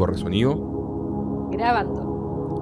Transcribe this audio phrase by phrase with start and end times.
[0.00, 1.50] Corre sonido.
[1.52, 2.58] Grabando.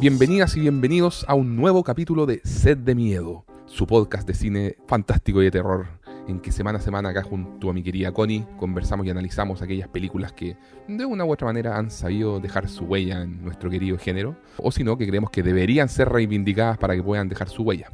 [0.00, 4.76] Bienvenidas y bienvenidos a un nuevo capítulo de Sed de Miedo, su podcast de cine
[4.88, 5.86] fantástico y de terror,
[6.26, 9.86] en que semana a semana acá junto a mi querida Connie conversamos y analizamos aquellas
[9.86, 10.56] películas que
[10.88, 14.72] de una u otra manera han sabido dejar su huella en nuestro querido género, o
[14.72, 17.92] si no, que creemos que deberían ser reivindicadas para que puedan dejar su huella.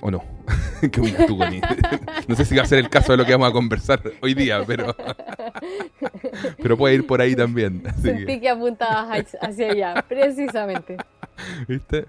[0.00, 0.24] ¿O no?
[0.92, 1.60] ¿Qué opinas tú, Connie?
[2.28, 4.34] no sé si va a ser el caso de lo que vamos a conversar hoy
[4.34, 4.96] día, pero,
[6.62, 7.82] pero puede ir por ahí también.
[7.86, 10.96] así que- Sentí que apuntabas hacia allá, precisamente.
[11.68, 12.06] ¿Viste?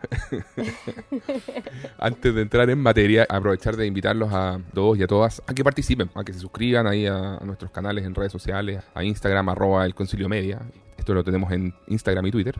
[1.99, 5.63] Antes de entrar en materia, aprovechar de invitarlos a todos y a todas a que
[5.63, 9.49] participen, a que se suscriban ahí a, a nuestros canales en redes sociales, a Instagram,
[9.49, 10.61] arroba el concilio media.
[10.97, 12.55] Esto lo tenemos en Instagram y Twitter.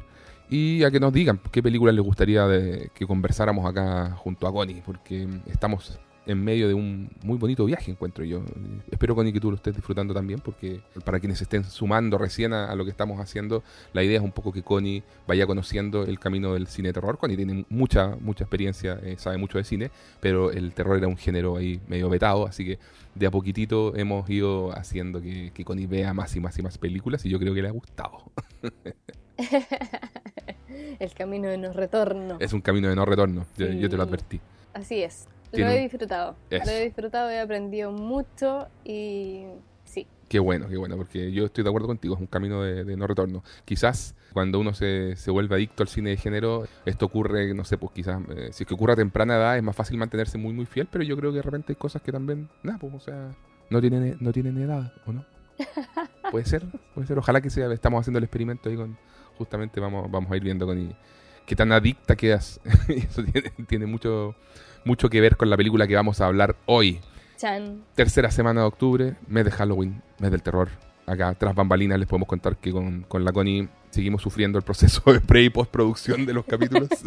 [0.54, 4.52] Y a que nos digan qué películas les gustaría de- que conversáramos acá junto a
[4.54, 8.44] Connie, porque estamos en medio de un muy bonito viaje, encuentro yo.
[8.92, 12.68] Espero, Connie, que tú lo estés disfrutando también, porque para quienes estén sumando recién a,
[12.68, 16.20] a lo que estamos haciendo, la idea es un poco que Connie vaya conociendo el
[16.20, 17.18] camino del cine terror.
[17.18, 19.90] Connie tiene mucha, mucha experiencia, eh, sabe mucho de cine,
[20.22, 22.80] pero el terror era un género ahí medio vetado, así que
[23.16, 26.78] de a poquitito hemos ido haciendo que, que Connie vea más y más y más
[26.78, 28.32] películas y yo creo que le ha gustado.
[31.00, 32.38] El camino de no retorno.
[32.40, 34.40] Es un camino de no retorno, yo, yo te lo advertí.
[34.74, 35.28] Así es.
[35.52, 36.36] Tiene Lo he disfrutado.
[36.50, 39.46] Lo he disfrutado, he aprendido mucho y
[39.86, 40.08] sí.
[40.28, 42.98] Qué bueno, qué bueno, porque yo estoy de acuerdo contigo, es un camino de, de
[42.98, 43.44] no retorno.
[43.66, 47.78] Quizás cuando uno se, se vuelve adicto al cine de género, esto ocurre, no sé,
[47.78, 50.54] pues quizás, eh, si es que ocurre a temprana edad, es más fácil mantenerse muy,
[50.54, 53.00] muy fiel, pero yo creo que de repente hay cosas que también, nada, pues, o
[53.00, 53.36] sea,
[53.70, 55.24] no tienen, no tienen edad, ¿o no?
[56.32, 56.64] Puede ser,
[56.96, 58.98] puede ser, ojalá que sea, estamos haciendo el experimento ahí con,
[59.38, 60.96] justamente vamos, vamos a ir viendo con
[61.46, 62.60] qué tan adicta quedas.
[62.88, 64.36] Eso tiene, tiene mucho,
[64.86, 67.00] mucho que ver con la película que vamos a hablar hoy.
[67.38, 67.84] Chan.
[67.96, 70.70] Tercera semana de octubre, mes de Halloween, mes del terror.
[71.06, 75.02] Acá, tras bambalinas, les podemos contar que con, con la Connie seguimos sufriendo el proceso
[75.12, 76.88] de pre y postproducción de los capítulos.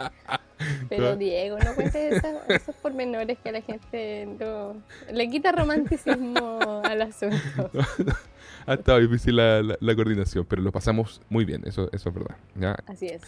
[0.88, 4.74] Pero Diego, no cuentes esos, esos pormenores que a la gente no-
[5.12, 7.70] le quita romanticismo al asunto.
[8.66, 12.14] Ha estado difícil la, la- la coordinación, pero lo pasamos muy bien, eso, eso es
[12.14, 12.36] verdad.
[12.56, 12.76] ¿ya?
[12.86, 13.22] Así es.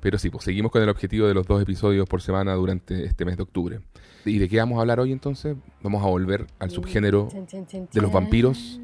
[0.00, 3.24] Pero sí, pues seguimos con el objetivo de los dos episodios por semana durante este
[3.24, 3.80] mes de octubre.
[4.26, 5.56] ¿Y de qué vamos a hablar hoy entonces?
[5.82, 8.80] Vamos a volver al subgénero Chan, chan, chan, de los vampiros.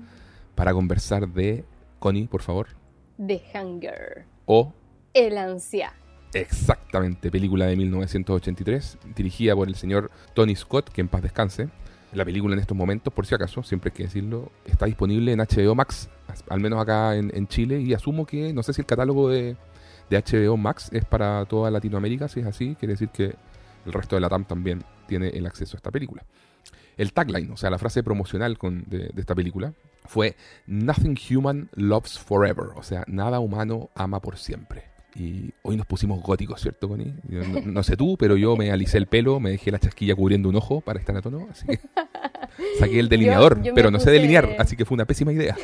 [0.54, 1.64] para conversar de
[1.98, 2.68] Connie, por favor.
[3.18, 4.24] The Hunger.
[4.46, 4.72] O
[5.12, 5.92] El ansia.
[6.32, 11.68] Exactamente, película de 1983, dirigida por el señor Tony Scott, que en paz descanse.
[12.12, 15.38] La película en estos momentos, por si acaso, siempre hay que decirlo, está disponible en
[15.38, 16.08] HBO Max,
[16.48, 19.56] al menos acá en, Chile, y asumo que, no sé si el catálogo de,
[20.10, 23.36] HBO Max es para toda Latinoamérica, si es así, quiere decir que
[23.86, 26.24] el resto de la TAM también tiene el acceso a esta película.
[26.96, 29.72] El tagline, o sea, la frase promocional con- de esta película,
[30.04, 34.89] fue Nothing human loves forever, o sea, nada humano ama por siempre.
[35.16, 37.12] Y hoy nos pusimos góticos, ¿cierto, Connie?
[37.28, 40.14] Yo no, no sé tú, pero yo me alicé el pelo, me dejé la chasquilla
[40.14, 41.80] cubriendo un ojo para estar a tono, así que
[42.78, 45.56] saqué el delineador, yo pero no sé delinear, así que fue una pésima idea.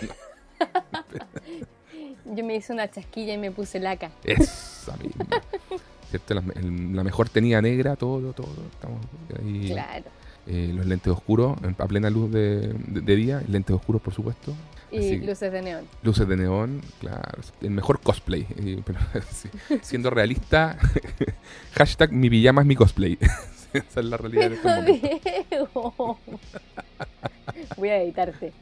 [2.25, 4.11] Yo me hice una chasquilla y me puse laca.
[4.25, 5.27] Esa misma.
[6.11, 6.35] ¿Cierto?
[6.35, 8.49] La, el- la mejor tenía negra, todo, todo.
[8.73, 9.01] Estamos
[9.41, 9.69] ahí.
[9.71, 10.05] Claro.
[10.49, 14.53] Eh, los lentes oscuros, a plena luz de, de- de día, lentes oscuros, por supuesto.
[14.91, 15.17] Y Así.
[15.19, 15.89] luces de neón.
[16.03, 17.43] Luces de neón, claro.
[17.61, 18.47] El mejor cosplay.
[18.57, 18.99] eh, pero,
[19.31, 19.49] sí,
[19.83, 20.79] siendo realista,
[21.75, 23.19] hashtag mi pijama es mi cosplay.
[23.73, 25.21] Esa es la realidad en Pero momentos.
[25.51, 26.19] Diego.
[27.77, 28.53] Voy a editarte.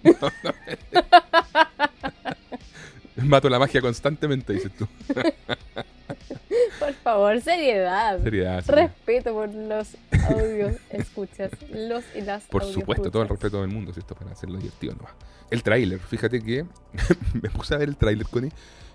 [3.17, 4.89] Mato la magia constantemente, dices tú.
[6.79, 8.23] Por favor, seriedad.
[8.23, 8.65] Seriedad.
[8.67, 9.97] Respeto por los
[10.29, 11.51] audios escuchas.
[11.73, 14.59] Los y las Por supuesto, todo el respeto del mundo, si esto es para hacerlo
[14.59, 15.13] divertido nomás.
[15.51, 16.65] El tráiler, fíjate que
[17.43, 18.51] me puse a ver el tráiler, Connie,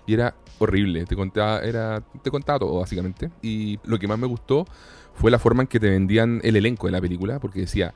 [0.06, 1.04] y era horrible.
[1.06, 3.30] Te contaba, era, te contaba todo, básicamente.
[3.42, 4.66] Y lo que más me gustó
[5.14, 7.94] fue la forma en que te vendían el elenco de la película, porque decía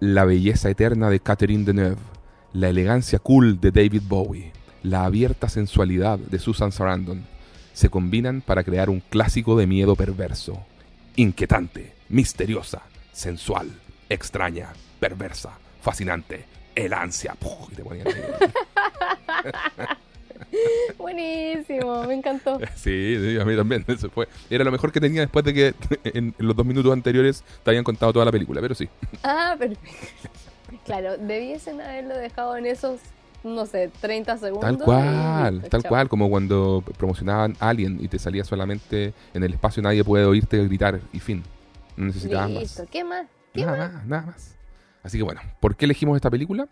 [0.00, 1.96] la belleza eterna de Catherine Deneuve,
[2.52, 4.52] la elegancia cool de David Bowie,
[4.82, 7.24] la abierta sensualidad de Susan Sarandon,
[7.78, 10.58] se combinan para crear un clásico de miedo perverso,
[11.14, 12.82] inquietante, misteriosa,
[13.12, 13.70] sensual,
[14.08, 16.44] extraña, perversa, fascinante,
[16.74, 17.36] el ansia.
[17.38, 18.08] Puf, y te ponían.
[20.98, 22.58] Buenísimo, me encantó.
[22.74, 23.84] Sí, sí, a mí también.
[23.86, 24.26] Eso fue.
[24.50, 27.84] Era lo mejor que tenía después de que en los dos minutos anteriores te habían
[27.84, 28.88] contado toda la película, pero sí.
[29.22, 29.88] Ah, perfecto.
[30.84, 32.98] Claro, debiesen haberlo dejado en esos,
[33.44, 34.62] no sé, 30 segundos.
[34.76, 35.88] Tal cual, tal chao.
[35.88, 40.62] cual, como cuando promocionaban Alien y te salía solamente en el espacio nadie puede oírte
[40.64, 41.42] gritar y fin.
[41.96, 42.90] No necesitabas Listo, más.
[42.90, 43.26] ¿qué más?
[43.52, 43.92] ¿Qué Nada más?
[43.92, 44.54] más, nada más.
[45.02, 46.68] Así que bueno, ¿por qué elegimos esta película?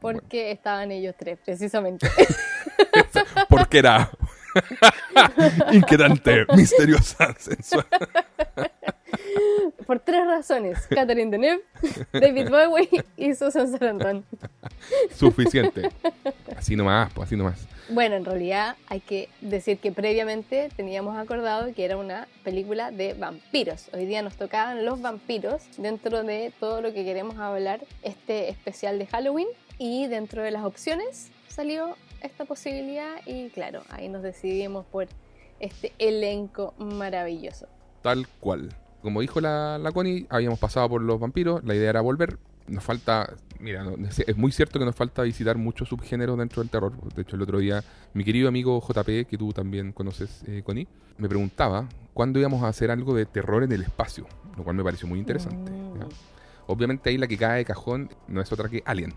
[0.00, 2.08] Porque estaban ellos tres, precisamente.
[3.48, 4.10] Porque era
[5.72, 7.86] inquietante, misteriosa, sensual.
[9.86, 10.86] Por tres razones.
[10.88, 11.62] Catherine Deneuve,
[12.12, 14.24] David Bowie y Susan Sarandon.
[15.14, 15.90] Suficiente.
[16.56, 17.66] Así nomás, pues así nomás.
[17.88, 23.12] Bueno, en realidad hay que decir que previamente teníamos acordado que era una película de
[23.14, 23.90] vampiros.
[23.92, 28.98] Hoy día nos tocaban los vampiros dentro de todo lo que queremos hablar, este especial
[28.98, 29.48] de Halloween.
[29.78, 35.08] Y dentro de las opciones salió esta posibilidad y claro, ahí nos decidimos por
[35.60, 37.68] este elenco maravilloso.
[38.02, 38.70] Tal cual.
[39.04, 42.38] Como dijo la, la Connie, habíamos pasado por los vampiros, la idea era volver.
[42.68, 43.84] Nos falta, mira,
[44.26, 46.92] es muy cierto que nos falta visitar muchos subgéneros dentro del terror.
[47.14, 47.84] De hecho, el otro día,
[48.14, 52.68] mi querido amigo JP, que tú también conoces, eh, Connie, me preguntaba cuándo íbamos a
[52.68, 55.70] hacer algo de terror en el espacio, lo cual me pareció muy interesante.
[55.70, 56.08] Mm.
[56.66, 59.12] Obviamente ahí la que cae de cajón no es otra que Alien.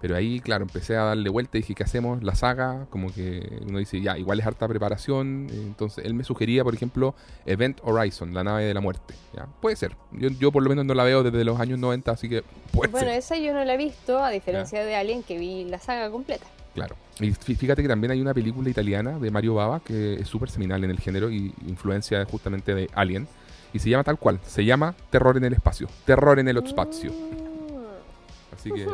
[0.00, 2.22] Pero ahí, claro, empecé a darle vuelta y dije, ¿qué hacemos?
[2.22, 5.48] La saga, como que uno dice, ya, igual es harta preparación.
[5.50, 7.14] Entonces, él me sugería, por ejemplo,
[7.46, 9.14] Event Horizon, la nave de la muerte.
[9.34, 9.46] ¿ya?
[9.60, 9.96] Puede ser.
[10.12, 12.90] Yo, yo por lo menos no la veo desde los años 90, así que puede
[12.90, 16.10] bueno, esa yo no la he visto, a diferencia de alguien que vi la saga
[16.10, 16.46] completa.
[16.74, 16.96] Claro.
[17.20, 20.82] Y fíjate que también hay una película italiana de Mario Bava que es súper seminal
[20.84, 23.28] en el género y influencia justamente de Alien.
[23.74, 27.10] Y se llama tal cual, se llama Terror en el espacio, Terror en el espacio.
[28.52, 28.86] Así que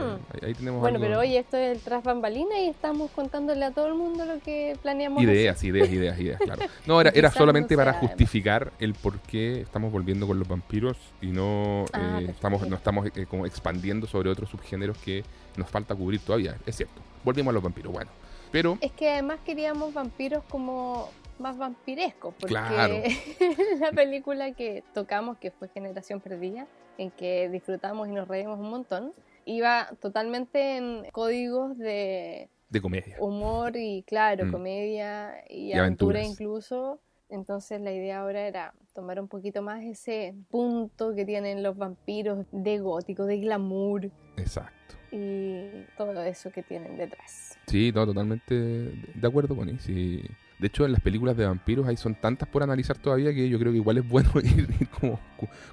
[0.42, 3.88] ahí, tenemos Bueno, pero hoy esto es el tras bambalina y estamos contándole a todo
[3.88, 5.22] el mundo lo que planeamos.
[5.22, 6.62] Ideas, ideas, ideas, ideas, claro.
[6.86, 11.28] No, era, era solamente para justificar el por qué estamos volviendo con los vampiros y
[11.28, 15.24] no ah, eh, estamos no estamos eh, como expandiendo sobre otros subgéneros que
[15.56, 16.56] nos falta cubrir todavía.
[16.66, 17.00] Es cierto.
[17.24, 18.10] Volvimos a los vampiros, bueno.
[18.50, 18.78] Pero...
[18.80, 22.54] Es que además queríamos vampiros como más vampirescos, porque
[23.80, 26.66] la película que tocamos, que fue Generación Perdida,
[26.96, 29.12] en que disfrutamos y nos reímos un montón,
[29.48, 32.48] iba totalmente en códigos de...
[32.68, 33.16] De comedia.
[33.18, 34.52] Humor y, claro, mm.
[34.52, 37.00] comedia y, aventura incluso.
[37.30, 42.46] Entonces la idea ahora era tomar un poquito más ese punto que tienen los vampiros
[42.52, 44.10] de gótico, de glamour.
[44.36, 44.96] Exacto.
[45.10, 47.58] Y todo eso que tienen detrás.
[47.66, 49.86] Sí, no, totalmente de acuerdo con eso.
[49.86, 50.22] Sí.
[50.58, 53.58] De hecho, en las películas de vampiros hay son tantas por analizar todavía que yo
[53.58, 55.20] creo que igual es bueno ir, como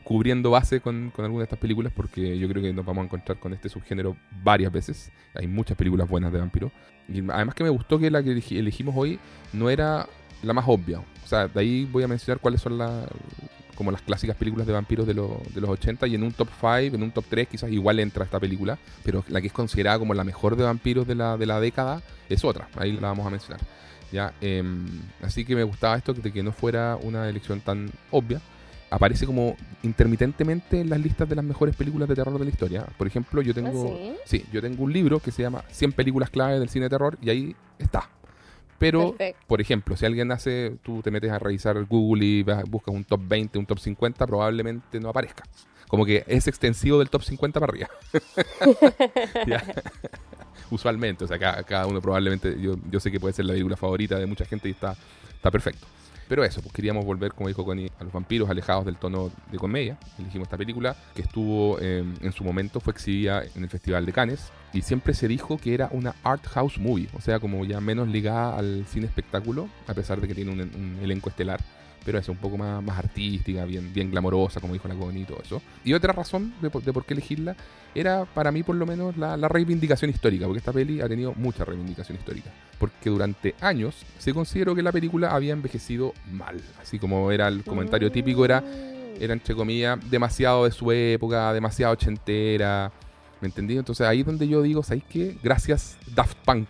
[0.04, 3.06] cubriendo base con, con algunas de estas películas porque yo creo que nos vamos a
[3.06, 5.12] encontrar con este subgénero varias veces.
[5.34, 6.72] Hay muchas películas buenas de vampiros.
[7.08, 9.20] Y además que me gustó que la que elegimos hoy
[9.54, 10.08] no era
[10.44, 11.00] la más obvia.
[11.00, 13.08] O sea, de ahí voy a mencionar cuáles son las
[13.76, 16.96] como las clásicas películas de vampiros de, de los 80 y en un top 5,
[16.96, 20.14] en un top 3 quizás igual entra esta película, pero la que es considerada como
[20.14, 23.30] la mejor de vampiros de la, de la década es otra, ahí la vamos a
[23.30, 23.60] mencionar.
[24.16, 24.34] ¿Ya?
[24.40, 24.88] Em,
[25.22, 28.42] así que me gustaba esto de que no fuera una elección tan obvia.
[28.90, 32.86] Aparece como intermitentemente en las listas de las mejores películas de terror de la historia.
[32.98, 34.46] Por ejemplo, yo tengo, ¿Ah, sí?
[34.54, 37.30] yo tengo un libro que se llama 100 películas clave del cine de terror y
[37.30, 38.10] ahí está.
[38.78, 39.16] Pero,
[39.48, 43.22] por ejemplo, si alguien hace, tú te metes a revisar Google y buscas un top
[43.28, 45.44] 20, un top 50, probablemente no aparezca.
[45.90, 47.90] Como que es extensivo del top 50 para arriba.
[50.72, 51.26] usualmente.
[51.26, 54.26] O sea, cada, uno probablemente, yo, yo, sé que puede ser la película favorita de
[54.26, 54.96] mucha gente y está,
[55.36, 55.88] está perfecto.
[56.28, 59.58] Pero eso, pues queríamos volver, como dijo Connie, a los vampiros alejados del tono de
[59.58, 59.98] comedia.
[60.18, 64.12] Elegimos esta película que estuvo em, en su momento, fue exhibida en el Festival de
[64.12, 67.80] Cannes y siempre se dijo que era una art house movie, o sea, como ya
[67.80, 71.62] menos ligada al cine espectáculo, a pesar de que tiene un elenco estelar
[72.06, 75.26] pero es un poco más, más artística, bien, bien glamorosa, como dijo la Connie y
[75.26, 75.62] todo eso.
[75.84, 77.56] Y otra razón de, por qué elegirla
[77.96, 81.66] era para mí por lo menos la, reivindicación histórica, porque esta peli ha tenido mucha
[81.66, 82.52] reivindicación histórica.
[82.78, 87.64] Porque durante años se consideró que la película había envejecido mal, así como era el
[87.64, 88.64] comentario típico, era,
[89.20, 92.92] era entre comillas, demasiado de su época, demasiado ochentera.
[93.42, 93.78] ¿Me entendí?
[93.78, 95.38] Entonces ahí es donde yo digo, ¿sabéis qué?
[95.42, 96.70] Gracias Daft Punk,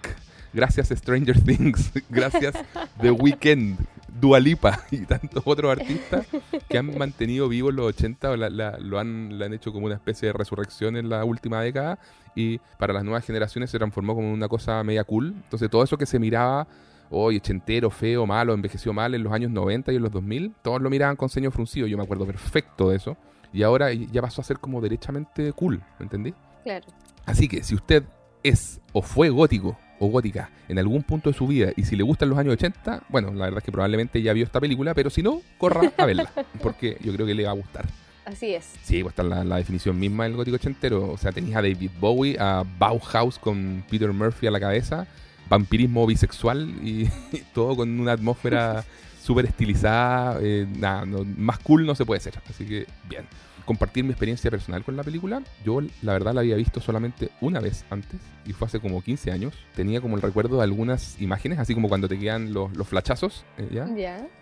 [0.54, 2.56] gracias Stranger Things, gracias
[3.02, 3.78] The Weeknd,
[4.20, 6.26] Dualipa y tantos otros artistas
[6.70, 10.28] que han mantenido vivo en los 80 o lo han, han hecho como una especie
[10.28, 12.00] de resurrección en la última década
[12.36, 15.34] y para las nuevas generaciones se transformó como una cosa media cool.
[15.44, 16.68] Entonces todo eso que se miraba
[17.10, 20.82] hoy ochentero, feo, malo, envejeció mal en los años 90 y en los 2000, todos
[20.82, 23.18] lo miraban con ceño fruncido, yo me acuerdo perfecto de eso.
[23.54, 26.34] Y ahora ya pasó a ser como derechamente cool, ¿me entendí?
[26.64, 26.86] Claro.
[27.26, 28.04] Así que si usted
[28.44, 32.04] es o fue gótico o gótica en algún punto de su vida y si le
[32.04, 35.10] gustan los años 80, bueno, la verdad es que probablemente ya vio esta película, pero
[35.10, 37.86] si no, corra a verla, porque yo creo que le va a gustar.
[38.26, 38.74] Así es.
[38.82, 41.12] Sí, pues está la, la definición misma del gótico ochentero.
[41.12, 45.06] O sea, tenéis a David Bowie, a Bauhaus con Peter Murphy a la cabeza,
[45.48, 47.08] vampirismo bisexual y,
[47.54, 48.84] todo con una atmósfera
[49.22, 50.40] súper estilizada.
[50.42, 51.06] Eh, nada,
[51.38, 52.34] más cool no se puede ser.
[52.50, 53.26] Así que, bien.
[53.66, 55.42] Compartir mi experiencia personal con la película.
[55.66, 59.32] Yo, la verdad, la había visto solamente una vez antes y fue hace como 15
[59.32, 59.54] años.
[59.76, 63.44] Tenía como el recuerdo de algunas imágenes, así como cuando te quedan los, los flachazos,
[63.58, 63.86] eh, ¿ya?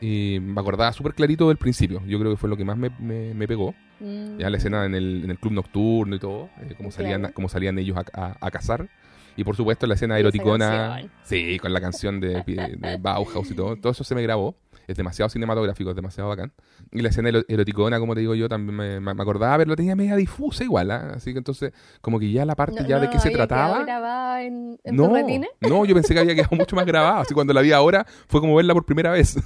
[0.01, 2.01] Y me acordaba súper clarito del principio.
[2.05, 3.73] Yo creo que fue lo que más me, me- me pegó.
[3.99, 4.37] Mm.
[4.39, 7.49] Ya la escena en el, en el club nocturno y todo, eh, cómo, salían, Claro.
[7.49, 8.89] salían ellos a, a- a cazar.
[9.35, 11.01] Y por supuesto la escena eroticona.
[11.23, 13.75] Sí, con la canción de, de Bauhaus y todo.
[13.77, 14.55] Todo eso se me grabó.
[14.87, 16.51] Es demasiado cinematográfico, es demasiado bacán.
[16.91, 19.75] Y la escena ero- eroticona, como te digo yo, también me, me- acordaba, pero la
[19.75, 20.91] tenía media difusa igual.
[20.91, 21.13] ¿ah?
[21.15, 21.71] Así que entonces,
[22.01, 23.83] como que ya la parte No- ya no de qué se trataba.
[23.83, 27.21] grabada en, en No, tu no, yo pensé que había quedado mucho más grabada.
[27.21, 29.37] Así cuando la vi ahora fue como verla por primera vez.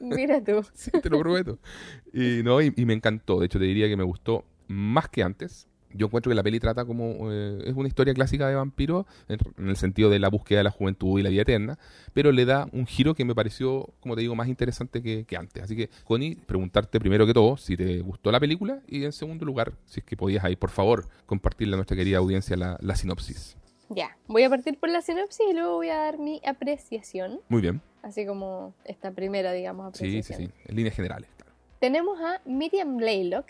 [0.00, 0.64] Mira tú.
[0.74, 1.58] Sí, te lo prometo.
[2.12, 3.40] Y, no, y, y me encantó.
[3.40, 5.68] De hecho, te diría que me gustó más que antes.
[5.94, 7.30] Yo encuentro que la peli trata como...
[7.32, 10.64] eh, es una historia clásica de vampiros en, en el sentido de la búsqueda de
[10.64, 11.78] la juventud y la vida eterna,
[12.12, 15.36] pero le da un giro que me pareció, como te digo, más interesante que, que
[15.36, 15.62] antes.
[15.62, 19.44] Así que, Connie, preguntarte primero que todo si te gustó la película y en segundo
[19.44, 22.96] lugar, si es que podías ahí, por favor, compartirle a nuestra querida audiencia la, la
[22.96, 23.56] sinopsis.
[23.88, 24.16] Ya.
[24.26, 27.40] Voy a partir por la sinopsis y luego voy a dar mi apreciación.
[27.48, 27.80] Muy bien.
[28.02, 30.48] Así como esta primera, digamos, Sí, sí, apreciación.
[30.50, 30.62] sí.
[30.70, 31.28] En líneas generales.
[31.36, 31.52] claro.
[31.78, 33.46] Tenemos a Miriam Blaylock,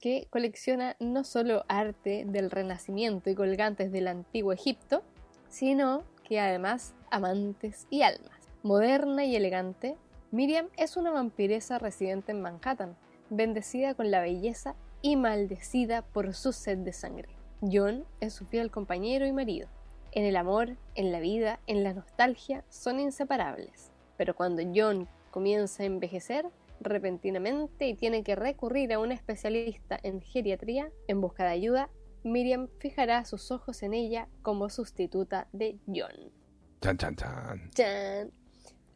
[0.00, 5.02] que colecciona no solo arte del Renacimiento y colgantes del antiguo Egipto,
[5.48, 8.48] sino que además amantes y almas.
[8.62, 9.96] Moderna y elegante,
[10.30, 12.96] Miriam es una vampiresa residente en Manhattan,
[13.30, 17.28] bendecida con la belleza y maldecida por su sed de sangre.
[17.60, 19.68] John es su fiel compañero y marido.
[20.12, 23.90] En el amor, en la vida, en la nostalgia, son inseparables.
[24.16, 26.46] Pero cuando John comienza a envejecer,
[26.84, 31.90] repentinamente y tiene que recurrir a un especialista en geriatría en busca de ayuda,
[32.22, 36.32] Miriam fijará sus ojos en ella como sustituta de John.
[36.80, 37.70] Chan, chan, chan.
[37.74, 38.32] ¡Chan!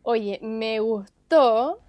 [0.02, 1.80] Oye, me gustó.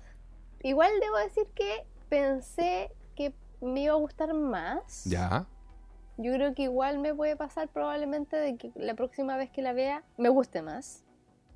[0.61, 5.05] Igual debo decir que pensé que me iba a gustar más.
[5.05, 5.47] Ya.
[6.17, 9.71] Yo creo que igual me puede pasar probablemente de que la próxima vez que la
[9.71, 11.05] vea me guste más.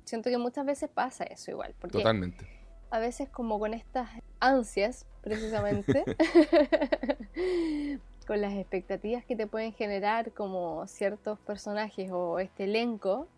[0.04, 2.46] Siento que muchas veces pasa eso igual, porque Totalmente.
[2.90, 4.08] A veces como con estas
[4.40, 6.04] ansias, precisamente,
[8.26, 13.28] con las expectativas que te pueden generar como ciertos personajes o este elenco,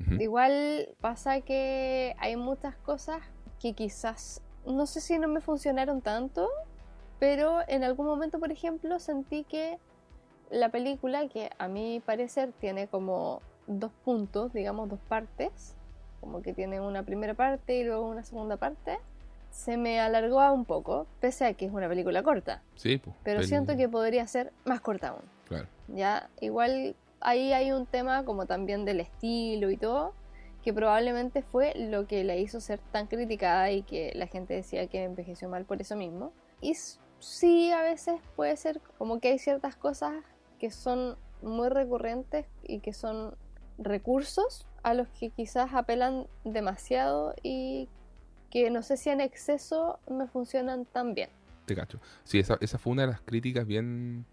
[0.00, 0.22] Ujú.
[0.22, 3.20] igual pasa que hay muchas cosas
[3.60, 6.48] que quizás, no sé si no me funcionaron tanto,
[7.18, 9.78] pero en algún momento, por ejemplo, sentí que
[10.50, 15.76] la película, que a mi parecer tiene como dos puntos, digamos dos partes,
[16.20, 18.98] como que tiene una primera parte y luego una segunda parte,
[19.50, 23.16] se me alargó un poco, pese a que es una película corta, Sí, pues.
[23.24, 25.22] pero peli- siento que podría ser más corta aún.
[25.48, 25.66] Claro.
[25.88, 30.12] Ya, igual ahí hay un tema como también del estilo y todo,
[30.62, 34.86] que probablemente fue lo que la hizo ser tan criticada y que la gente decía
[34.86, 36.32] que envejeció mal por eso mismo.
[36.60, 36.74] Y
[37.18, 40.12] sí, a veces puede ser como que hay ciertas cosas
[40.58, 43.34] que son muy recurrentes y que son
[43.78, 47.88] recursos a los que quizás apelan demasiado y
[48.50, 51.30] que no sé si en exceso me funcionan tan bien.
[51.66, 52.00] Te cacho.
[52.24, 54.24] Sí, esa, esa fue una de las críticas bien,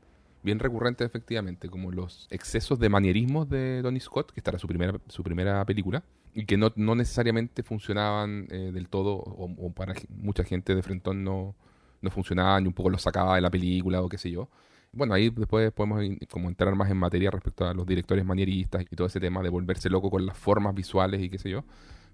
[0.43, 4.67] bien recurrentes, efectivamente, como los excesos de manierismos de Tony Scott, que esta era su
[4.67, 9.71] primera, su primera película, y que no, no necesariamente funcionaban eh, del todo, o, o
[9.71, 11.55] para mucha gente de Frentón no,
[12.01, 14.49] no funcionaban y un poco los sacaba de la película o qué sé yo.
[14.91, 16.01] Bueno, ahí después podemos
[16.31, 19.49] como entrar más en materia respecto a los directores manieristas y todo ese tema de
[19.49, 21.63] volverse loco con las formas visuales y qué sé yo.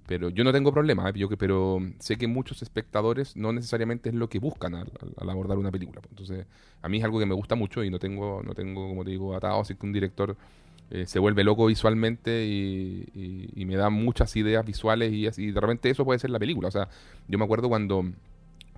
[0.07, 1.13] Pero yo no tengo problema, ¿eh?
[1.15, 5.29] yo que, pero sé que muchos espectadores no necesariamente es lo que buscan al, al-
[5.29, 6.01] abordar una película.
[6.09, 6.45] Entonces,
[6.81, 9.11] a mí es algo que me gusta mucho y no tengo, no tengo como te
[9.11, 10.37] digo, atado, así que un director
[10.91, 15.51] eh, se vuelve loco visualmente y, y- y me da muchas ideas visuales y, y
[15.51, 16.67] de repente eso puede ser la película.
[16.69, 16.89] O sea,
[17.27, 18.05] yo me acuerdo cuando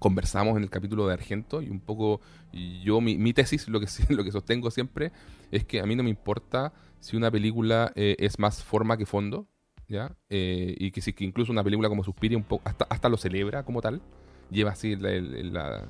[0.05, 2.21] conversamos en el capítulo de Argento y un poco
[2.83, 5.11] yo mi, mi tesis lo que lo que sostengo siempre
[5.49, 9.07] es que a mí no me importa si una película eh, es más forma que
[9.07, 9.47] fondo
[9.87, 13.09] ya Eh, y que si que incluso una película como Suspiria un poco hasta hasta
[13.09, 13.99] lo celebra como tal
[14.51, 15.87] lleva así la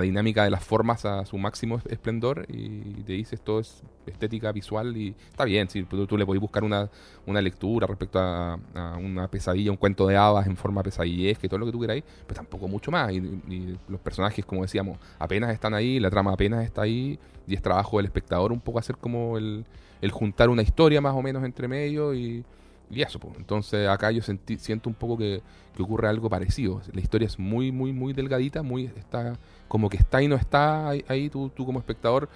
[0.00, 4.50] dinámica de las formas a su máximo es- esplendor y te dices todo es estética
[4.52, 6.88] visual y está bien, si tú, tú le podés buscar una,
[7.26, 8.58] una lectura respecto a,
[8.98, 12.04] una pesadilla, un cuento de hadas en forma pesadillesca y todo lo que tú queráis,
[12.26, 13.12] pero tampoco mucho más.
[13.12, 17.62] Y, los personajes, como decíamos, apenas están ahí, la trama apenas está ahí y es
[17.62, 19.64] trabajo del espectador un poco hacer como el,
[20.00, 22.44] el juntar una historia más o menos entre medio y,
[22.90, 23.18] y eso.
[23.18, 23.34] pues.
[23.36, 25.42] Entonces acá yo siento un poco que,
[25.76, 26.80] que ocurre algo parecido.
[26.92, 29.38] La historia es muy, muy, muy delgadita, muy está
[29.72, 32.28] como que está y no está ahí, tú, tú como espectador.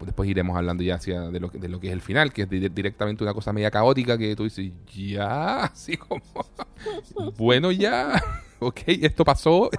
[0.00, 2.42] Después iremos hablando ya hacia de lo, que- de lo que es el final, que
[2.42, 6.20] es di- directamente una cosa media caótica que tú dices, ya, así como,
[7.38, 8.20] bueno, ya,
[8.58, 9.70] ok, esto pasó.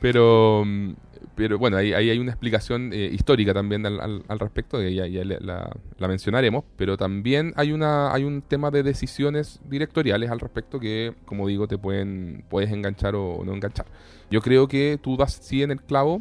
[0.00, 0.92] pero, mm,
[1.38, 4.92] Pero bueno, ahí, ahí hay una explicación eh, histórica también al, al- al respecto, que
[4.92, 10.30] ya, ya la, la mencionaremos, pero también hay una hay un tema de decisiones directoriales
[10.30, 13.86] al respecto que, como digo, te pueden puedes enganchar o no enganchar.
[14.30, 16.20] Yo creo que tú das sí en el clavo,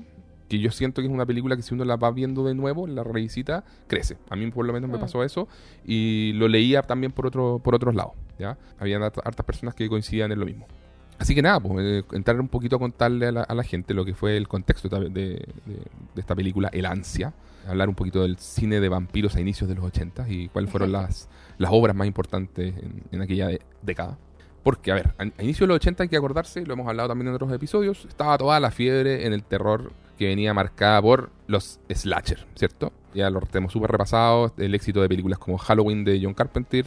[0.50, 2.88] que yo siento que es una película que si uno la va viendo de nuevo,
[2.88, 4.18] la revisita, crece.
[4.30, 5.02] A mí por lo menos me Mm.
[5.02, 5.48] pasó eso
[5.84, 8.56] y lo leía también por otro por otros lados, ¿ya?
[8.80, 10.68] Habían hart- hartas personas que coincidían en lo mismo.
[11.20, 13.94] Así que nada, pues eh, entrar un poquito a contarle a la, a la gente
[13.94, 15.46] lo que fue el contexto de, de- de-
[16.16, 17.34] de esta película, El Ansia.
[17.68, 20.92] Hablar un poquito del cine de vampiros a inicios de los 80 y cuáles fueron
[20.92, 24.18] las, las obras más importantes en, en aquella de- década.
[24.64, 27.10] Porque, a ver, a, a inicios de los 80 hay que acordarse, lo hemos hablado
[27.10, 31.30] también en otros episodios, estaba toda la fiebre en el terror que venía marcada por
[31.48, 32.92] los slasher, ¿cierto?
[33.14, 36.86] Ya lo tenemos súper repasado, el éxito de películas como Halloween de John Carpenter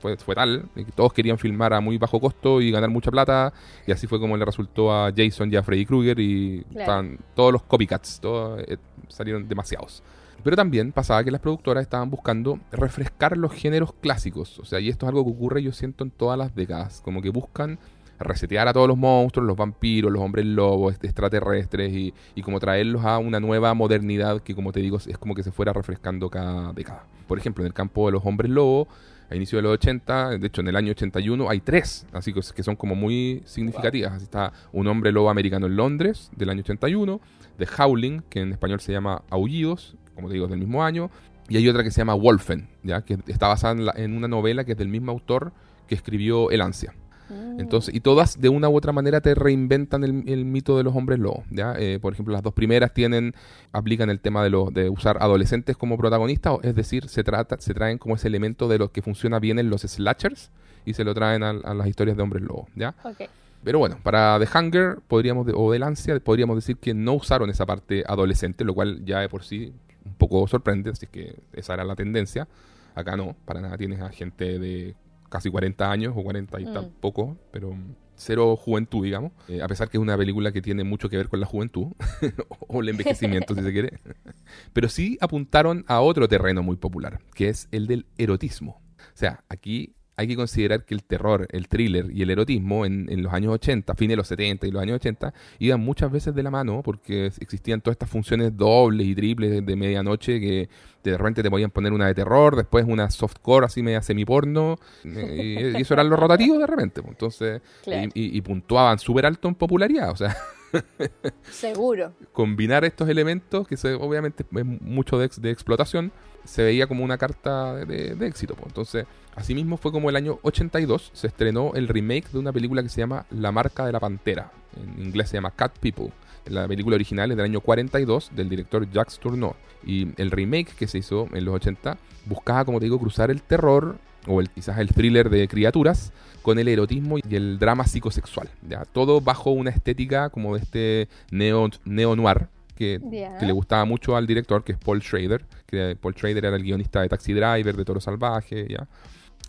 [0.00, 3.52] fue, fue tal, que todos querían filmar a muy bajo costo y ganar mucha plata,
[3.86, 6.80] y así fue como le resultó a Jason y a Freddy Krueger, y Claro.
[6.80, 8.76] estaban todos los copycats, todos, eh,
[9.08, 10.02] salieron demasiados.
[10.44, 14.60] Pero también pasaba que las productoras estaban buscando refrescar los géneros clásicos.
[14.60, 17.00] O sea, y esto es algo que ocurre, yo siento, en todas las décadas.
[17.04, 17.80] Como que buscan
[18.18, 23.04] resetear a todos los monstruos, los vampiros, los hombres lobos, extraterrestres, y, y como traerlos
[23.04, 26.72] a una nueva modernidad que, como te digo, es como que se fuera refrescando cada
[26.72, 27.04] década.
[27.26, 28.88] Por ejemplo, en el campo de los hombres lobos,
[29.28, 32.40] a inicio de los 80, de hecho en el año 81 hay tres, así que,
[32.54, 34.12] que son como muy significativas.
[34.12, 37.20] Así está Un hombre lobo americano en Londres, del año 81,
[37.58, 41.10] The Howling, que en español se llama Aullidos, como te digo, del mismo año,
[41.48, 43.02] y hay otra que se llama Wolfen, ¿ya?
[43.02, 45.52] que está basada en, la- en una novela que es del mismo autor
[45.88, 46.94] que escribió El Ansia.
[47.28, 47.60] Mm.
[47.60, 50.94] Entonces, y todas de una u otra manera te reinventan el, el mito de los
[50.94, 51.44] hombres lobos.
[51.50, 51.74] ¿ya?
[51.78, 53.34] Eh, por ejemplo, las dos primeras tienen,
[53.72, 57.74] aplican el tema de, los de usar adolescentes como protagonistas, es decir, se, trata, se
[57.74, 60.50] traen como ese elemento de lo que funciona bien en los slashers
[60.84, 62.68] y se lo traen a, a las historias de hombres lobos.
[62.76, 62.94] ¿ya?
[63.02, 63.22] Ok.
[63.64, 67.50] Pero bueno, para The Hunger podríamos de- o del ansia podríamos decir que no usaron
[67.50, 69.72] esa parte adolescente, lo cual ya de por sí
[70.04, 72.46] un poco sorprende, así que esa era la tendencia.
[72.94, 74.94] Acá no, para nada tienes a gente de
[75.28, 76.72] casi 40 años o 40 y Mm.
[76.74, 77.76] tampoco, pero
[78.14, 79.32] cero juventud, digamos.
[79.48, 81.88] Eh, a pesar que es una película que tiene mucho que ver con la juventud
[82.68, 83.98] o el envejecimiento, si se quiere.
[84.72, 88.80] Pero sí apuntaron a otro terreno muy popular, que es el del erotismo.
[88.98, 93.06] O sea, aquí hay que considerar que el terror, el thriller y el erotismo en,
[93.10, 96.34] en los años 80, fines de los 70 y los años 80, iban muchas veces
[96.34, 100.68] de la mano porque existían todas estas funciones dobles y triples de medianoche que
[101.04, 105.72] de repente te podían poner una de terror, después una softcore así media semiporno, eh,
[105.74, 107.00] y, y eso eran los rotativos de repente.
[107.02, 107.12] pues.
[107.12, 108.08] Entonces, Claro.
[108.14, 110.10] y, y- y puntuaban súper alto en popularidad.
[110.10, 110.34] O sea,
[111.50, 112.12] Seguro.
[112.32, 116.12] combinar estos elementos, que se- obviamente es mucho de, ex- de explotación,
[116.44, 118.56] se veía como una carta de, éxito.
[118.64, 122.88] Entonces, asimismo fue como el año 82 se estrenó el remake de una película que
[122.88, 124.52] se llama La marca de la pantera.
[124.76, 126.12] En inglés se llama Cat People.
[126.46, 129.56] La película original es del año 42 del director Jacques Tourneur.
[129.84, 133.42] Y el remake que se hizo en los 80 buscaba, como te digo, cruzar el
[133.42, 136.12] terror o el, quizás el thriller de criaturas
[136.46, 138.48] con el erotismo y el drama psicosexual.
[138.68, 138.84] ¿ya?
[138.84, 143.00] Todo bajo una estética como de este neo, neo noir que,
[143.40, 146.62] que le gustaba mucho al director, que es Paul Schrader, que Paul Schrader era el
[146.62, 148.86] guionista de Taxi Driver, de Toro Salvaje, ¿ya?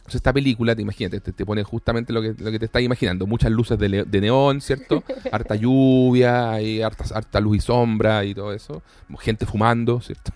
[0.07, 2.81] Entonces esta película, te imagínate, te, te pone justamente lo que, lo que te estás
[2.81, 5.03] imaginando, muchas luces de, de neón, ¿cierto?
[5.33, 8.81] harta lluvia, y harta, harta luz y sombra y todo eso,
[9.19, 10.31] gente fumando, ¿cierto?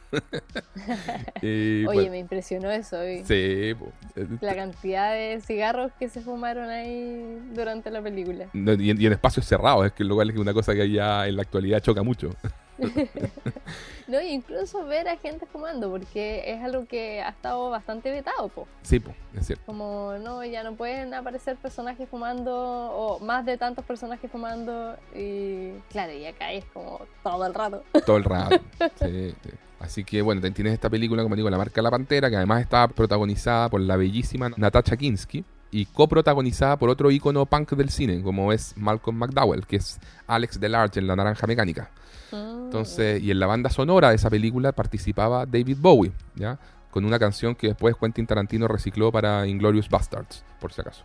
[1.41, 3.01] Y, Oye, bueno, me impresionó eso.
[3.07, 3.93] y sí, po.
[4.17, 8.47] Eh, La cantidad de cigarros que se fumaron ahí durante la película.
[8.53, 11.29] Y, en, y en espacios cerrados, es que lo cual es una cosa que ya
[11.29, 12.35] en la actualidad choca mucho.
[14.07, 18.67] No, incluso ver a gente fumando, porque es algo que ha estado bastante vetado, po.
[18.81, 19.63] Sí, po, es cierto.
[19.65, 25.71] Como, no, ya no pueden aparecer personajes fumando, o más de tantos personajes fumando, y
[25.89, 27.83] claro, y acá es como todo el rato.
[28.05, 28.59] Todo el rato.
[28.99, 29.49] Sí, sí.
[29.79, 32.61] Así que bueno, tienes esta película, como digo, La marca de la pantera, que además
[32.61, 38.21] está protagonizada por la bellísima Natasha Kinski y coprotagonizada por otro ícono punk del cine,
[38.21, 41.89] como es Malcolm McDowell, que es Alex Delarge en La Naranja Mecánica.
[42.31, 46.59] Entonces, y en la banda sonora de esa película participaba David Bowie, ¿ya?
[46.89, 51.03] Con una canción que después Quentin Tarantino recicló para Inglorious Bastards, por si acaso.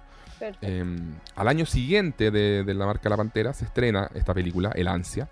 [0.61, 0.85] Eh,
[1.35, 5.31] al año siguiente de, de La marca la pantera se estrena esta película, El Ansia,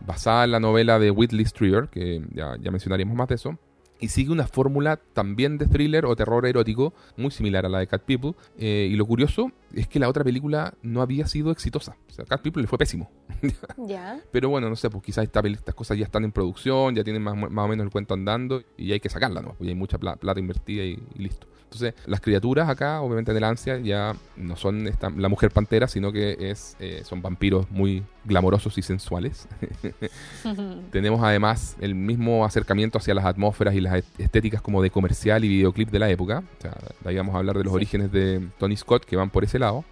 [0.00, 3.58] basada en la novela de Whitley Strieber, que ya, ya mencionaremos más de eso,
[4.00, 7.86] y sigue una fórmula también de thriller o terror erótico muy similar a la de
[7.86, 8.32] Cat People.
[8.58, 11.96] Eh, y lo curioso es que la otra película no había sido exitosa.
[12.08, 13.10] O sea, Cat People le fue pésimo.
[13.86, 14.20] Ya.
[14.30, 17.22] Pero bueno, no sé, pues quizás esta estas cosas ya están en producción, ya tienen
[17.22, 19.48] más, más o menos el cuento andando y hay que sacarla, ¿no?
[19.50, 21.46] Porque hay mucha pla- plata invertida y, y listo.
[21.74, 25.88] Entonces, las criaturas acá, obviamente en el ansia, ya no son esta- la mujer pantera,
[25.88, 29.48] sino que es, eh, son vampiros muy glamorosos y sensuales.
[30.90, 35.44] Tenemos además el mismo acercamiento hacia las atmósferas y las est- estéticas como de comercial
[35.44, 36.42] y videoclip de la época.
[36.58, 37.76] O sea, ahí vamos a hablar de los Sí.
[37.76, 39.84] orígenes de Tony Scott que van por ese lado.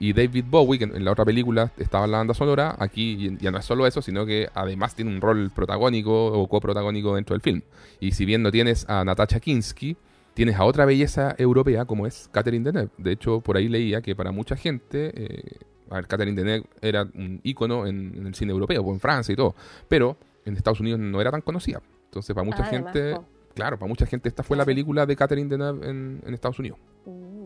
[0.00, 3.50] Y David Bowie, que en la otra película estaba en la banda sonora, aquí ya
[3.50, 7.40] no es solo eso, sino que además tiene un rol protagónico o coprotagónico dentro del
[7.42, 7.62] film.
[7.98, 9.96] Y si bien no tienes a Natasha Kinski,
[10.38, 12.92] tienes a otra belleza europea como es Catherine Deneuve.
[12.96, 15.58] De hecho, por ahí leía que para mucha gente, eh,
[15.90, 19.32] a ver, Catherine Deneuve era un ícono en, en el cine europeo, o en Francia
[19.32, 19.56] y todo,
[19.88, 21.82] pero en Estados Unidos no era tan conocida.
[22.04, 23.18] Entonces, para mucha Ah, gente,
[23.52, 26.78] claro, para mucha gente esta fue la película de Catherine Deneuve en, en Estados Unidos.
[27.04, 27.42] Mm.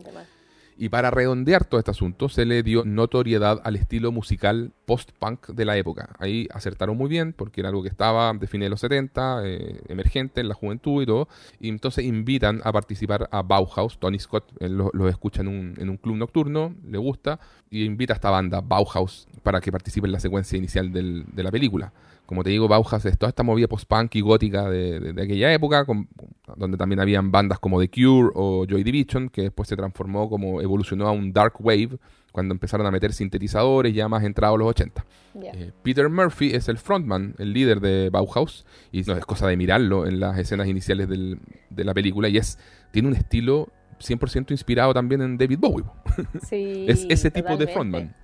[0.77, 5.65] Y para redondear todo este asunto, se le dio notoriedad al estilo musical post-punk de
[5.65, 6.15] la época.
[6.19, 9.81] Ahí acertaron muy bien, porque era algo que estaba de fines de los 70, eh,
[9.87, 11.27] emergente en la juventud y todo.
[11.59, 13.99] Y entonces invitan a participar a Bauhaus.
[13.99, 17.85] Tony Scott él lo, lo escucha en un, en un club nocturno, le gusta, y
[17.85, 21.91] invita a esta banda, Bauhaus, para que participe en la secuencia inicial de la película.
[22.25, 25.53] Como te digo, Bauhaus es toda esta movida post-punk y gótica de, de- de aquella
[25.53, 26.07] época, con-
[26.55, 30.61] donde también habían bandas como The Cure o Joy Division, que después se transformó como
[30.61, 31.97] evolucionó a un dark wave
[32.31, 35.05] cuando empezaron a meter sintetizadores ya más entrados los 80.
[35.35, 35.51] Ya.
[35.51, 39.57] Eh, Peter Murphy es el frontman, el líder de Bauhaus, y no es cosa de
[39.57, 42.57] mirarlo en las escenas iniciales del- de la película, y es
[42.91, 45.85] tiene un estilo 100% inspirado también en David Bowie.
[46.47, 48.15] Sí, es ese tipo de frontman.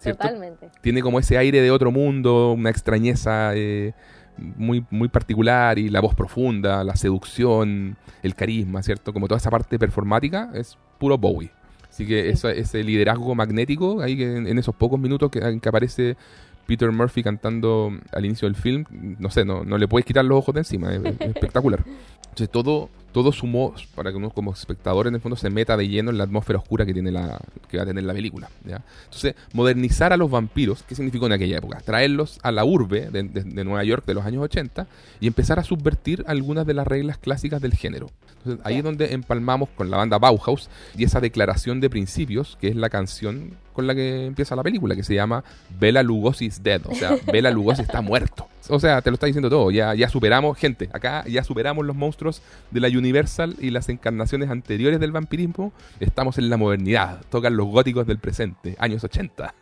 [0.00, 0.22] ¿Cierto?
[0.22, 0.68] Totalmente.
[0.80, 3.92] tiene como ese aire de otro mundo, una extrañeza eh,
[4.36, 9.12] muy, muy particular y la voz profunda, la seducción, el carisma, ¿cierto?
[9.12, 11.50] Como toda esa parte performática es puro Bowie.
[11.88, 12.28] Así que Sí.
[12.30, 16.16] eso- ese liderazgo magnético, ahí que en, en esos pocos minutos que, en que aparece
[16.66, 18.84] Peter Murphy cantando al inicio del film,
[19.18, 21.84] no sé, no, no le puedes quitar los ojos de encima, es, es espectacular.
[22.30, 25.88] Entonces todo, todo sumó para que uno como espectador en el fondo se meta de
[25.88, 27.38] lleno en la atmósfera oscura que, tiene la,
[27.68, 28.48] que va a tener la película.
[28.64, 28.82] ¿ya?
[29.04, 31.80] Entonces, modernizar a los vampiros, ¿qué significó en aquella época?
[31.84, 34.86] Traerlos a la urbe de, de- de Nueva York de los años 80
[35.20, 38.08] y empezar a subvertir algunas de las reglas clásicas del género.
[38.38, 42.68] Entonces, ahí es donde empalmamos con la banda Bauhaus y esa declaración de principios, que
[42.68, 45.42] es la canción con la que empieza la película, que se llama
[45.78, 48.46] Bela Lugosi is dead, o sea, Bela Lugosi está muerto.
[48.68, 51.96] O sea, te lo está diciendo todo, ya, ya superamos, gente, acá ya superamos los
[51.96, 52.40] monstruos
[52.70, 57.66] de la Universal y las encarnaciones anteriores del vampirismo, estamos en la modernidad, tocan los
[57.66, 59.54] góticos del presente, años 80.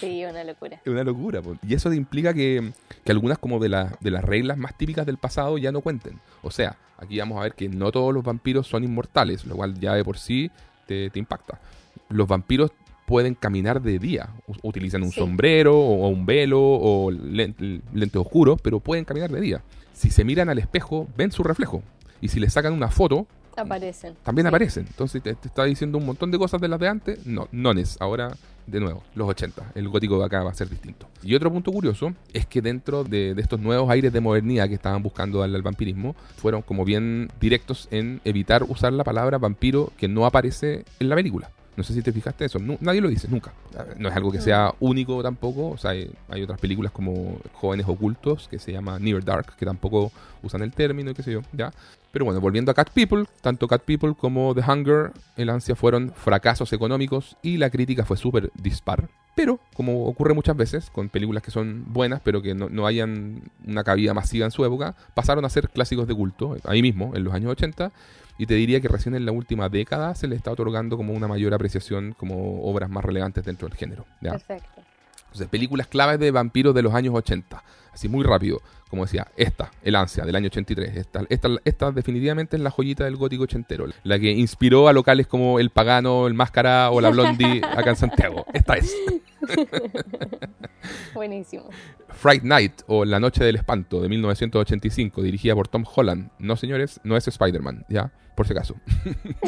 [0.00, 0.80] Sí, una locura.
[0.86, 1.40] Una locura.
[1.66, 2.70] Y eso implica que,
[3.04, 6.18] que algunas como de, la- de las reglas más típicas del pasado ya no cuenten.
[6.42, 9.78] O sea, aquí vamos a ver que no todos los vampiros son inmortales, lo cual
[9.80, 10.50] ya de por sí
[10.86, 11.60] te, te impacta.
[12.08, 12.70] Los vampiros
[13.06, 14.30] pueden caminar de día.
[14.62, 15.20] Utilizan un Sí.
[15.20, 19.62] sombrero o un velo o len- lentes oscuros, pero pueden caminar de día.
[19.92, 21.82] Si se miran al espejo, ven su reflejo.
[22.20, 24.14] Y si le sacan una foto, Aparecen.
[24.22, 24.48] también Sí.
[24.48, 24.86] aparecen.
[24.86, 27.26] Entonces te, te está diciendo un montón de cosas de las de antes.
[27.26, 27.96] No, nones.
[28.00, 29.70] Ahora, de nuevo, los 80.
[29.74, 31.06] El gótico de acá va a ser distinto.
[31.22, 34.74] Y otro punto curioso es que dentro de, de estos nuevos aires de modernidad que
[34.74, 39.92] estaban buscando darle al vampirismo, fueron como bien directos en evitar usar la palabra vampiro
[39.96, 41.50] que no aparece en la película.
[41.76, 42.58] No sé si te fijaste eso.
[42.58, 43.52] Nu- nadie lo dice, nunca.
[43.98, 45.68] No es algo que sea único tampoco.
[45.70, 49.66] O sea, hay, hay otras películas como Jóvenes Ocultos, que se llama Near Dark, que
[49.66, 50.10] tampoco
[50.42, 51.72] usan el término y qué sé yo, ¿ya?
[52.12, 56.12] Pero bueno, volviendo a Cat People, tanto Cat People como The Hunger, el ansia fueron
[56.16, 59.08] fracasos económicos y la crítica fue súper dispar.
[59.34, 63.42] Pero, como ocurre muchas veces con películas que son buenas, pero que no, no hayan
[63.66, 67.22] una cabida masiva en su época, pasaron a ser clásicos de culto, ahí mismo, en
[67.22, 67.92] los años 80.
[68.38, 71.26] Y te diría que recién en la última década se le está otorgando como una
[71.26, 74.04] mayor apreciación como obras más relevantes dentro del género.
[74.20, 74.32] ¿ya?
[74.32, 74.82] Perfecto.
[75.26, 77.62] Entonces, películas claves de vampiros de los años 80.
[77.96, 78.60] Así muy rápido.
[78.90, 80.98] Como decía, esta, El Ansia, del año 83.
[80.98, 83.86] Esta, esta, esta definitivamente es la joyita del gótico ochentero.
[84.02, 87.96] La que inspiró a locales como El Pagano, El Máscara o La Blondie acá en
[87.96, 88.44] Santiago.
[88.52, 88.94] Esta es.
[91.14, 91.70] Buenísimo.
[92.10, 96.30] Fright Night o La Noche del Espanto de 1985, dirigida por Tom Holland.
[96.38, 98.76] No, señores, no es Spider-Man, ya, por si acaso.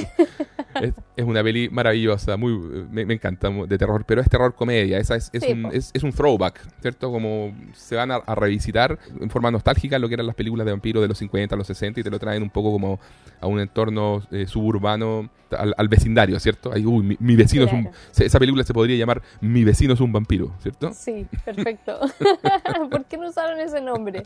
[0.83, 2.53] es, es una peli maravillosa, muy
[2.91, 4.99] me, me encanta, de terror, pero es terror comedia.
[4.99, 7.11] Esa es, es, Sí, un, es un throwback, ¿cierto?
[7.11, 10.73] Como se van a, a revisitar en forma nostálgica lo que eran las películas de
[10.73, 12.99] vampiros de los 50, los 60 y te lo traen un poco como
[13.41, 16.73] a un entorno eh, suburbano, al, al vecindario, ¿cierto?
[16.73, 17.89] Ahí, uy, mi, mi vecino es un.
[18.19, 20.93] Esa película se podría llamar Mi vecino es un vampiro, ¿cierto?
[20.93, 21.99] Sí, perfecto.
[22.91, 24.25] ¿Por qué no usaron ese nombre?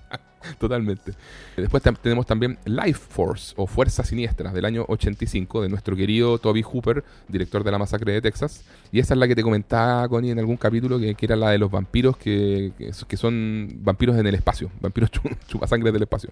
[0.59, 1.13] Totalmente.
[1.57, 6.63] Después tenemos también Life Force o Fuerza Siniestra del año 85 de nuestro querido Toby
[6.63, 8.65] Hooper, director de La Masacre de Texas.
[8.95, 11.49] Y esa es la que te comentaba, Connie, en algún capítulo, que, que era la
[11.51, 16.03] de los vampiros que, que, que son vampiros en el espacio, vampiros chu- chupasangres del
[16.03, 16.29] espacio.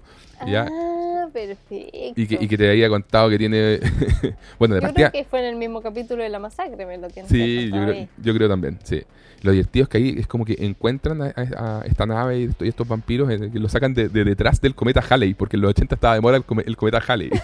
[0.47, 0.69] ¿ya?
[0.71, 1.75] Ah, perfecto.
[2.17, 3.81] Y, que, y que te había contado que tiene...
[4.59, 5.11] bueno, de Yo partida...
[5.11, 7.83] creo que fue en el mismo capítulo de la masacre, me lo tienes Sí, yo
[7.83, 9.03] creo, yo creo también, sí.
[9.43, 12.45] Lo divertido es que ahí es como que encuentran a, a- a esta nave y
[12.45, 15.57] esto- y estos vampiros eh, que lo sacan de, de detrás del cometa Halley, porque
[15.57, 17.31] en los 80 estaba de moda el, come- el cometa Halley.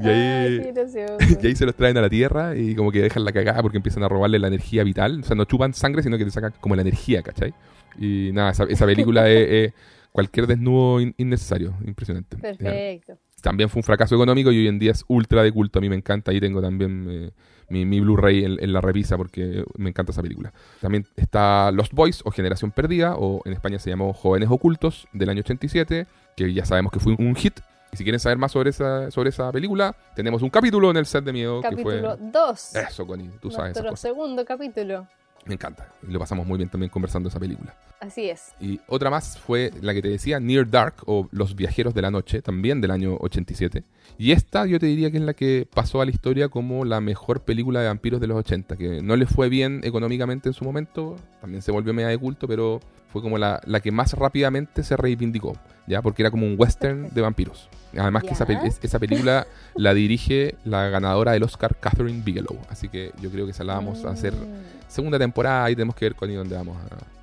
[0.00, 1.16] y, ahí, gracioso.
[1.42, 3.76] y ahí se los traen a la Tierra y como que dejan la cagada porque
[3.78, 5.20] empiezan a robarle la energía vital.
[5.20, 7.54] O sea, no chupan sangre, sino que te sacan como la energía, ¿cachai?
[7.98, 9.72] Y nada, esa, esa película es, es
[10.12, 12.36] cualquier desnudo in- innecesario, impresionante.
[12.38, 13.18] Perfecto.
[13.42, 15.78] También fue un fracaso económico y hoy en día es ultra de culto.
[15.78, 16.30] A mí me encanta.
[16.30, 17.30] Ahí tengo también eh,
[17.68, 20.52] mi, mi Blu-ray en, en la revisa porque me encanta esa película.
[20.80, 25.28] También está Lost Boys o Generación Perdida, o en España se llamó Jóvenes Ocultos, del
[25.28, 27.60] año 87, que ya sabemos que fue un hit.
[27.94, 31.06] Y si quieren saber más sobre esa, sobre esa película, tenemos un capítulo en el
[31.06, 32.68] set de miedo Capítulo que 2.
[32.72, 32.82] fue...
[32.82, 35.06] Eso, Connie, tú sabes Nuestro segundo capítulo.
[35.44, 35.92] Me encanta.
[36.02, 37.72] Y lo pasamos muy bien también conversando esa película.
[38.00, 38.52] Así es.
[38.58, 42.10] Y otra más fue la que te decía, Near Dark o Los Viajeros de la
[42.10, 43.84] Noche, también del año 87.
[44.18, 47.00] Y esta yo te diría que es la que pasó a la historia como la
[47.00, 50.64] mejor película de vampiros de los 80, que no le fue bien económicamente en su
[50.64, 52.80] momento, también se volvió media de culto, pero
[53.14, 56.02] fue como la, la que más rápidamente se reivindicó, ¿ya?
[56.02, 57.68] Porque era como un western de vampiros.
[57.96, 59.46] Además que esa, es- esa película
[59.76, 62.58] la dirige la ganadora del Oscar, Catherine Bigelow.
[62.68, 65.94] Así que yo creo que esa la vamos a hacer Mm, segunda temporada y tenemos
[65.94, 66.76] que ver con ahí dónde vamos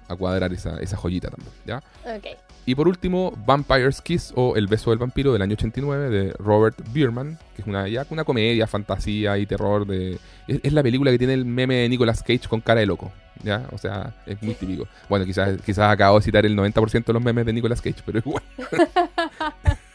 [0.07, 1.77] a, a cuadrar esa, esa joyita también, ¿ya?
[2.15, 2.25] Ok.
[2.65, 6.77] Y por último, Vampire's Kiss o El beso del vampiro del año 89 de Robert
[6.93, 10.19] Bierman, que es una, ya una comedia, fantasía y terror de...
[10.47, 13.11] Es, es la película que tiene el meme de Nicolas Cage con cara de loco,
[13.43, 13.65] ¿ya?
[13.71, 14.87] O sea, es muy típico.
[15.09, 18.19] Bueno, quizás, quizás acabo de citar el 90% de los memes de Nicolas Cage, pero
[18.19, 18.43] igual.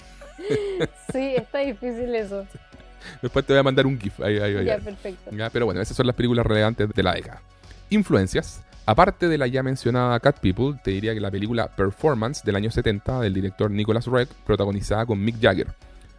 [1.13, 2.47] Sí, está difícil eso.
[3.23, 4.21] Después te voy a mandar un GIF.
[4.21, 5.31] Ahí, ahí, ahí, Ya, perfecto.
[5.33, 7.41] Ya, Pero bueno, esas son las películas relevantes de la década.
[7.91, 8.63] Influencias.
[8.89, 12.71] Aparte de la ya mencionada Cat People, te diría que la película Performance del año
[12.71, 15.67] 70 del director Nicholas Roeg, protagonizada con Mick Jagger.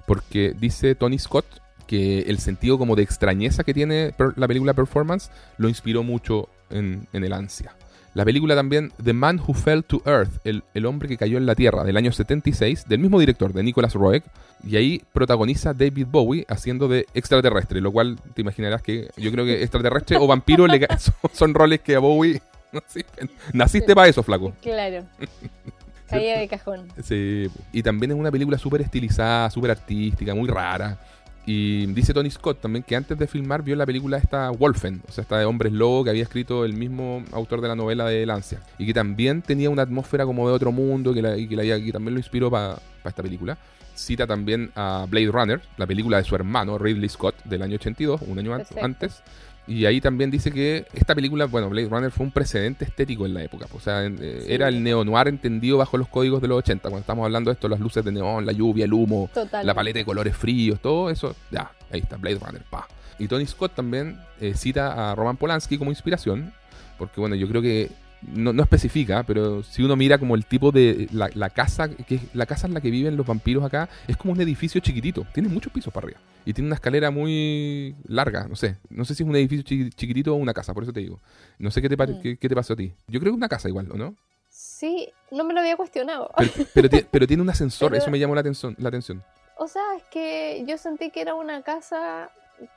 [0.06, 1.46] Porque dice Tony Scott
[1.88, 7.08] que el sentido como de extrañeza que tiene la película Performance lo inspiró mucho en,
[7.14, 7.74] el ansia.
[8.14, 11.46] La película también The Man Who Fell to Earth, el, el hombre que cayó en
[11.46, 14.24] la Tierra, del año 76, del mismo director, de Nicholas Roeg,
[14.68, 19.46] y ahí protagoniza David Bowie haciendo de extraterrestre, lo cual te imaginarás que yo creo
[19.46, 20.86] que extraterrestre o vampiro le
[21.32, 22.42] son roles que a Bowie
[23.54, 24.54] naciste, para eso, flaco.
[24.62, 25.04] Claro.
[26.10, 26.88] Caía de cajón.
[27.04, 30.98] Sí, y también es una película súper estilizada, súper artística, muy rara.
[31.46, 35.12] Y dice Tony Scott también que antes de filmar vio la película esta Wolfen, o
[35.12, 38.26] sea, esta de Hombres Lobo que había escrito el mismo autor de la novela de
[38.26, 38.60] Lancia.
[38.78, 41.64] Y que también tenía una atmósfera como de otro mundo que, la- y que, la-
[41.64, 43.58] que también lo inspiró para esta película.
[43.96, 48.22] Cita también a Blade Runner, la película de su hermano Ridley Scott del año 82,
[48.28, 48.86] un año an- Perfecto.
[48.86, 49.24] antes.
[49.68, 53.34] Y ahí también dice que esta película, bueno, Blade Runner fue un precedente estético en
[53.34, 53.68] la época.
[53.74, 54.54] O sea, eh, Sí.
[54.54, 56.84] era el neo-noir entendido bajo los códigos de los 80.
[56.90, 59.30] Cuando estamos hablando de esto, las luces de neón, la lluvia, el humo,
[59.64, 62.88] la paleta de colores fríos, todo eso, ya, ahí está, Blade Runner, pa.
[63.20, 66.54] Y Tony Scott también eh, cita a Roman Polanski como inspiración,
[66.98, 67.90] porque bueno, yo creo que
[68.22, 72.20] no, no especifica, pero si uno mira como el tipo de la, la casa, que
[72.34, 75.50] la casa en la que viven los vampiros acá, es como un edificio chiquitito, tiene
[75.50, 76.20] muchos pisos para arriba.
[76.46, 79.90] Y tiene una escalera muy larga, no sé, no sé si es un edificio chi-
[79.92, 81.20] chiquitito o una casa, por eso te digo.
[81.60, 82.22] No sé qué te, Mm.
[82.22, 82.94] qué, qué te pasó a ti.
[83.08, 84.16] Yo creo que una casa igual, ¿o no?
[84.50, 86.32] Sí, no me lo había cuestionado.
[86.38, 88.76] Pero, pero, ti- pero tiene un ascensor, Pero- eso me llamó la atención.
[88.80, 89.24] La atención.
[89.60, 92.30] O sea, es que yo sentí que era una casa,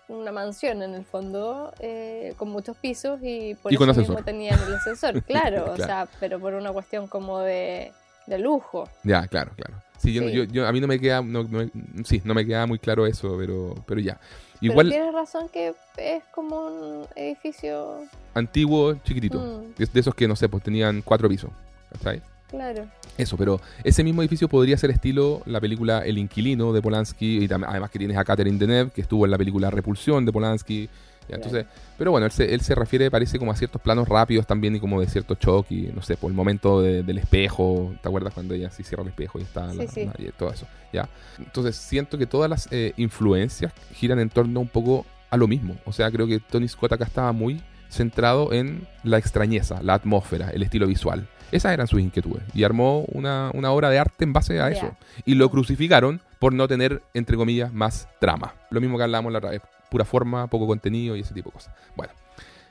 [0.08, 4.58] una mansión en el fondo, eh, con muchos pisos y por Y eso mismo tenían
[4.66, 7.92] el ascensor, claro, o sea, pero por una cuestión como de,
[8.26, 8.88] de lujo.
[9.04, 9.74] Ya, claro, claro.
[9.98, 10.32] Sí, yo, Sí.
[10.32, 11.68] yo, yo- a mí no me queda, no, no
[12.04, 14.18] sí, no me queda muy claro eso, pero, pero ya.
[14.60, 18.02] Pero Igual tienes razón que es como un edificio,
[18.34, 19.38] antiguo, chiquitito.
[19.38, 19.74] Mm.
[19.76, 21.50] De, de esos que, no sé, pues tenían cuatro pisos.
[21.92, 22.22] ¿Cachai?
[22.48, 22.86] claro.
[23.18, 27.52] Eso, pero ese mismo edificio podría ser estilo la película El Inquilino de Polanski, y
[27.52, 30.88] además que tienes a Catherine Deneuve, que estuvo en la película Repulsión de Polanski.
[31.28, 31.66] ya, entonces,
[31.98, 34.80] pero bueno, él se, él se refiere, parece como a ciertos planos rápidos también y
[34.80, 38.32] como de cierto shock y no sé, por el momento de- del espejo, ¿te acuerdas
[38.34, 40.04] cuando ella sí cierra el espejo y está la- Sí, sí.
[40.06, 40.66] la- y todo eso?
[40.92, 41.08] ¿ya?
[41.38, 45.76] Entonces siento que todas las eh, influencias giran en torno un poco a lo mismo.
[45.84, 50.50] O sea, creo que Tony Scott acá estaba muy centrado en la extrañeza, la atmósfera,
[50.50, 51.28] el estilo visual.
[51.52, 52.42] Esas eran sus inquietudes.
[52.54, 54.96] Y armó una, una obra de arte en base a eso.
[55.24, 58.54] Y lo crucificaron por no tener, entre comillas, más trama.
[58.70, 59.62] Lo mismo que hablábamos la otra vez.
[59.90, 61.74] Pura forma, poco contenido y ese tipo de cosas.
[61.96, 62.12] Bueno.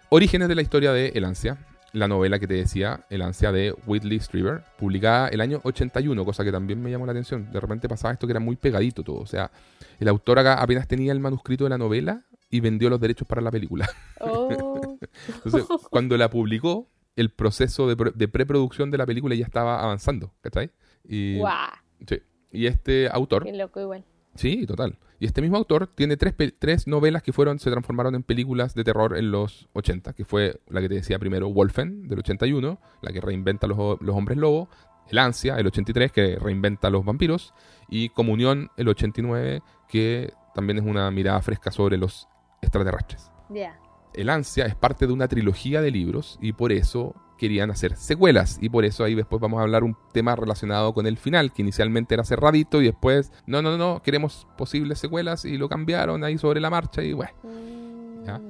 [0.09, 1.57] Orígenes de la historia de El Ansia.
[1.91, 6.43] la novela que te decía, El ansia de Whitley Strieber, publicada el año 81, cosa
[6.43, 7.51] que también me llamó la atención.
[7.51, 9.17] De repente pasaba esto que era muy pegadito todo.
[9.19, 9.51] O sea,
[9.99, 13.41] el autor acá apenas tenía el manuscrito de la novela y vendió los derechos para
[13.41, 13.89] la película.
[14.19, 14.97] Oh.
[15.27, 16.87] Entonces, cuando la publicó,
[17.19, 20.71] el proceso de, pre- de preproducción de la película ya estaba avanzando, ¿cachai?
[21.07, 21.69] Y, Guau,
[22.07, 22.19] sí.
[22.51, 24.03] y este autor, qué loco igual.
[24.35, 24.97] sí, total.
[25.21, 29.17] Y este mismo autor tiene tres, novelas que fueron, se transformaron en películas de terror
[29.17, 33.19] en los 80, que fue la que te decía primero, Wolfen, del 81, la que
[33.19, 34.69] reinventa los, los hombres lobo,
[35.11, 37.53] El Ansia, el 83, que reinventa los vampiros,
[37.89, 42.29] y Comunión, el 89, que también es una mirada fresca sobre los
[42.61, 43.29] extraterrestres.
[43.49, 43.77] Ya.
[44.19, 48.57] El Ansia es parte de una trilogía de libros y por eso querían hacer secuelas
[48.61, 51.61] y por eso ahí después vamos a hablar un tema relacionado con el final que
[51.61, 56.37] inicialmente era cerradito y después no no no queremos posibles secuelas y lo cambiaron ahí
[56.37, 58.41] sobre la marcha y bueno Mm, Ya.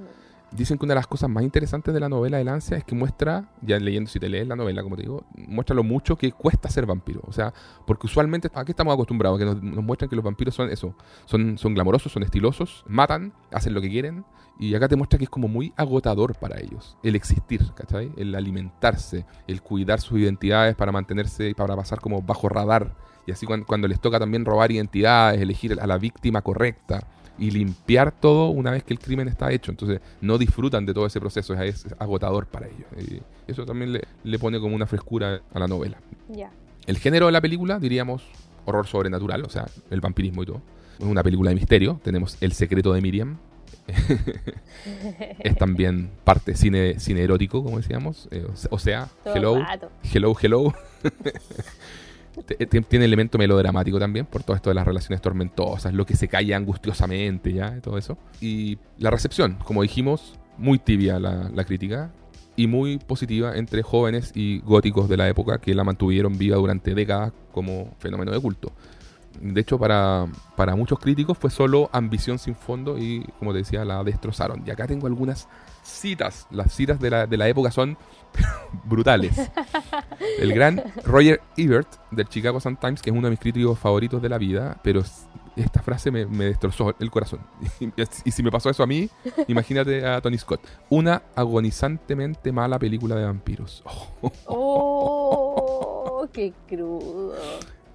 [0.52, 2.96] Dicen que una de las cosas más interesantes de la novela del ansia es que
[2.96, 6.32] muestra, ya leyendo si te lees la novela, como te digo, muestra lo mucho que
[6.32, 7.22] cuesta ser vampiro.
[7.28, 7.54] O sea,
[7.86, 9.38] porque usualmente, ¿a qué estamos acostumbrados?
[9.38, 13.76] Que nos, muestran que los vampiros son eso, son, son glamorosos, son estilosos, matan, hacen
[13.76, 14.26] lo que quieren.
[14.60, 18.12] Y acá te muestra que es como muy agotador para ellos el existir, ¿cachai?
[18.18, 22.96] El alimentarse, el cuidar sus identidades para mantenerse, para pasar como bajo radar.
[23.28, 27.06] Y así cuan- cuando les toca también robar identidades, elegir a la víctima correcta
[27.40, 29.72] y limpiar todo una vez que el crimen está hecho.
[29.72, 32.88] Entonces no disfrutan de todo ese proceso, es, es agotador para ellos.
[32.98, 35.98] Y eso también le, le pone como una frescura a la novela.
[36.30, 36.52] Ya.
[36.86, 38.24] El género de la película, diríamos,
[38.66, 40.62] horror sobrenatural, o sea, el vampirismo y todo.
[41.00, 42.00] Es una película de misterio.
[42.04, 43.38] Tenemos El secreto de Miriam.
[45.40, 48.28] es también parte cine, cine erótico, como decíamos.
[48.32, 49.92] Eh, o sea, hello, el rato.
[50.14, 50.74] hello, hello.
[52.46, 56.28] Te- Tiene elemento melodramático también por todo esto de las relaciones tormentosas, lo que se
[56.28, 58.18] calla angustiosamente, ya, todo eso.
[58.42, 62.12] Y la recepción, como dijimos, muy tibia la, la crítica
[62.56, 66.94] y muy positiva entre jóvenes y góticos de la época que la mantuvieron viva durante
[66.94, 68.72] décadas como fenómeno de culto.
[69.42, 70.26] De hecho, para,
[70.58, 74.64] para muchos críticos fue solo ambición sin fondo y, como te decía, la destrozaron.
[74.66, 75.48] Y acá tengo algunas
[75.90, 76.48] citas.
[76.52, 77.98] Las citas de la, de la época son
[78.86, 79.34] brutales.
[80.40, 84.30] El gran Roger Ebert del Chicago Sun-Times, que es uno de mis críticos favoritos de
[84.30, 85.04] la vida, pero
[85.56, 87.42] esta frase me, me destrozó el corazón.
[87.80, 87.92] Y,
[88.26, 89.10] y si me pasó eso a mí,
[89.48, 90.62] imagínate a Tony Scott.
[90.90, 93.84] Una agonizantemente mala película de vampiros.
[94.46, 97.34] Oh, qué crudo.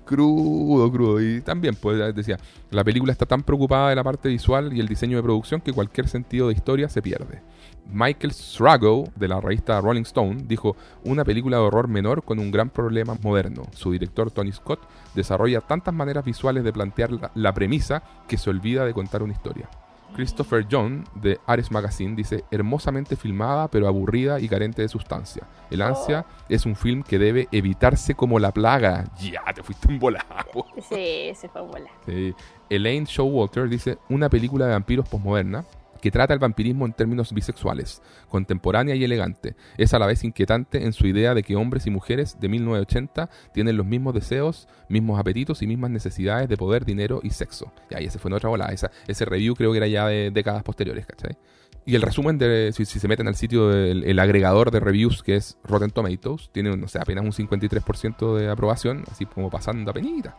[0.04, 1.20] Crudo, crudo.
[1.20, 2.38] Y también, pues decía,
[2.70, 5.72] la película está tan preocupada de la parte visual y el diseño de producción que
[5.72, 7.42] cualquier sentido de historia se pierde.
[7.92, 12.50] Michael Strago, de la revista Rolling Stone, dijo, una película de horror menor con un
[12.50, 13.64] gran problema moderno.
[13.72, 14.80] Su director Tony Scott
[15.14, 19.32] desarrolla tantas maneras visuales de plantear la, la premisa que se olvida de contar una
[19.32, 19.68] historia.
[20.14, 25.46] Christopher John, de Ares Magazine, dice, hermosamente filmada pero aburrida y carente de sustancia.
[25.70, 29.04] El ansia es un film que debe evitarse como la plaga.
[29.18, 30.66] Ya, te fuiste en volado.
[30.88, 31.90] Sí, se fue volar.
[32.06, 32.34] Sí.
[32.70, 35.64] Elaine Showalter dice, una película de vampiros posmoderna
[36.04, 39.56] que trata el vampirismo en términos bisexuales, contemporánea y elegante.
[39.78, 43.30] Es a la vez inquietante en su idea de que hombres y mujeres de 1980
[43.54, 47.72] tienen los mismos deseos, mismos apetitos y mismas necesidades de poder, dinero y sexo.
[47.88, 48.70] Y ahí ese fue en otra volada.
[48.70, 51.38] Esa, ese review creo que era ya de décadas posteriores, ¿cachai?
[51.86, 55.22] Y el resumen de, si, si se meten al sitio del el agregador de reviews
[55.22, 59.90] que es Rotten Tomatoes, tiene, no sé, apenas un 53% de aprobación, así como pasando
[59.90, 60.36] a penita.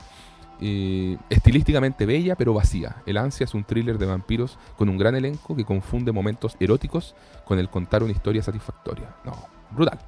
[0.59, 2.97] Y estilísticamente bella pero vacía.
[3.05, 7.15] El ansia es un thriller de vampiros con un gran elenco que confunde momentos eróticos
[7.43, 9.15] con el contar una historia satisfactoria.
[9.25, 9.33] No,
[9.71, 9.99] brutal.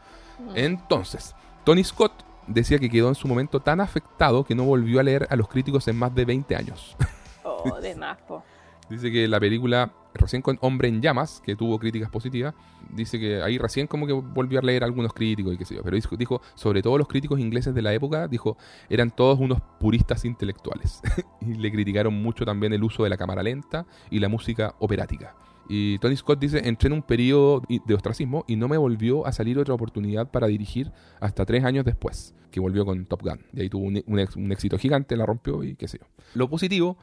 [0.56, 2.14] Entonces, Tony Scott
[2.48, 5.48] decía que quedó en su momento tan afectado que no volvió a leer a los
[5.48, 6.96] críticos en más de 20 años.
[7.44, 8.44] Oh, de más, po.
[8.90, 12.54] Dice que la película, recién con Hombre en Llamas, que tuvo críticas positivas,
[12.90, 15.84] dice que ahí recién como que volvió a leer algunos críticos y qué sé yo.
[15.84, 18.58] Pero dijo, dijo, sobre todo los críticos ingleses de la época, dijo,
[18.90, 21.02] eran todos unos puristas intelectuales.
[21.42, 25.36] y le criticaron mucho también el uso de la cámara lenta y la música operática.
[25.70, 29.32] Y Tony Scott dice, entré en un periodo de ostracismo y no me volvió a
[29.32, 33.42] salir otra oportunidad para dirigir hasta tres años después, que volvió con Top Gun.
[33.54, 36.08] Y ahí tuvo un, éxito gigante, la rompió y qué sé yo.
[36.34, 36.98] Lo positivo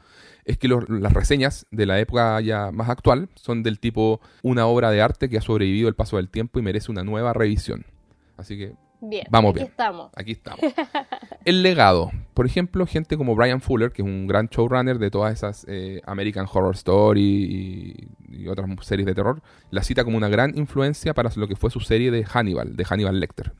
[0.45, 4.89] es que las reseñas de la época ya más actual son del tipo una obra
[4.91, 7.85] de arte que ha sobrevivido el paso del tiempo y merece una nueva revisión.
[8.37, 8.73] Así que
[9.09, 9.67] Bien, Vamos aquí bien.
[9.67, 10.11] estamos.
[10.15, 10.59] aquí estamos.
[11.45, 12.11] El legado.
[12.33, 16.01] Por ejemplo, gente como Brian Fuller, que es un gran showrunner de todas esas eh,
[16.05, 17.21] American Horror Story
[18.29, 19.41] y, y otras series de terror,
[19.71, 22.85] la cita como una gran influencia para lo que fue su serie de Hannibal, de
[22.85, 23.53] Hannibal Lecter.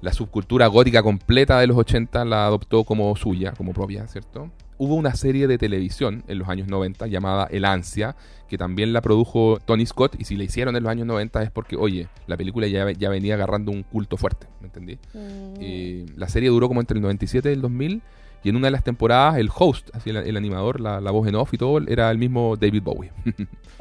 [0.00, 4.50] La subcultura gótica completa de los 80 la adoptó como suya, como propia, ¿cierto?
[4.78, 8.14] Hubo una serie de televisión en los años 90 llamada El Ansia,
[8.48, 11.50] que también la produjo Tony Scott, y si la hicieron en los años 90 es
[11.50, 14.98] porque, oye, la película ya, ya venía agarrando un culto fuerte, ¿me entendí?
[15.14, 16.16] Mm.
[16.16, 18.02] La serie duró como entre el 97 y el 2000,
[18.44, 21.26] y en una de las temporadas el host, así el, el animador, la, la voz
[21.26, 23.10] en off y todo, era el mismo David Bowie.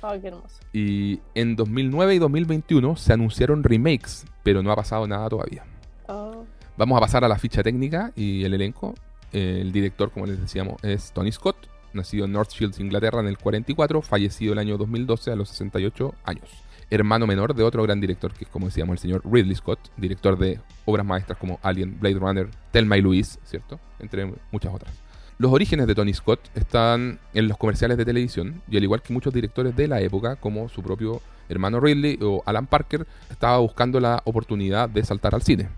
[0.01, 0.59] Ay, qué hermoso.
[0.73, 5.63] y en 2009 y 2021 se anunciaron remakes, pero no ha pasado nada todavía.
[6.07, 6.43] Oh,
[6.77, 8.93] Vamos a pasar a la ficha técnica y el elenco.
[9.33, 13.37] Eh, El director, como les decíamos, es Tony Scott, nacido en Northfields, Inglaterra, en el
[13.37, 16.49] 44, fallecido el año 2012 a los 68 años.
[16.89, 20.37] Hermano menor de otro gran director, que es como decíamos el señor Ridley Scott, director
[20.37, 23.79] de obras maestras como Alien, Blade Runner, Thelma y Louise, ¿cierto?
[23.99, 24.93] Entre muchas otras.
[25.37, 29.13] Los orígenes de Tony Scott están en los comerciales de televisión, y al igual que
[29.13, 33.99] muchos directores de la época, como su propio hermano Ridley o Alan Parker, estaba buscando
[33.99, 35.69] la oportunidad de saltar al cine.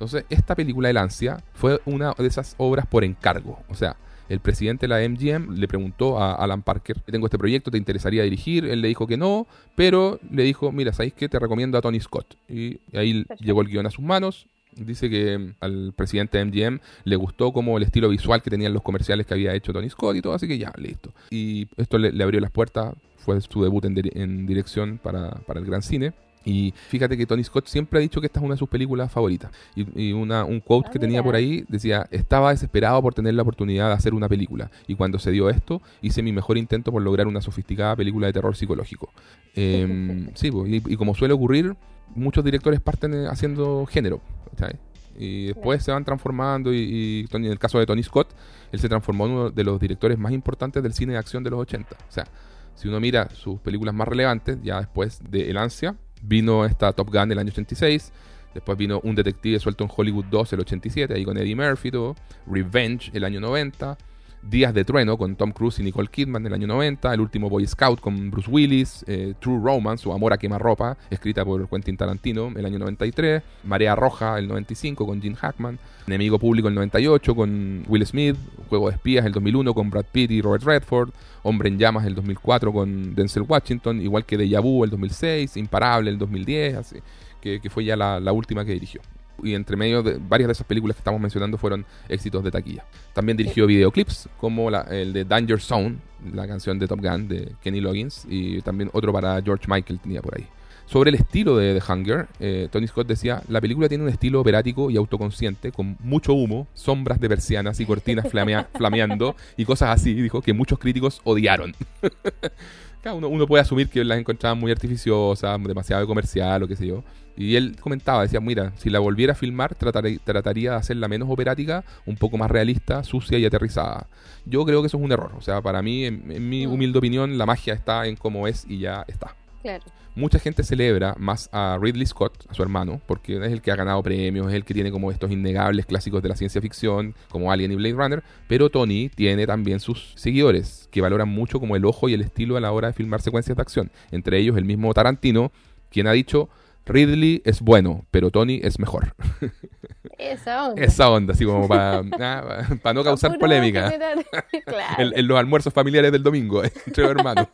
[0.00, 3.58] Entonces, esta película El Ansia fue una de esas obras por encargo.
[3.68, 3.96] O sea,
[4.30, 8.22] el presidente de la MGM le preguntó a Alan Parker, tengo este proyecto, ¿te interesaría
[8.22, 8.64] dirigir?
[8.64, 11.28] Él le dijo que no, pero le dijo, mira, ¿sabéis qué?
[11.28, 12.34] Te recomiendo a Tony Scott.
[12.48, 13.44] Y ahí Perfecto.
[13.44, 14.46] llegó el guion a sus manos.
[14.74, 18.72] Dice que mm, al presidente de MGM le gustó como el estilo visual que tenían
[18.72, 21.12] los comerciales que había hecho Tony Scott y todo, así que ya, listo.
[21.28, 25.60] Y esto le, le abrió las puertas, fue su debut en, en dirección para, para
[25.60, 26.14] el gran cine.
[26.44, 29.12] Y fíjate que Tony Scott siempre ha dicho que esta es una de sus películas
[29.12, 29.50] favoritas.
[29.74, 31.24] Y, y una, un quote Ah, que tenía mira.
[31.24, 34.70] por ahí decía, estaba desesperado por tener la oportunidad de hacer una película.
[34.86, 38.32] Y cuando se dio esto, hice mi mejor intento por lograr una sofisticada película de
[38.32, 39.10] terror psicológico.
[39.54, 41.76] Em, sí, pues, y, y como suele ocurrir,
[42.14, 44.20] muchos directores parten eh, haciendo género.
[44.56, 44.78] ¿cachai?
[45.18, 48.28] Y después se van transformando y, y Tony- en el caso de Tony Scott,
[48.72, 51.50] él se transformó en uno de los directores más importantes del cine de acción de
[51.50, 51.94] los 80.
[52.08, 52.26] O sea,
[52.74, 57.10] si uno mira sus películas más relevantes, ya después de El Ansia, vino esta Top
[57.10, 58.12] Gun del año 86,
[58.54, 62.16] después vino Un Detective Suelto en Hollywood 2 el 87, ahí con Eddie Murphy todo,
[62.46, 63.96] Revenge el año 90,
[64.42, 67.66] Días de Trueno con Tom Cruise y Nicole Kidman del año 90, El último Boy
[67.66, 72.50] Scout con Bruce Willis, eh, True Romance o Amor a quemarropa, escrita por Quentin Tarantino
[72.56, 77.84] el año 93, Marea Roja el 95 con Gene Hackman, Enemigo Público el 98 con
[77.86, 78.36] Will Smith,
[78.70, 81.10] Juego de Espías el 2001 con Brad Pitt y Robert Redford,
[81.42, 86.10] Hombre en Llamas el 2004 con Denzel Washington, igual que Deja Vu el 2006, Imparable
[86.10, 86.96] el 2010, así,
[87.42, 89.02] que, que fue ya la última que dirigió.
[89.44, 92.84] Y entre medio de varias de esas películas que estamos mencionando fueron éxitos de taquilla.
[93.12, 95.96] También dirigió videoclips como el de Danger Zone,
[96.32, 100.20] la canción de Top Gun de Kenny Loggins, y también otro para George Michael tenía
[100.22, 100.46] por ahí.
[100.86, 104.40] Sobre el estilo de The Hunger, eh, Tony Scott decía, la película tiene un estilo
[104.40, 109.90] operático y autoconsciente, con mucho humo, sombras de persianas y cortinas flamea- flameando y cosas
[109.90, 111.74] así, dijo, que muchos críticos odiaron.
[113.02, 116.86] Claro, uno, uno puede asumir que las encontraban muy artificiosas, demasiado comercial o qué sé
[116.86, 117.02] yo.
[117.36, 121.30] Y él comentaba, decía, mira, si la volviera a filmar, trataré- trataría de hacerla menos
[121.30, 124.08] operática, un poco más realista, sucia y aterrizada.
[124.44, 125.32] Yo creo que eso es un error.
[125.38, 126.72] O sea, para mí, en, en mi Mm.
[126.72, 129.34] humilde opinión, la magia está en cómo es y ya está.
[129.62, 129.84] Claro.
[130.14, 133.76] Mucha gente celebra más a Ridley Scott, a su hermano, porque es el que ha
[133.76, 137.52] ganado premios, es el que tiene como estos innegables clásicos de la ciencia ficción, como
[137.52, 141.84] Alien y Blade Runner, pero Tony tiene también sus seguidores, que valoran mucho como el
[141.84, 143.90] ojo y el estilo a la hora de filmar secuencias de acción.
[144.10, 145.52] Entre ellos el mismo Tarantino,
[145.90, 146.48] quien ha dicho,
[146.86, 149.14] Ridley es bueno, pero Tony es mejor.
[150.18, 150.82] Esa onda.
[150.82, 152.02] Esa onda, así como para
[152.94, 153.90] no causar polémica.
[154.66, 154.94] claro.
[154.98, 157.46] En, en los almuerzos familiares del domingo, entre los hermanos.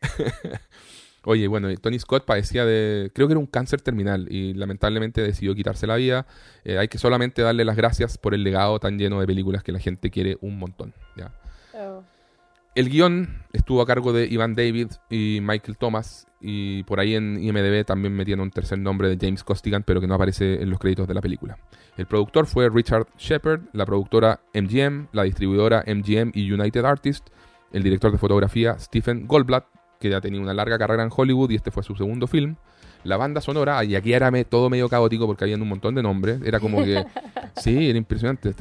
[1.24, 5.54] Oye, bueno, Tony Scott padecía de, creo que era un cáncer terminal y lamentablemente decidió
[5.54, 6.26] quitarse la vida.
[6.64, 9.72] Eh, hay que solamente darle las gracias por el legado tan lleno de películas que
[9.72, 10.94] la gente quiere un montón.
[11.16, 11.30] ¿ya?
[11.74, 12.02] Oh,
[12.74, 17.42] El guion estuvo a cargo de Ivan David y Michael Thomas y por ahí en
[17.42, 20.78] IMDb también metieron un tercer nombre de James Costigan, pero que no aparece en los
[20.78, 21.58] créditos de la película.
[21.98, 27.30] El productor fue Richard Shepard, la productora MGM, la distribuidora MGM y United Artists,
[27.72, 29.66] el director de fotografía Stephen Goldblatt,
[30.00, 32.56] que ya tenía una larga carrera en Hollywood y este fue su segundo film.
[33.04, 36.02] La banda sonora, y aquí era me- todo medio caótico porque había un montón de
[36.02, 37.04] nombres, era como que...
[37.56, 38.52] sí, era impresionante.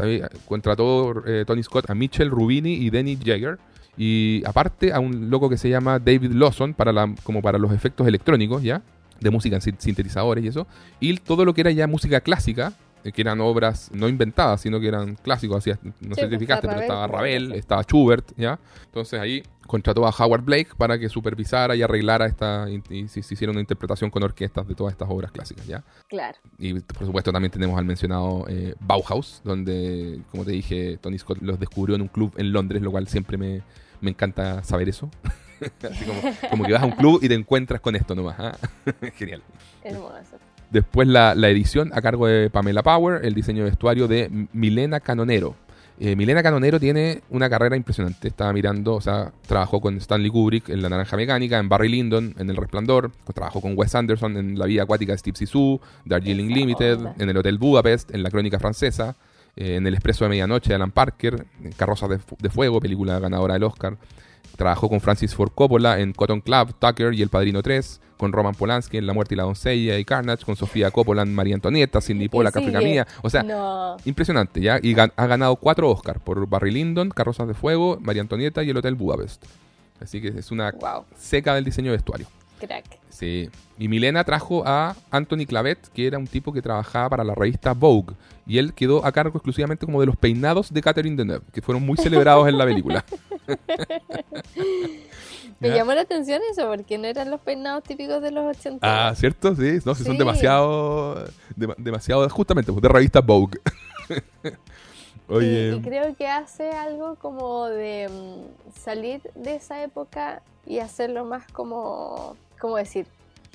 [0.45, 3.57] Contrató eh, Tony Scott a Mitchell Rubini y Denny Jagger.
[3.97, 7.71] Y aparte a un loco que se llama David Lawson para la, como para los
[7.73, 8.81] efectos electrónicos, ¿ya?
[9.19, 10.67] De música en sin- sintetizadores y eso.
[11.01, 12.73] Y todo lo que era ya música clásica,
[13.03, 15.71] que eran obras no inventadas, sino que eran clásicos, así,
[16.01, 18.59] no sé pues, si fijaste, pero estaba Ravel, estaba Schubert, ¿ya?
[18.85, 23.21] Entonces ahí contrató a Howard Blake para que supervisara y arreglara esta, y, y se
[23.21, 25.83] se hiciera una interpretación con orquestas de todas estas obras clásicas, ¿ya?
[26.07, 26.37] claro.
[26.57, 31.37] Y por supuesto también tenemos al mencionado eh, Bauhaus, donde, como te dije, Tony Scott
[31.41, 33.61] los descubrió en un club en Londres, lo cual siempre me,
[34.01, 35.09] me encanta saber eso.
[35.83, 38.35] Así como, como que vas a un club y te encuentras con esto nomás.
[38.39, 38.57] ¿ah?
[39.15, 39.43] Genial.
[39.83, 40.37] Hermoso.
[40.71, 44.99] Después la, la edición a cargo de Pamela Power, el diseño de vestuario de Milena
[44.99, 45.55] Canonero.
[46.01, 48.29] Eh, Milena Canonero tiene una carrera impresionante.
[48.29, 52.35] Estaba mirando, o sea, trabajó con Stanley Kubrick en La Naranja Mecánica, en Barry Lyndon
[52.37, 56.53] en El Resplandor, trabajó con Wes Anderson en La Vida Acuática de Steve Zissou, Darjeeling
[56.53, 59.17] Limited, en El Hotel Budapest, en La Crónica Francesa,
[59.57, 63.19] eh, en El Expreso de Medianoche de Alan Parker, en Carrozas de, de Fuego, película
[63.19, 63.97] ganadora del Oscar.
[64.55, 68.53] Trabajó con Francis Ford Coppola en Cotton Club, Tucker y El Padrino 3, con Roman
[68.53, 72.01] Polanski en La Muerte y la Doncella y Carnage, con Sofía Coppola en María Antonieta,
[72.01, 73.07] Cindy Pollack, África Mía.
[73.21, 74.79] O sea, impresionante, ¿ya?
[74.81, 78.77] Y ha ganado cuatro Oscars por Barry Lyndon, Carrozas de Fuego, María Antonieta y El
[78.77, 79.45] Hotel Budapest.
[80.01, 80.73] Así que es una
[81.17, 82.27] seca del diseño de vestuario.
[82.59, 82.99] Crack.
[83.09, 83.49] Sí.
[83.77, 87.73] Y Milena trajo a Anthony Clavet, que era un tipo que trabajaba para la revista
[87.73, 88.15] Vogue.
[88.45, 91.85] Y él quedó a cargo exclusivamente como de los peinados de Catherine Deneuve, que fueron
[91.85, 93.05] muy celebrados en la película.
[95.59, 98.79] Me llamó la atención eso, porque no eran los peinados típicos de los 80.
[98.81, 99.53] Ah, ¿cierto?
[99.55, 101.25] Sí, no, son demasiado,
[101.55, 103.59] demasiado, justamente, pues, de revista Vogue.
[105.27, 105.75] Oye.
[105.75, 111.45] Y, creo que hace algo como de mm, salir de esa época y hacerlo más
[111.51, 113.05] como, ¿cómo decir?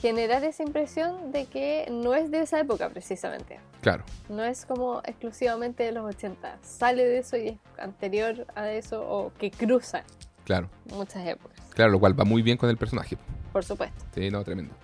[0.01, 3.59] Generar esa impresión de que no es de esa época precisamente.
[3.81, 4.05] Claro.
[4.29, 6.59] No es como exclusivamente de los 80.
[6.63, 10.05] Sale de eso y es anterior a eso o que cruza.
[10.45, 10.69] Claro.
[10.93, 11.59] Muchas épocas.
[11.71, 13.17] Claro, lo cual va muy bien con el personaje.
[13.53, 14.05] Por supuesto.
[14.15, 14.75] Sí, no, tremendo.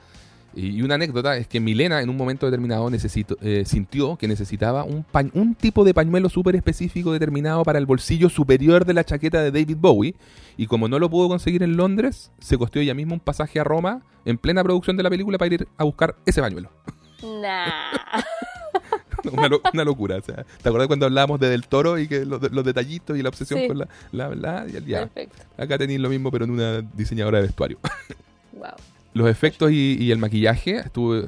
[0.54, 4.84] Y una anécdota es que Milena en un momento determinado necesito, eh, sintió que necesitaba
[4.84, 9.42] un, un tipo de pañuelo súper específico determinado para el bolsillo superior de la chaqueta
[9.42, 10.14] de David Bowie.
[10.56, 13.64] Y como no lo pudo conseguir en Londres, se costeó ella misma un pasaje a
[13.64, 16.70] Roma en plena producción de la película para ir a buscar ese pañuelo.
[17.22, 17.70] Nah.
[19.72, 20.16] una, locura.
[20.16, 23.28] O sea, ¿Te acuerdas cuando hablábamos de Del Toro y que los, detallitos y la
[23.28, 25.44] obsesión con la, la, la ya, Perfecto.
[25.56, 27.78] Acá tenéis lo mismo, pero en una diseñadora de vestuario.
[28.52, 28.70] wow.
[29.12, 31.26] Los efectos y, el maquillaje, estuve,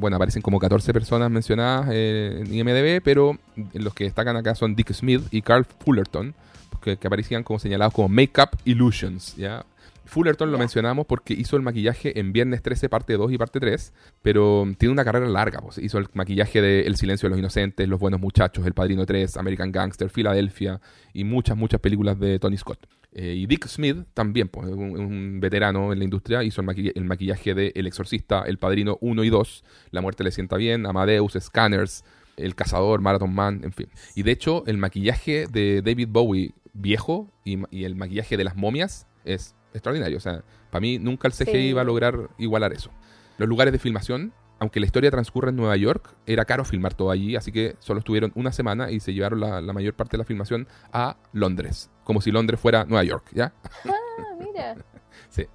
[0.00, 3.38] bueno, aparecen como 14 personas mencionadas eh, en IMDB, pero
[3.72, 6.34] los que destacan acá son Dick Smith y Carl Fullerton,
[6.82, 9.64] que, que aparecían como señalados como Makeup Illusions, ¿ya?
[10.12, 13.94] Fullerton lo mencionamos porque hizo el maquillaje en Viernes 13, parte 2 y parte 3,
[14.20, 15.60] pero tiene una carrera larga.
[15.60, 15.78] Pues.
[15.78, 19.38] Hizo el maquillaje de El silencio de los inocentes, Los buenos muchachos, El padrino 3,
[19.38, 20.80] American Gangster, Filadelfia
[21.14, 22.86] y muchas, muchas películas de Tony Scott.
[23.14, 27.72] Eh, y Dick Smith también, pues, un, veterano en la industria, hizo el, maquillaje de
[27.74, 32.04] El exorcista, El padrino 1 y 2, La muerte le sienta bien, Amadeus, Scanners,
[32.36, 33.88] El cazador, Marathon Man, en fin.
[34.14, 39.06] Y de hecho, el maquillaje de David Bowie viejo y el maquillaje de las momias
[39.24, 40.16] es extraordinario.
[40.16, 42.90] O sea, para mí nunca el CGI iba a lograr igualar eso.
[43.38, 44.32] Los lugares de filmación,
[44.62, 47.98] aunque la historia transcurre en Nueva York, era caro filmar todo allí, así que solo
[47.98, 52.20] estuvieron una semana y se llevaron la, mayor parte de la filmación a Londres, como
[52.20, 53.52] si Londres fuera Nueva York, ¿ya?
[53.84, 54.76] Ah, mira.
[55.30, 55.46] sí.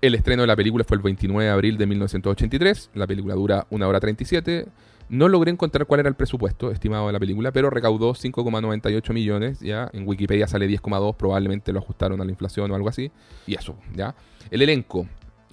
[0.00, 2.90] El estreno de la película fue el 29 de abril de 1983.
[2.94, 4.66] La película dura una hora 37.
[5.08, 9.60] No logré encontrar cuál era el presupuesto estimado de la película, pero recaudó 5,98 millones,
[9.60, 9.88] ¿ya?
[9.92, 13.12] En Wikipedia sale 10,2, probablemente lo ajustaron a la inflación o algo así.
[13.46, 14.16] Y eso, ¿ya?
[14.50, 15.06] El elenco,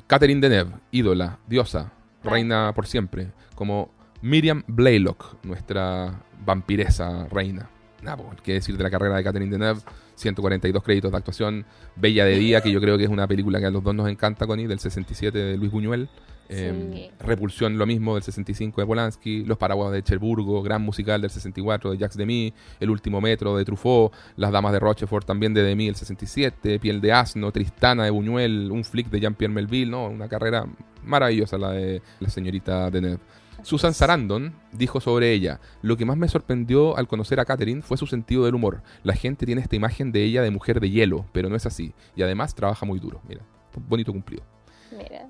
[0.08, 1.94] Catherine Deneuve, ídola, diosa,
[2.26, 7.70] reina por siempre, como Miriam Blaylock, nuestra vampiresa reina.
[8.02, 9.82] Nada, pues, qué decir de la carrera de Catherine Deneuve,
[10.16, 11.66] 142 créditos de actuación,
[11.96, 14.10] Bella de Día, que yo creo que es una película que a los dos nos
[14.10, 16.10] encanta, Connie, del 67 de Luis Buñuel.
[16.50, 19.44] Em, Repulsión, lo mismo, del 65 de Polanski.
[19.46, 22.54] Los Paraguas de Cherburgo, gran musical del 64 de Jacques Demy.
[22.80, 24.14] El último metro de Truffaut.
[24.38, 26.80] Las Damas de Rochefort también de Demy, el 67.
[26.80, 28.72] Piel de Asno, Tristana de Buñuel.
[28.72, 29.92] Un flick de Jean-Pierre Melville.
[29.92, 30.08] ¿no?
[30.08, 30.66] Una carrera
[31.04, 33.20] maravillosa la de la señorita Deneuve.
[33.64, 37.98] Susan Sarandon dijo sobre ella, lo que más me sorprendió al conocer a Catherine fue
[37.98, 38.84] su sentido del humor.
[39.02, 41.94] La gente tiene esta imagen de ella de mujer de hielo, pero no es así.
[42.16, 43.22] Y además trabaja muy duro.
[43.28, 43.42] Mira,
[43.88, 44.44] bonito cumplido.
[44.92, 45.28] Mira.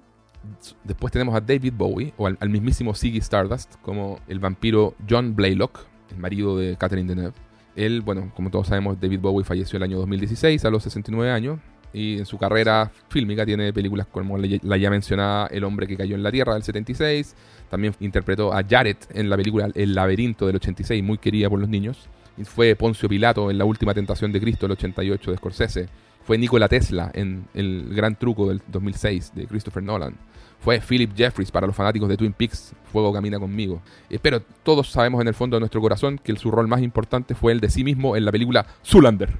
[0.84, 5.80] Después tenemos a David Bowie, o al, mismísimo Ziggy Stardust, como el vampiro John Blaylock,
[6.12, 7.36] el marido de Catherine Deneuve.
[7.76, 11.60] Él, bueno, como todos sabemos, David Bowie falleció el año 2016 a los 69 años
[11.96, 16.16] y en su carrera fílmica tiene películas como la ya mencionada El hombre que cayó
[16.16, 17.36] en la tierra del 76.
[17.70, 21.70] También interpretó a Jared en la película El laberinto del 86, muy querida por los
[21.70, 22.10] niños.
[22.44, 25.90] Fue Poncio Pilato en La última tentación de Cristo del 88 de Scorsese.
[26.24, 30.16] Fue Nikola Tesla en El gran truco del 2006 de Christopher Nolan
[30.60, 33.82] fue Philip Jeffries para los fanáticos de Twin Peaks, Fuego Camina conmigo.
[34.22, 37.52] Pero todos sabemos en el fondo de nuestro corazón que su rol más importante fue
[37.52, 39.32] el de sí mismo en la película Zulander.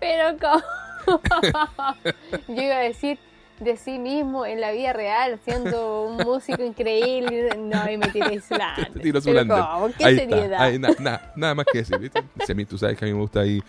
[0.00, 0.62] Pero ¿cómo?
[2.48, 3.18] Yo iba a decir
[3.60, 7.50] de sí mismo en la vida real, siendo un músico increíble.
[7.58, 8.92] No, y me tiré Zulander.
[8.92, 9.58] Te tiro Zulander.
[9.58, 9.88] ¿Cómo?
[9.98, 10.72] ¿Qué seriedad?
[11.36, 12.22] nada más que decir, ¿viste?
[12.66, 13.62] tú sabes que a mí me gusta ahí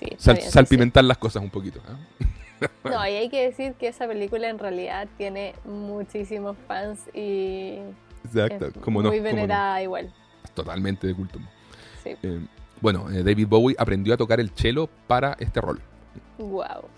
[0.00, 1.80] eh, salpimentar las cosas un poquito.
[1.80, 2.24] ¿eh?
[2.84, 7.78] No, y hay que decir que esa película en realidad tiene muchísimos fans y
[8.24, 10.12] Exacto, es muy venerada igual.
[10.54, 11.38] Totalmente de culto.
[12.02, 12.16] Sí.
[12.22, 12.40] Eh,
[12.80, 15.80] bueno, eh, David Bowie aprendió a tocar el cello para este rol.
[16.38, 16.88] Wow.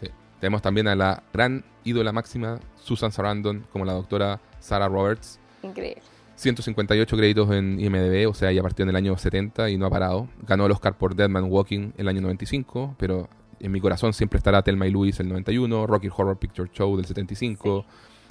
[0.41, 5.39] Tenemos también a la gran ídola máxima Susan Sarandon como la doctora Sarah Roberts.
[5.63, 6.03] Increíble.
[6.37, 9.91] 158 créditos en IMDb, o sea, ya partió en el año 70 y no ha
[9.91, 10.29] parado.
[10.47, 13.29] Ganó el Oscar por Dead Man Walking el año 95, pero
[13.67, 17.05] en mi corazón siempre estará Thelma y Louise el 91, Rocky Horror Picture Show del
[17.05, 17.85] 75,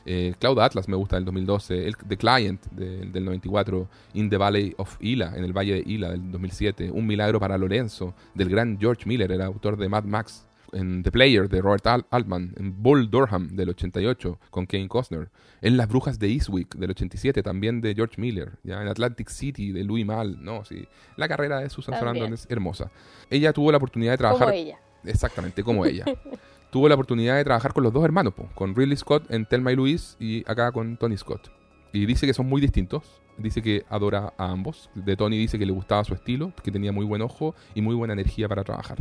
[0.06, 4.38] eh, Cloud Atlas me gusta del 2012, el, The Client de- del 94, In the
[4.38, 8.50] Valley of Ila, en el Valle de Ila del 2007, Un Milagro para Lorenzo, del
[8.50, 12.54] gran George Miller, el autor de Mad Max, en The Player de Robert Al- Altman,
[12.58, 15.30] en Bull Durham del 88 con Kane Costner,
[15.62, 19.72] en Las Brujas de Eastwick del 87 también de George Miller, ya en Atlantic City
[19.72, 20.86] de Louis Malle, no, sí,
[21.18, 21.96] la carrera de Susan.
[22.00, 22.92] Sarandon es hermosa.
[23.30, 24.78] Ella tuvo la oportunidad de Como trabajar ella.
[25.06, 26.06] Exactamente, como ella.
[26.72, 29.72] Tuvo la oportunidad de trabajar con los dos hermanos, po, con Ridley Scott en Thelma
[29.72, 31.50] y Louise y acá con Tony Scott.
[31.94, 33.22] Y dice que son muy distintos.
[33.38, 34.90] Dice que adora a ambos.
[34.96, 37.96] De Tony dice que le gustaba su estilo, que tenía muy buen ojo y muy
[37.96, 38.98] buena energía para trabajar.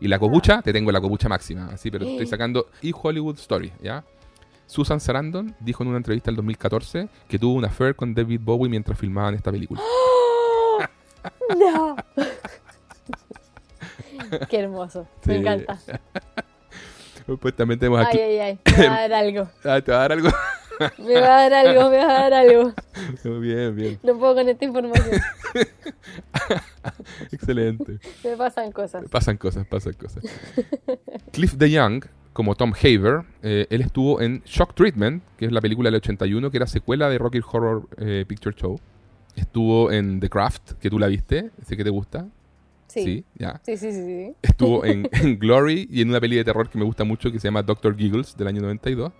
[0.00, 3.72] Y la copucha, te tengo la copucha máxima, así, pero estoy sacando y Hollywood Story,
[3.82, 4.04] ¿ya?
[4.66, 8.68] Susan Sarandon dijo en una entrevista del 2014 que tuvo una affair con David Bowie
[8.68, 9.80] mientras filmaban esta película.
[11.58, 11.96] No.
[14.48, 15.06] Qué hermoso.
[15.26, 15.78] Me encanta.
[17.40, 18.20] Pues también tenemos aquí...
[18.20, 18.72] Ay, ay, ay.
[18.78, 19.48] Me va a dar algo.
[19.64, 20.28] Ah, ¿Te va a dar algo?
[20.98, 22.72] Me va a dar algo, me va a dar algo.
[23.40, 23.98] bien, bien.
[24.04, 25.20] No puedo con esta información.
[27.32, 27.98] Excelente.
[28.22, 29.08] Me pasan cosas.
[29.10, 30.22] Pasan cosas, pasan cosas.
[31.32, 35.88] Cliff DeYoung, como Tom Haver, eh, él estuvo en Shock Treatment, que es la película
[35.88, 38.78] del 81, que era secuela de Rocky Horror eh, Picture Show.
[39.34, 42.26] Estuvo en The Craft, que tú la viste, sé que te gusta.
[43.04, 43.24] Sí.
[43.34, 43.60] ya.
[43.64, 44.34] Sí, sí, sí, sí.
[44.42, 47.38] Estuvo en, en Glory y en una peli de terror que me gusta mucho que
[47.38, 49.12] se llama Doctor Giggles del año 92.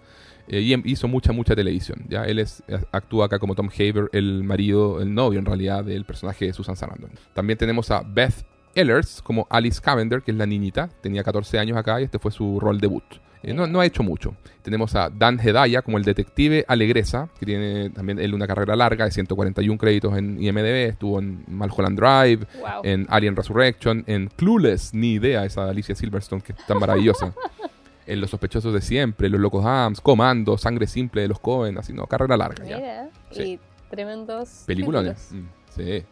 [0.49, 2.05] Eh, y em- hizo mucha, mucha televisión.
[2.09, 2.25] ¿ya?
[2.25, 6.05] Él es, eh, actúa acá como Tom Haver, el marido, el novio en realidad del
[6.05, 7.11] personaje de Susan Sarandon.
[7.35, 10.89] También tenemos a Beth Ehlers como Alice Cavender, que es la niñita.
[11.01, 13.05] Tenía 14 años acá y este fue su rol debut.
[13.47, 14.35] Eh, no, no ha hecho mucho.
[14.63, 19.05] Tenemos a Dan Hedaya como el detective Alegresa, que tiene también él una carrera larga
[19.05, 20.89] de 141 créditos en IMDb.
[20.89, 22.81] Estuvo en Malholland Drive, Wow.
[22.83, 27.33] en Alien Resurrection, en Clueless, ni idea esa Alicia Silverstone que es tan maravillosa.
[28.07, 31.93] en Los sospechosos de siempre, Los locos Hams, Comando, Sangre simple de los Cohen, así
[31.93, 33.09] no, carrera larga ya.
[33.31, 33.43] Sí.
[33.43, 34.65] Y tremendos.
[34.67, 35.31] Peliculones.
[35.33, 35.45] Mm,
[35.75, 36.05] sí.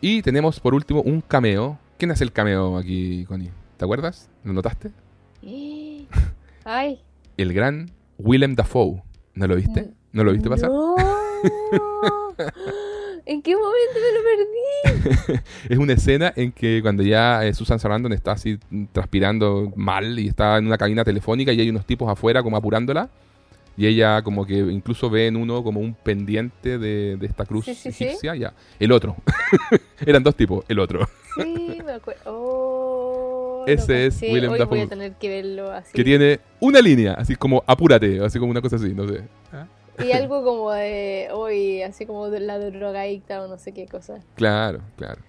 [0.00, 1.78] Y tenemos por último un cameo.
[1.96, 3.50] ¿Quién hace el cameo aquí, Connie?
[3.76, 4.28] ¿Te acuerdas?
[4.42, 4.90] ¿Lo notaste?
[6.64, 7.00] Ay.
[7.36, 9.02] El gran Willem Dafoe.
[9.34, 9.90] ¿No lo viste?
[10.12, 10.70] ¿No lo viste pasar?
[10.70, 10.94] No.
[13.24, 15.42] ¿En qué momento me lo perdí?
[15.68, 20.18] Es una escena en que cuando ya eh, Susan Sarandon está así mm, transpirando mal
[20.18, 23.08] y está en una cabina telefónica y hay unos tipos afuera como apurándola
[23.76, 27.64] y ella como que incluso ve en uno como un pendiente de, de esta cruz
[27.64, 28.04] Sí, sí, sí.
[28.04, 28.52] egipcia, ya.
[28.78, 29.16] El otro.
[30.04, 31.08] Eran dos tipos, el otro.
[31.36, 32.20] Sí, me acuerdo.
[32.26, 32.71] Oh,
[33.66, 34.32] Ese es caché.
[34.32, 34.78] Willem Hoy Dafoe.
[34.78, 35.92] voy a tener que verlo así.
[35.92, 39.22] Que tiene una línea, así como apúrate, así como una cosa así, no sé.
[40.04, 44.20] Y algo como de hoy, así como de la drogadicta o no sé qué cosa.
[44.34, 45.20] Claro, claro.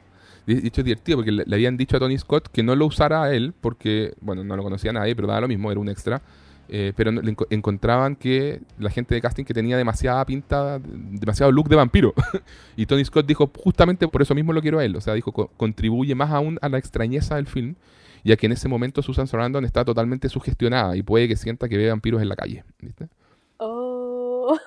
[0.47, 3.23] De hecho es divertido porque le, habían dicho a Tony Scott que no lo usara
[3.23, 6.21] a él porque, bueno, no lo conocía nadie, pero daba lo mismo, era un extra.
[6.69, 11.51] Eh, pero le enco- encontraban que la gente de casting que tenía demasiada pinta, demasiado
[11.51, 12.13] look de vampiro.
[12.77, 14.95] y Tony Scott dijo, justamente por eso mismo lo quiero a él.
[14.95, 17.75] O sea, dijo, "Co- contribuye más aún a la extrañeza del film,
[18.23, 21.77] ya que en ese momento Susan Sarandon está totalmente sugestionada y puede que sienta que
[21.77, 22.63] ve vampiros en la calle.
[22.79, 23.09] ¿Viste?
[23.57, 24.57] Oh,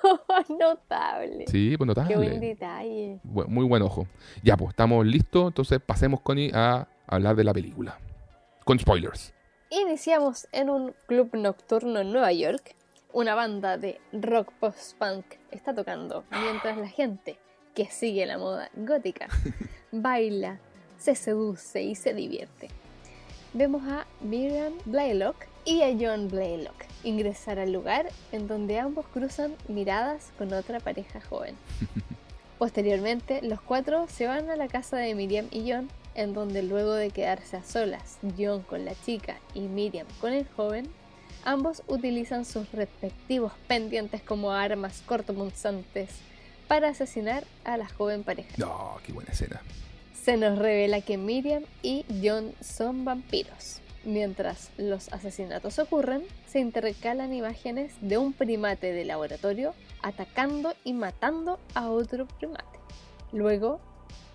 [0.59, 1.45] notable.
[1.47, 2.13] Sí, pues notable.
[2.13, 3.19] Qué buen detalle.
[3.23, 4.07] Muy buen ojo.
[4.43, 5.47] Ya, pues estamos listos.
[5.47, 7.97] Entonces pasemos, Connie, a hablar de la película.
[8.63, 9.33] Con spoilers.
[9.69, 12.75] Iniciamos en un club nocturno en Nueva York.
[13.13, 17.37] Una banda de rock post-punk está tocando mientras la gente
[17.73, 19.27] que sigue la moda gótica
[19.91, 20.59] baila,
[20.97, 22.69] se seduce y se divierte.
[23.53, 29.55] Vemos a Miriam Blaylock y a John Blaylock ingresar al lugar en donde ambos cruzan
[29.67, 31.55] miradas con otra pareja joven.
[32.59, 36.93] Posteriormente, los cuatro se van a la casa de Miriam y John, en donde luego
[36.93, 40.89] de quedarse a solas, John con la chica y Miriam con el joven,
[41.45, 46.09] ambos utilizan sus respectivos pendientes como armas cortopunzantes
[46.67, 48.49] para asesinar a la joven pareja.
[48.57, 49.61] No, qué buena escena.
[50.27, 53.79] Se nos revela que Miriam y John son vampiros.
[54.03, 59.73] Mientras los asesinatos ocurren, se intercalan imágenes de un primate de laboratorio
[60.03, 62.77] atacando y matando a otro primate.
[63.31, 63.79] Luego,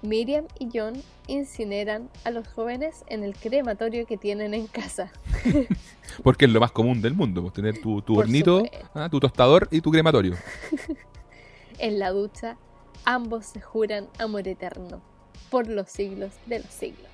[0.01, 0.95] Miriam y John
[1.27, 5.13] incineran a los jóvenes en el crematorio que tienen en casa.
[6.25, 8.63] Porque es lo más común del mundo, pues, tener tu, hornito,
[8.95, 10.39] ah, tu tostador y tu crematorio.
[11.79, 12.57] En la ducha,
[13.05, 15.12] ambos se juran amor eterno.
[15.53, 17.11] Por los siglos de los siglos.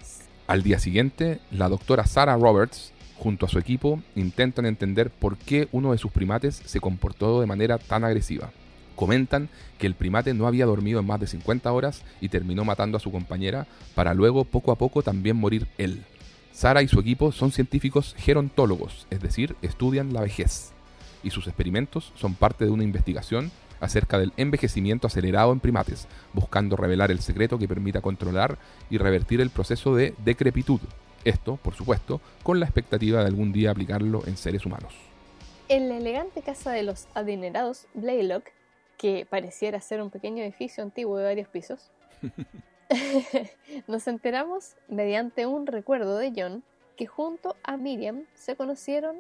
[0.47, 5.66] Al día siguiente, la doctora Sarah Roberts, junto a su equipo, intentan entender por qué
[5.72, 8.53] uno de sus primates se comportó de manera tan agresiva.
[8.95, 12.97] Comentan que el primate no había dormido en más de 50 horas y terminó matando
[12.97, 13.66] a su compañera
[13.97, 16.05] para luego poco a poco también morir él.
[16.53, 20.70] Sara y su equipo son científicos gerontólogos, es decir, estudian la vejez,
[21.24, 23.51] y sus experimentos son parte de una investigación
[23.81, 28.59] acerca del envejecimiento acelerado en primates, buscando revelar el secreto que permita controlar
[28.91, 30.81] y revertir el proceso de decrepitud.
[31.24, 34.95] Esto, por supuesto, con la expectativa de algún día aplicarlo en seres humanos.
[35.68, 38.45] En la elegante casa de los adinerados Blaylock,
[38.97, 41.91] que pareciera ser un pequeño edificio antiguo de varios pisos,
[43.87, 46.62] Nos enteramos mediante un recuerdo de John
[46.97, 49.16] que junto a Miriam se conocieron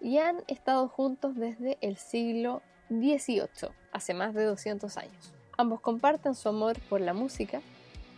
[0.00, 2.62] y han estado juntos desde el siglo
[3.00, 5.32] XVIII, hace más de 200 años.
[5.56, 7.60] Ambos comparten su amor por la música,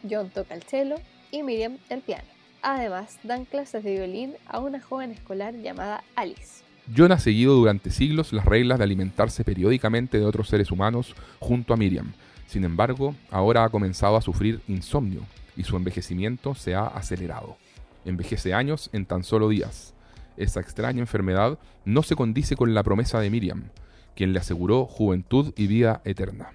[0.09, 0.97] John toca el cello
[1.31, 2.29] y Miriam el piano.
[2.63, 6.65] Además, dan clases de violín a una joven escolar llamada Alice.
[6.97, 11.73] John ha seguido durante siglos las reglas de alimentarse periódicamente de otros seres humanos junto
[11.73, 12.13] a Miriam,
[12.47, 15.23] sin embargo, ahora ha comenzado a sufrir insomnio
[15.57, 17.57] y su envejecimiento se ha acelerado.
[18.05, 19.95] Envejece años en tan solo días.
[20.37, 23.71] Esa extraña enfermedad no se condice con la promesa de Miriam,
[24.15, 26.53] quien le aseguró juventud y vida eterna.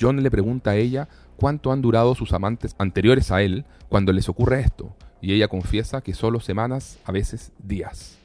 [0.00, 4.28] John le pregunta a ella cuánto han durado sus amantes anteriores a él cuando les
[4.28, 8.18] ocurre esto, y ella confiesa que solo semanas, a veces días.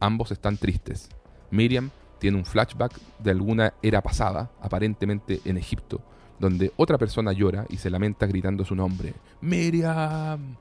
[0.00, 1.08] Ambos están tristes.
[1.50, 6.00] Miriam tiene un flashback de alguna era pasada, aparentemente en Egipto,
[6.38, 9.14] donde otra persona llora y se lamenta gritando su nombre.
[9.40, 10.56] Miriam.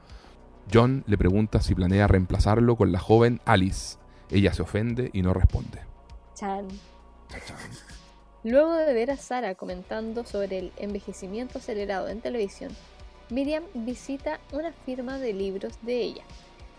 [0.73, 3.97] John le pregunta si planea reemplazarlo con la joven Alice.
[4.29, 5.79] Ella se ofende y no responde.
[6.35, 6.67] Chan.
[8.43, 12.75] Luego de ver a Sara comentando sobre el envejecimiento acelerado en televisión,
[13.29, 16.23] Miriam visita una firma de libros de ella.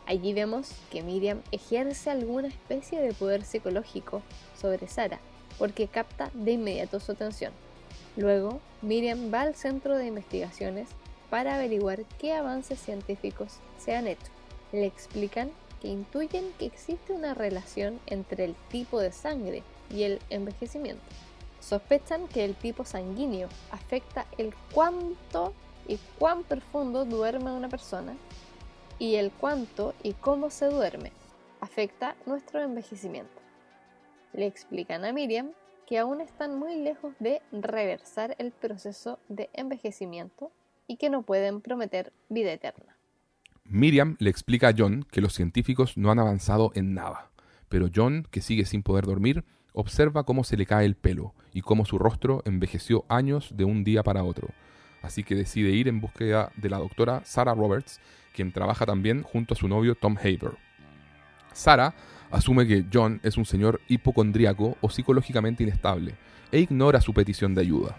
[0.06, 4.22] Allí vemos que Miriam ejerce alguna especie de poder psicológico
[4.58, 5.20] sobre Sara,
[5.58, 7.52] porque capta de inmediato su atención.
[8.16, 10.88] Luego, Miriam va al centro de investigaciones
[11.28, 14.32] para averiguar qué avances científicos se han hecho.
[14.72, 15.50] Le explican
[15.82, 21.02] que intuyen que existe una relación entre el tipo de sangre y el envejecimiento.
[21.60, 25.52] Sospechan que el tipo sanguíneo afecta el cuánto
[25.86, 28.14] y cuán profundo duerme una persona
[28.98, 31.12] y el cuánto y cómo se duerme
[31.60, 33.40] afecta nuestro envejecimiento.
[34.32, 35.50] Le explican a Miriam
[35.86, 40.52] que aún están muy lejos de reversar el proceso de envejecimiento
[40.86, 42.96] y que no pueden prometer vida eterna.
[43.64, 47.30] Miriam le explica a John que los científicos no han avanzado en nada,
[47.68, 49.44] pero John, que sigue sin poder dormir,
[49.78, 53.84] observa cómo se le cae el pelo y cómo su rostro envejeció años de un
[53.84, 54.48] día para otro.
[55.02, 58.00] Así que decide ir en búsqueda de la doctora Sarah Roberts,
[58.34, 60.56] quien trabaja también junto a su novio Tom Haber.
[61.52, 61.94] Sarah
[62.32, 66.16] asume que John es un señor hipocondríaco o psicológicamente inestable
[66.50, 67.96] e ignora su petición de ayuda.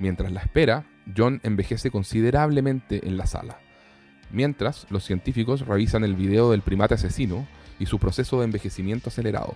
[0.00, 3.60] Mientras la espera, John envejece considerablemente en la sala.
[4.32, 7.46] Mientras, los científicos revisan el video del primate asesino
[7.78, 9.54] y su proceso de envejecimiento acelerado.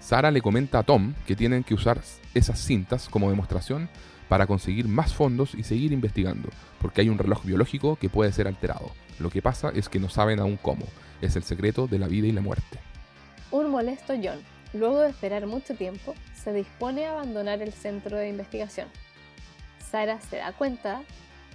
[0.00, 2.00] Sara le comenta a Tom que tienen que usar
[2.34, 3.88] esas cintas como demostración
[4.28, 6.48] para conseguir más fondos y seguir investigando,
[6.80, 8.90] porque hay un reloj biológico que puede ser alterado.
[9.18, 10.86] Lo que pasa es que no saben aún cómo.
[11.20, 12.78] Es el secreto de la vida y la muerte.
[13.50, 14.38] Un molesto John,
[14.72, 18.88] luego de esperar mucho tiempo, se dispone a abandonar el centro de investigación.
[19.90, 21.02] Sara se da cuenta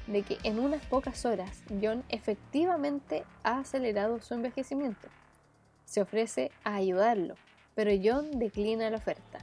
[0.07, 5.07] de que en unas pocas horas John efectivamente ha acelerado su envejecimiento.
[5.85, 7.35] Se ofrece a ayudarlo,
[7.75, 9.39] pero John declina la oferta.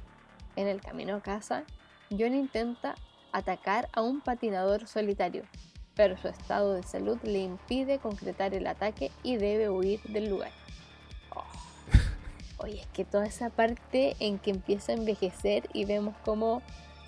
[0.57, 1.65] En el camino a casa,
[2.11, 2.95] John intenta
[3.33, 5.45] atacar a un patinador solitario,
[5.95, 10.51] pero su estado de salud le impide concretar el ataque y debe huir del lugar.
[12.59, 16.61] Oye, es que toda esa parte en que empieza a envejecer y vemos cómo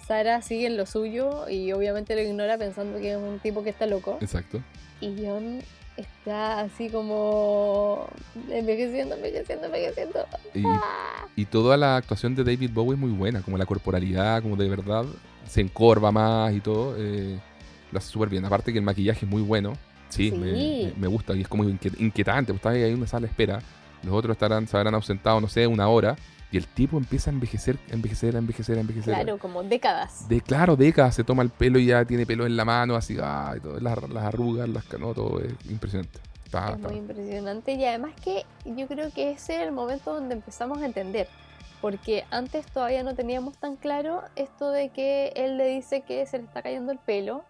[0.07, 3.71] Sara sigue en lo suyo y obviamente lo ignora pensando que es un tipo que
[3.71, 4.17] está loco.
[4.21, 4.63] Exacto.
[5.01, 5.61] Y John
[5.97, 8.09] está así como
[8.51, 10.27] envejeciendo, envejeciendo, envejeciendo.
[10.55, 11.27] Y, ¡Ah!
[11.37, 14.69] y, toda la actuación de David Bowie es muy buena, como la corporalidad, como de
[14.69, 15.05] verdad
[15.47, 16.95] se encorva más y todo.
[16.99, 17.39] Eh,
[17.91, 18.45] lo hace súper bien.
[18.45, 19.75] Aparte que el maquillaje es muy bueno.
[20.09, 22.53] Sí, Me, me, gusta y es como inquietante.
[22.53, 23.61] Pues está ahí en una sala de espera
[24.03, 26.17] los otros estarán, se habrán ausentado, no sé, una hora.
[26.53, 29.15] Y el tipo empieza a envejecer, a envejecer, a envejecer, a envejecer.
[29.15, 30.29] Claro, como décadas.
[30.29, 31.15] De, claro, décadas.
[31.15, 33.97] Se toma el pelo y ya tiene pelo en la mano, así, ah, y las,
[34.17, 36.21] arrugas, las canotas, todo es impresionante.
[36.45, 37.73] es muy impresionante.
[37.73, 41.27] Y además que yo creo que ese es el momento donde empezamos a entender.
[41.81, 46.37] Porque antes todavía no teníamos tan claro esto de que él le dice que se
[46.37, 47.45] le está cayendo el pelo.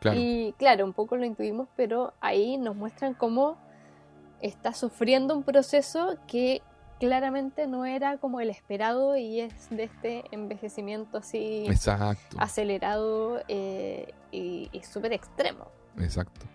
[0.00, 0.18] Claro.
[0.18, 3.58] Y claro, un poco lo intuimos, pero ahí nos muestran cómo
[4.40, 6.62] está sufriendo un proceso que
[6.98, 12.36] claramente no era como el esperado y es de este envejecimiento así Exacto.
[12.38, 15.70] acelerado eh, y, y súper extremo.
[15.98, 16.46] Exacto.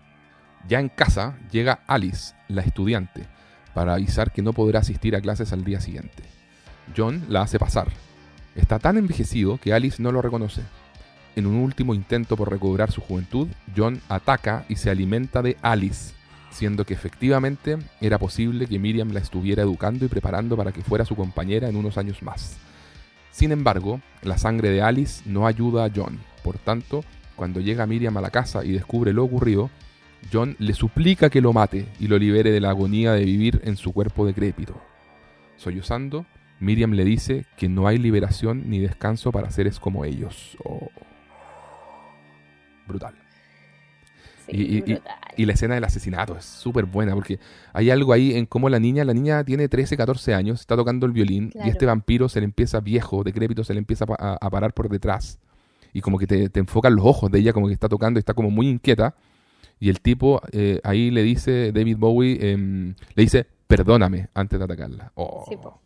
[0.67, 3.25] Ya en casa llega Alice, la estudiante,
[3.73, 6.23] para avisar que no podrá asistir a clases al día siguiente.
[6.95, 7.87] John la hace pasar.
[8.55, 10.61] Está tan envejecido que Alice no lo reconoce.
[11.35, 16.13] En un último intento por recobrar su juventud, John ataca y se alimenta de Alice,
[16.51, 21.05] siendo que efectivamente era posible que Miriam la estuviera educando y preparando para que fuera
[21.05, 22.57] su compañera en unos años más.
[23.31, 26.19] Sin embargo, la sangre de Alice no ayuda a John.
[26.43, 27.03] Por tanto,
[27.35, 29.69] cuando llega Miriam a la casa y descubre lo ocurrido,
[30.31, 33.77] John le suplica que lo mate y lo libere de la agonía de vivir en
[33.77, 34.79] su cuerpo decrépito.
[35.57, 36.25] Sollozando,
[36.59, 40.57] Miriam le dice que no hay liberación ni descanso para seres como ellos.
[40.63, 40.89] Oh.
[42.87, 43.20] Brutal.
[44.51, 45.15] Y- y- y- brutal.
[45.37, 47.39] Y la escena del asesinato es súper buena porque
[47.73, 51.05] hay algo ahí en cómo la niña, la niña tiene 13, 14 años, está tocando
[51.05, 51.67] el violín Claro.
[51.67, 54.49] y este vampiro se le empieza viejo, decrépito, se le empieza a, pa- a- a
[54.49, 55.39] parar por detrás.
[55.93, 58.21] Y como que te, te enfocan los ojos de ella, como que está tocando y
[58.21, 59.15] está como muy inquieta.
[59.79, 64.65] Y el tipo eh, ahí le dice, David Bowie, em, le dice, perdóname antes de
[64.65, 65.11] atacarla.
[65.15, 65.45] Oh.
[65.49, 65.79] Sí, po.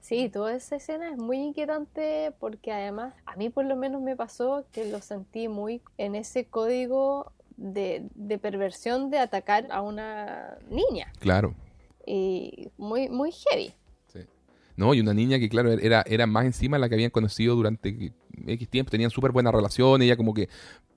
[0.00, 4.16] Sí, toda esa escena es muy inquietante porque además a mí por lo menos me
[4.16, 10.56] pasó que lo sentí muy en ese código de, de perversión de atacar a una
[10.70, 11.54] niña Claro.
[12.06, 13.74] y muy, muy heavy.
[14.76, 18.12] No, y una niña que, claro, era, era más encima la que habían conocido durante
[18.46, 20.48] X tiempo, tenían súper buena relación, ella como que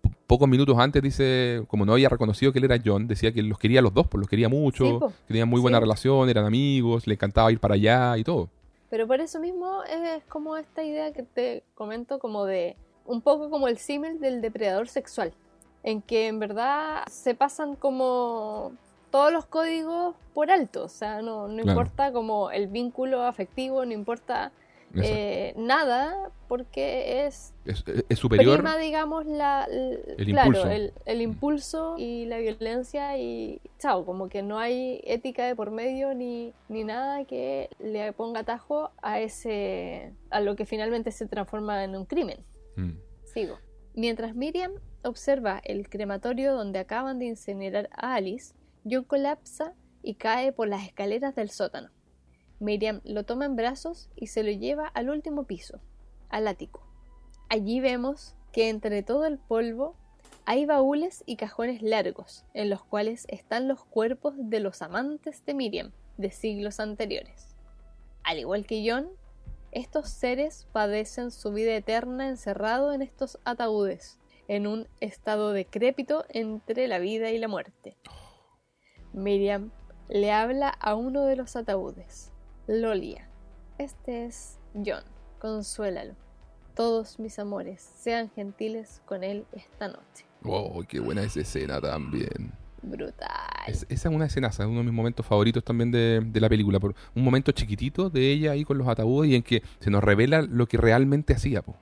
[0.01, 3.41] po- pocos minutos antes dice, como no había reconocido que él era John, decía que
[3.41, 5.81] los quería a los dos, pues los quería mucho, Sí, tenían muy buena Sí.
[5.81, 8.49] relación, eran amigos, le encantaba ir para allá y todo.
[8.91, 12.75] Pero por eso mismo es como esta idea que te comento como de
[13.07, 15.33] un poco como el símil del depredador sexual,
[15.83, 18.73] en que en verdad se pasan como
[19.11, 21.71] todos los códigos por alto, o sea, no, no Claro.
[21.71, 24.51] importa como el vínculo afectivo, no importa
[24.93, 27.53] eh, nada, porque es
[28.09, 28.57] es, superior.
[28.57, 30.69] prima, digamos, la, l- El claro, impulso.
[30.69, 35.71] El, el impulso y la violencia y chao, como que no hay ética de por
[35.71, 41.25] medio ni, ni nada que le ponga tajo a ese a lo que finalmente se
[41.25, 42.39] transforma en un crimen.
[42.75, 42.91] Mm.
[43.33, 43.59] Sigo.
[43.93, 44.73] Mientras Miriam
[45.03, 48.53] observa el crematorio donde acaban de incinerar a Alice,
[48.89, 49.73] John colapsa
[50.03, 51.89] y cae por las escaleras del sótano.
[52.59, 55.79] Miriam lo toma en brazos y se lo lleva al último piso,
[56.29, 56.87] al ático.
[57.49, 59.95] Allí vemos que entre todo el polvo
[60.45, 65.53] hay baúles y cajones largos en los cuales están los cuerpos de los amantes de
[65.53, 67.55] Miriam de siglos anteriores.
[68.23, 69.07] Al igual que John,
[69.71, 76.87] estos seres padecen su vida eterna encerrado en estos ataúdes, en un estado decrépito entre
[76.87, 77.97] la vida y la muerte.
[79.13, 79.71] Miriam
[80.09, 82.31] le habla a uno de los ataúdes,
[82.67, 83.29] Lolia.
[83.77, 85.03] Este es John,
[85.39, 86.15] consuélalo.
[86.75, 90.25] Todos mis amores, sean gentiles con él esta noche.
[90.43, 92.53] Oh, qué buena esa escena también.
[92.81, 93.29] Brutal.
[93.67, 96.49] Es- esa es una escena, es uno de mis momentos favoritos también de, de la
[96.49, 96.79] película.
[96.79, 100.03] Por un momento chiquitito de ella ahí con los ataúdes y en que se nos
[100.03, 101.61] revela lo que realmente hacía.
[101.61, 101.75] Po.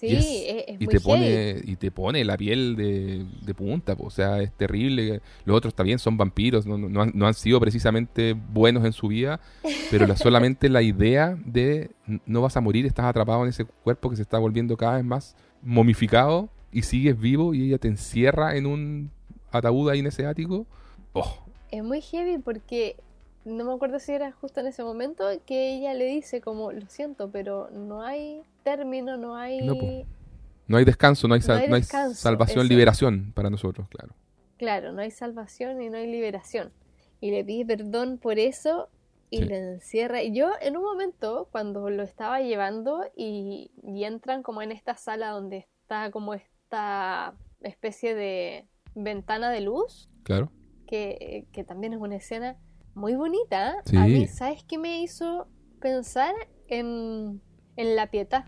[0.00, 0.06] Sí.
[0.08, 0.24] Es-
[0.68, 1.04] es, y muy te heavy.
[1.04, 4.04] pone y te pone la piel de, de punta, po.
[4.06, 5.20] o sea, es terrible.
[5.44, 8.92] Los otros también son vampiros, no, no- no han, no han sido precisamente buenos en
[8.92, 9.40] su vida,
[9.90, 11.90] pero la- solamente la idea de
[12.26, 15.04] no vas a morir, estás atrapado en ese cuerpo que se está volviendo cada vez
[15.04, 19.10] más momificado y sigues vivo y ella te encierra en un
[19.50, 20.66] ataúd ahí en ese ático.
[21.12, 21.38] Oh,
[21.70, 22.96] Es muy heavy porque
[23.44, 26.86] no me acuerdo si era justo en ese momento que ella le dice como, lo
[26.88, 28.42] siento, pero no hay
[28.76, 29.60] término, no hay...
[30.66, 32.68] No, hay descanso, no hay, No sal- hay no hay descanso, salvación, eso.
[32.68, 34.14] liberación para nosotros, claro.
[34.58, 36.72] Claro, no hay salvación y no hay liberación.
[37.20, 38.88] Y le pide perdón por eso
[39.30, 39.44] y Sí.
[39.44, 40.22] le encierra.
[40.22, 44.94] Y yo en un momento, cuando lo estaba llevando y, y entran como en esta
[44.96, 50.50] sala donde está como esta especie de ventana de luz, Claro.
[50.86, 52.56] que, que también es una escena
[52.94, 53.76] muy bonita.
[53.86, 53.96] Sí.
[53.96, 55.48] A mí, ¿sabes qué me hizo
[55.80, 56.34] pensar
[56.66, 57.40] en,
[57.76, 58.44] en la pietad?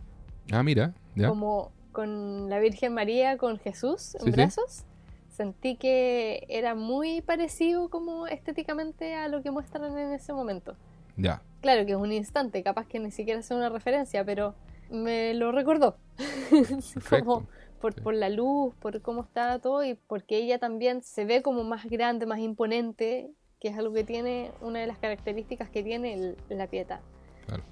[0.52, 1.28] Ah, mira, ya.
[1.28, 4.30] Como con la Virgen María con Jesús en Sí, sí.
[4.32, 4.84] brazos.
[5.28, 10.76] Sentí que era muy parecido como estéticamente a lo que muestran en ese momento.
[11.16, 11.42] Ya.
[11.62, 14.54] Claro que es un instante, capaz que ni siquiera sea una referencia, pero
[14.90, 15.96] me lo recordó.
[17.24, 17.46] Como
[17.80, 18.00] por, Sí.
[18.02, 21.86] por la luz, por cómo está todo y porque ella también se ve como más
[21.86, 26.36] grande, más imponente, que es algo que tiene, una de las características que tiene el-
[26.50, 27.00] la pieta.
[27.46, 27.62] Claro.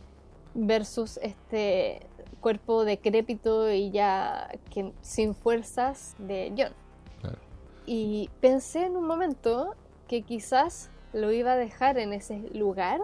[0.54, 2.00] Versus este
[2.38, 6.72] cuerpo decrépito y ya que, sin fuerzas de John.
[7.20, 7.38] Claro.
[7.86, 9.74] Y pensé en un momento
[10.06, 13.00] que quizás lo iba a dejar en ese lugar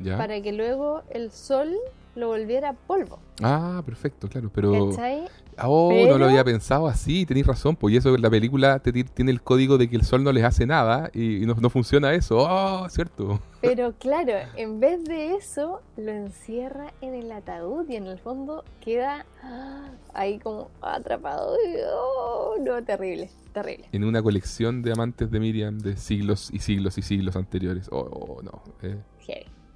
[0.00, 0.16] ¿Ya?
[0.16, 1.76] para que luego el sol
[2.18, 3.20] lo volviera polvo.
[3.42, 4.50] Ah, perfecto, claro.
[4.52, 4.90] Pero.
[4.90, 5.26] ¿Cachai?
[5.60, 9.32] Oh, no lo había pensado así, tenéis razón, pues y eso la película te tiene
[9.32, 12.36] el código de que el sol no les hace nada y no, no funciona eso.
[12.38, 13.40] Oh, cierto.
[13.60, 18.64] Pero claro, en vez de eso, lo encierra en el ataúd y en el fondo
[18.80, 21.56] queda ah, ahí como atrapado.
[21.92, 23.88] oh, no, terrible, terrible.
[23.90, 27.88] En una colección de amantes de Miriam de siglos y siglos y siglos anteriores.
[27.90, 28.62] Oh, oh, no.
[28.82, 28.96] eh,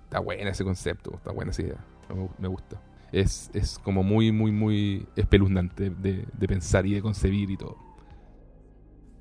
[0.04, 1.91] está buena ese concepto, está buena esa idea.
[2.38, 2.80] Me, gusta.
[3.12, 7.76] Es, es como muy, muy, muy espeluznante de, de pensar y de concebir y todo.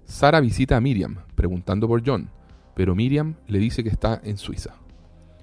[0.06, 2.30] Sara visita a Miriam, preguntando por John,
[2.76, 4.76] pero Miriam le dice que está en Suiza.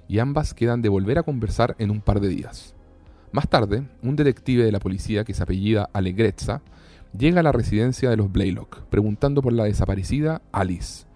[0.09, 2.75] Y ambas quedan de volver a conversar en un par de días.
[3.31, 6.63] Más tarde, un detective de la policía que se apellida Alegrezza
[7.17, 11.07] llega a la residencia de los Blaylock, preguntando por la desaparecida Alice.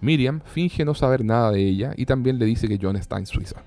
[0.00, 3.26] Miriam finge no saber nada de ella y también le dice que John está en
[3.26, 3.64] Suiza.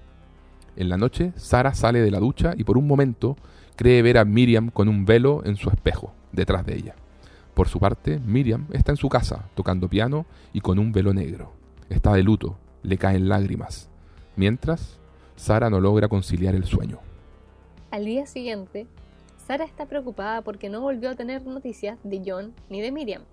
[0.75, 3.35] En la noche, Sara sale de la ducha y por un momento
[3.75, 6.95] cree ver a Miriam con un velo en su espejo, detrás de ella.
[7.53, 11.53] Por su parte, Miriam está en su casa, tocando piano y con un velo negro.
[11.89, 13.89] Está de luto, le caen lágrimas.
[14.35, 14.99] Mientras,
[15.35, 16.99] Sara no logra conciliar el sueño.
[17.91, 18.87] Al día siguiente,
[19.37, 23.23] Sara está preocupada porque no volvió a tener noticias de John ni de Miriam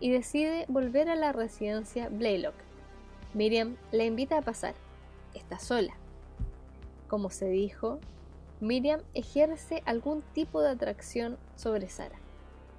[0.00, 2.54] y decide volver a la residencia Blaylock.
[3.32, 4.74] Miriam la invita a pasar.
[5.34, 5.94] Está sola.
[7.08, 7.98] Como se dijo,
[8.60, 12.18] Miriam ejerce algún tipo de atracción sobre Sara.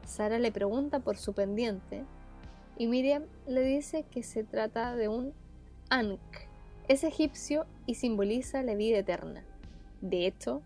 [0.06, 2.06] Sara le pregunta por su pendiente
[2.78, 5.34] y Miriam le dice que se trata de un
[5.90, 6.20] Ankh.
[6.88, 9.44] Es egipcio y simboliza la vida eterna.
[10.02, 10.62] De hecho,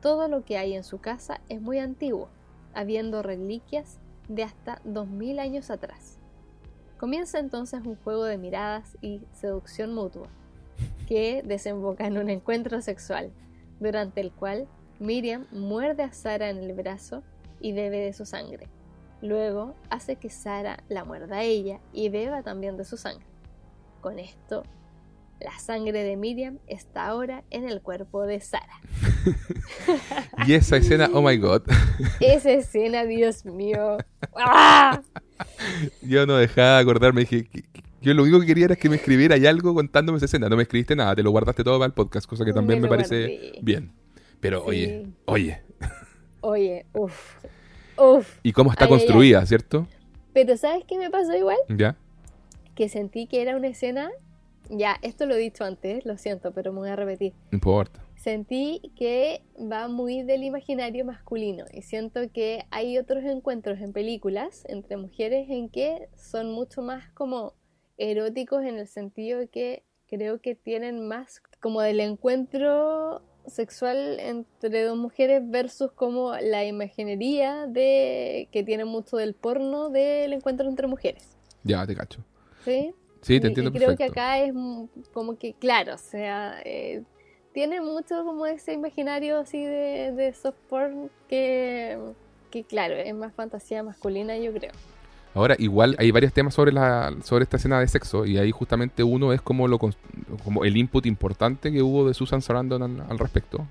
[0.00, 2.28] todo lo que hay en su casa es muy antiguo,
[2.74, 6.18] habiendo reliquias de hasta 2000 años atrás.
[6.98, 10.28] Comienza entonces un juego de miradas y seducción mutua,
[11.08, 13.32] que desemboca en un encuentro sexual,
[13.80, 14.68] durante el cual
[14.98, 17.22] Miriam muerde a Sara en el brazo
[17.60, 18.68] y bebe de su sangre.
[19.22, 23.26] Luego hace que Sara la muerda a ella y beba también de su sangre.
[24.00, 24.62] Con esto,
[25.40, 28.80] la sangre de Miriam está ahora en el cuerpo de Sara.
[30.46, 31.62] Y esa escena, oh my god,
[32.20, 33.96] Esa escena, Dios mío.
[34.36, 35.00] ¡Ah!
[36.02, 37.22] yo no dejaba de acordarme.
[37.22, 37.48] Dije,
[38.02, 40.48] yo lo único que quería era que me escribieras algo contándome esa escena.
[40.48, 42.88] No me escribiste nada, te lo guardaste todo para el podcast, cosa que también me,
[42.88, 43.58] parece guardé.
[43.62, 43.92] bien.
[44.40, 44.66] Pero Sí.
[44.68, 45.62] oye, oye,
[46.40, 47.36] Oye, uff.
[47.98, 48.38] Uff.
[48.42, 48.98] ¿y cómo está Ay, ay, ay.
[49.06, 49.86] construida, cierto?
[50.32, 51.56] Pero ¿sabes qué me pasó igual?
[51.68, 51.96] ¿Ya?
[52.74, 54.10] Que sentí que era una escena.
[54.68, 57.32] Ya, esto lo he dicho antes, lo siento, pero me voy a repetir.
[57.50, 58.02] No importa.
[58.16, 64.64] Sentí que va muy del imaginario masculino y siento que hay otros encuentros en películas
[64.68, 67.54] entre mujeres en que son mucho más como
[67.98, 74.96] eróticos en el sentido que creo que tienen más como del encuentro sexual entre dos
[74.96, 81.36] mujeres versus como la imaginería de que tiene mucho del porno del encuentro entre mujeres.
[81.62, 82.24] Ya, te cacho.
[82.64, 82.92] ¿Sí?
[83.22, 84.52] Sí, te entiendo y creo que acá es
[85.12, 87.02] como que, claro, o sea, eh,
[87.52, 91.98] tiene mucho como ese imaginario así de, de soft porn que,
[92.50, 94.72] que, claro, es más fantasía masculina, yo creo.
[95.36, 99.02] Ahora, igual hay varios temas sobre la sobre esta escena de sexo y ahí justamente
[99.02, 103.18] uno es como lo como el input importante que hubo de Susan Sarandon al, al
[103.18, 103.66] respecto.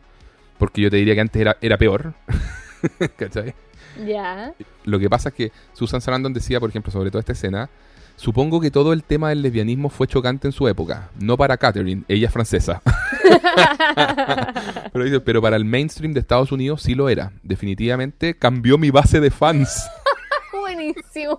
[0.59, 2.13] Porque yo te diría que antes era, era peor.
[3.17, 3.55] ¿Cachai?
[4.05, 4.53] Ya,
[4.83, 7.69] Lo que pasa es que Susan Sarandon decía, por ejemplo, sobre toda esta escena,
[8.15, 12.03] supongo que todo el tema del lesbianismo fue chocante en su época, no para Catherine,
[12.07, 12.81] ella es francesa.
[14.93, 17.31] pero, pero para el mainstream de Estados Unidos sí lo era.
[17.41, 19.83] Definitivamente cambió mi base de fans.
[20.65, 21.37] Buenísimo.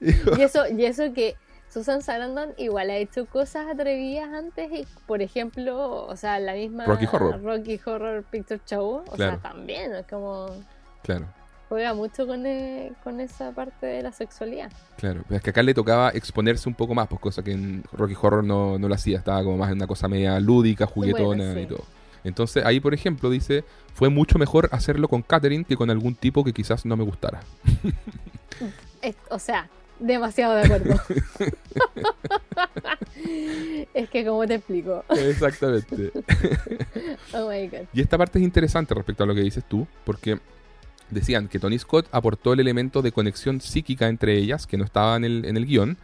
[0.00, 1.36] y, eso, y eso que
[1.68, 6.84] Susan Sarandon igual ha hecho cosas atrevidas antes y, por ejemplo, o sea, la misma
[6.84, 7.42] Rocky Horror.
[7.42, 9.40] Rocky Horror Picture Show, o Claro.
[9.40, 10.46] sea, también es como
[11.02, 11.26] Claro.
[11.68, 14.70] juega mucho con, eh, con esa parte de la sexualidad.
[14.98, 17.82] Claro, pero es que acá le tocaba exponerse un poco más, pues cosa que en
[17.92, 21.24] Rocky Horror no, no lo hacía, estaba como más en una cosa media lúdica, juguetona
[21.26, 21.60] Bueno, sí.
[21.60, 21.84] y todo.
[22.24, 23.64] Entonces ahí, por ejemplo, dice,
[23.94, 27.40] fue mucho mejor hacerlo con Catherine que con algún tipo que quizás no me gustara.
[29.02, 29.68] Es- o sea,
[29.98, 30.94] demasiado de acuerdo.
[33.94, 35.04] es que, como te explico?
[35.10, 36.12] Exactamente.
[37.34, 37.86] Oh my god.
[37.94, 40.38] Y esta parte es interesante respecto a lo que dices tú, porque
[41.10, 45.16] decían que Tony Scott aportó el elemento de conexión psíquica entre ellas, que no estaba
[45.16, 45.96] en el, en el guion,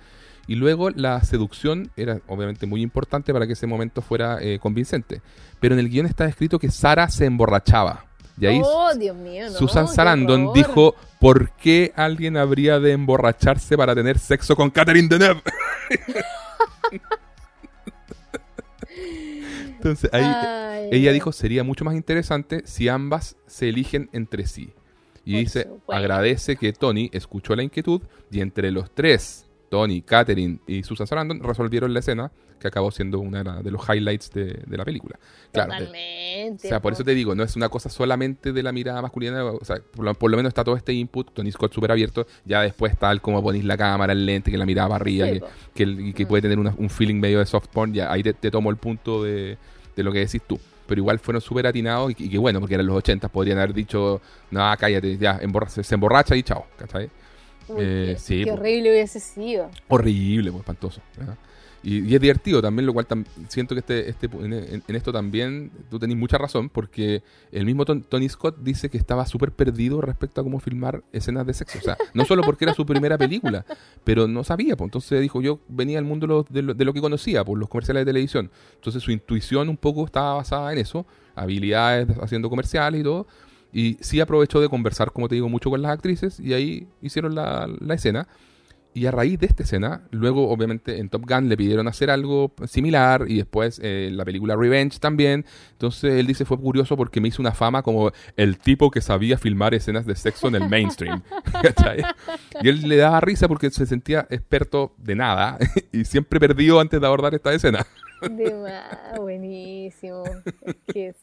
[0.49, 5.21] Y luego la seducción era obviamente muy importante para que ese momento fuera eh, convincente.
[5.61, 8.07] Pero en el guion está escrito que Sara se emborrachaba.
[8.41, 13.77] Y ahí oh, Dios mío, no, Susan Sarandon dijo, ¿por qué alguien habría de emborracharse
[13.77, 15.43] para tener sexo con Catherine Deneuve?
[19.77, 24.73] Entonces ahí Ay, ella dijo, sería mucho más interesante si ambas se eligen entre sí.
[25.25, 25.93] Y dice, supuesto.
[25.93, 31.43] agradece que Tony escuchó la inquietud y entre los tres, Tony, Catherine y Susan Sarandon,
[31.43, 35.17] resolvieron la escena que acabó siendo una de los highlights de, de la película.
[35.53, 36.67] Claro, de- Totalmente.
[36.67, 36.95] o sea, por po.
[36.95, 40.05] eso te digo, no es una cosa solamente de la mirada masculina, o sea, por
[40.05, 43.21] lo, por lo menos está todo este input, Tony Scott súper abierto, ya después tal
[43.21, 45.41] como ponís la cámara, el lente, que la mirada arriba, Sí,
[45.75, 46.29] que, que, que Mm.
[46.29, 48.77] puede tener una- un feeling medio de soft porn, ya ahí te, te tomo el
[48.77, 49.57] punto de,
[49.95, 50.59] de lo que decís tú.
[50.89, 54.21] Pero igual fueron súper atinados y, que- bueno, porque eran los 80, podrían haber dicho,
[54.51, 57.09] no, cállate, ya, emborra- se, se emborracha y chao, ¿cachai?
[57.69, 59.71] Uy, eh, qué, sí, qué horrible hubiese sido.
[59.89, 61.01] Horrible, pues espantoso.
[61.81, 64.97] Y, y es divertido también, lo cual tam- siento que este, este, en, en- en
[64.97, 69.25] esto también tú tenés mucha razón, porque el mismo Ton- Tony Scott dice que estaba
[69.27, 71.79] súper perdido respecto a cómo filmar escenas de sexo.
[71.79, 73.65] O sea, no solo porque era su primera película,
[74.03, 74.77] pero no sabía.
[74.77, 77.57] Pues, entonces dijo, yo venía al mundo lo- de lo, de lo que conocía, por
[77.57, 78.51] los comerciales de televisión.
[78.75, 81.07] Entonces su intuición un poco estaba basada en eso,
[81.37, 83.29] habilidades haciendo comerciales y todo.
[83.73, 87.35] Y sí aprovechó de conversar, como te digo, mucho con las actrices y ahí hicieron
[87.35, 88.29] la, la escena.
[88.95, 92.53] Y a raíz de esta escena, luego obviamente en Top Gun le pidieron hacer algo
[92.67, 95.45] similar y después eh, en la película Revenge también.
[95.73, 99.39] Entonces él dice fue curioso porque me hizo una fama como el tipo que sabía
[99.39, 101.23] filmar escenas de sexo en el mainstream.
[102.61, 105.59] Y él le daba risa porque se sentía experto de nada
[105.93, 107.87] y siempre perdió antes de abordar esta escena.
[108.23, 110.25] De más, buenísimo.
[110.63, 111.15] Es que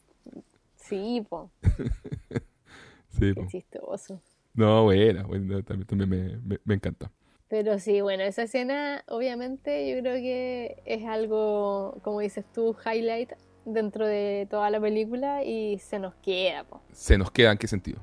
[0.87, 1.51] sí, po,
[3.09, 3.45] Sí, qué po.
[3.45, 4.21] chistoso.
[4.53, 7.11] no, bueno, bueno, también, también me, me- me encanta.
[7.47, 13.31] Pero sí, bueno, esa escena obviamente yo creo que es algo, como dices tú, highlight
[13.65, 16.81] dentro de toda la película y se nos queda, po.
[16.91, 18.01] ¿Se nos queda en qué sentido?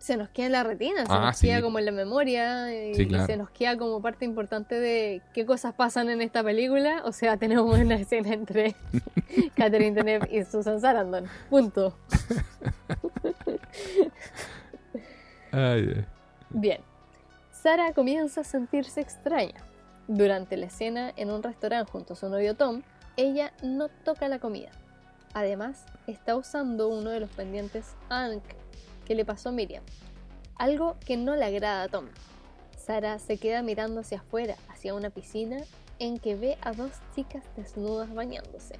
[0.00, 2.72] Se nos queda en la retina, se Ah, nos sí, queda como en la memoria
[2.74, 3.26] y Sí, claro.
[3.26, 7.02] se nos queda como parte importante de qué cosas pasan en esta película.
[7.04, 8.74] O sea, tenemos una escena entre
[9.56, 11.26] Catherine Deneuve y Susan Sarandon.
[11.50, 11.96] Punto.
[16.50, 16.80] Bien.
[17.50, 19.54] Sara comienza a sentirse extraña.
[20.08, 22.82] Durante la escena en un restaurante junto a su novio Tom,
[23.16, 24.70] ella no toca la comida.
[25.32, 28.42] Además, está usando uno de los pendientes Ankh
[29.04, 29.84] que le pasó Miriam.
[30.56, 32.06] Algo que no le agrada a Tom.
[32.76, 35.58] Sara se queda mirando hacia afuera, hacia una piscina,
[35.98, 38.74] en que ve a dos chicas desnudas bañándose.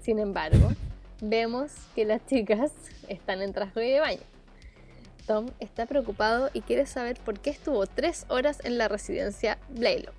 [0.00, 0.70] Sin embargo,
[1.20, 2.72] vemos que las chicas
[3.08, 4.22] están en traje de baño.
[5.26, 10.14] Tom está preocupado y quiere saber por qué estuvo tres horas en la residencia Blaylock.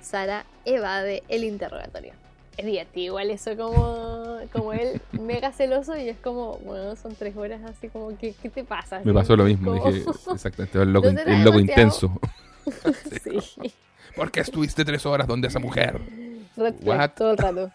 [0.00, 2.12] Sara evade el interrogatorio.
[2.56, 7.36] Es divertido igual eso como, como él mega celoso y es como, bueno, son tres
[7.36, 9.00] horas así como, ¿qué, qué te pasa?
[9.04, 12.20] Me pasó lo mismo, como- dije exactamente, el loco, intenso.
[13.22, 13.72] sí,
[14.14, 16.00] ¿Por qué estuviste tres horas donde esa mujer?
[16.56, 17.10] What?
[17.16, 17.72] todo el rato.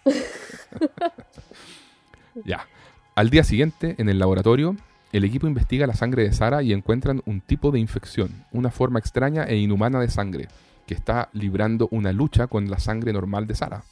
[2.46, 2.68] Ya.
[3.16, 4.78] Al día siguiente, en el laboratorio,
[5.12, 9.00] el equipo investiga la sangre de Sara y encuentran un tipo de infección, una forma
[9.00, 10.48] extraña e inhumana de sangre,
[10.86, 13.84] que está librando una lucha con la sangre normal de Sara.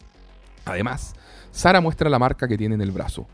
[0.66, 1.16] Además,
[1.52, 3.28] Sara muestra la marca que tiene en el brazo.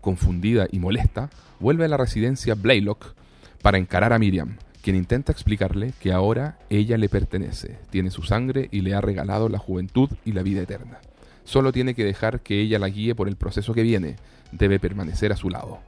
[0.00, 1.30] Confundida y molesta,
[1.60, 3.14] vuelve a la residencia Blaylock
[3.62, 8.68] para encarar a Miriam, quien intenta explicarle que ahora ella le pertenece, tiene su sangre
[8.72, 10.98] y le ha regalado la juventud y la vida eterna.
[11.44, 14.16] Solo tiene que dejar que ella la guíe por el proceso que viene,
[14.50, 15.78] debe permanecer a su lado.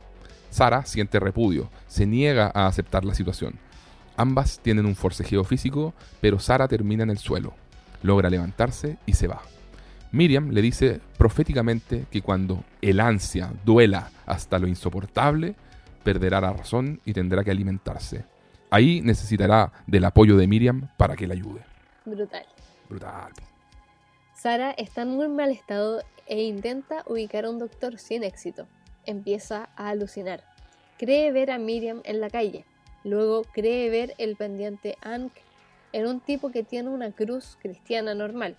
[0.50, 3.58] Sara siente repudio, se niega a aceptar la situación.
[4.16, 7.54] Ambas tienen un forcejeo físico, pero Sara termina en el suelo,
[8.02, 9.42] logra levantarse y se va.
[10.14, 15.56] Miriam le dice proféticamente que cuando el ansia duela hasta lo insoportable,
[16.04, 18.24] perderá la razón y tendrá que alimentarse.
[18.70, 21.62] Ahí necesitará del apoyo de Miriam para que la ayude.
[22.04, 22.46] Brutal.
[22.88, 23.32] Brutal.
[24.36, 28.68] Sara está en muy mal estado e intenta ubicar a un doctor sin éxito.
[29.06, 30.44] Empieza a alucinar.
[30.96, 32.64] Cree ver a Miriam en la calle.
[33.02, 35.34] Luego cree ver el pendiente Ankh
[35.92, 38.54] en un tipo que tiene una cruz cristiana normal.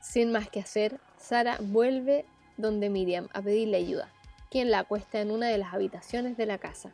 [0.00, 2.24] Sin más que hacer, Sara vuelve
[2.56, 4.08] donde Miriam a pedirle ayuda,
[4.50, 6.90] quien la acuesta en una de las habitaciones de la casa.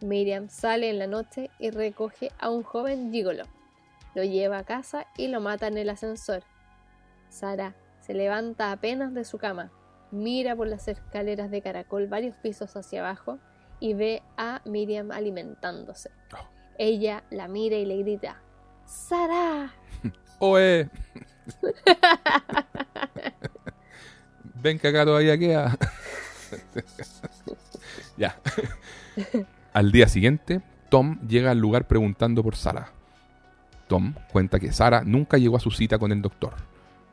[0.00, 3.44] Miriam sale en la noche y recoge a un joven gigolo.
[4.14, 6.42] Lo lleva a casa y lo mata en el ascensor.
[7.28, 9.70] Sara se levanta apenas de su cama,
[10.10, 13.38] mira por las escaleras de caracol varios pisos hacia abajo
[13.78, 16.10] y ve a Miriam alimentándose.
[16.34, 16.48] Oh.
[16.78, 18.42] Ella la mira y le grita,
[18.86, 19.72] ¡Sara!
[20.38, 20.88] ¡Oe!
[24.62, 25.76] Ven que acá todavía queda.
[28.16, 28.38] ya.
[29.72, 32.92] Al día siguiente, Tom llega al lugar preguntando por Sara.
[33.86, 36.54] Tom cuenta que Sara nunca llegó a su cita con el doctor.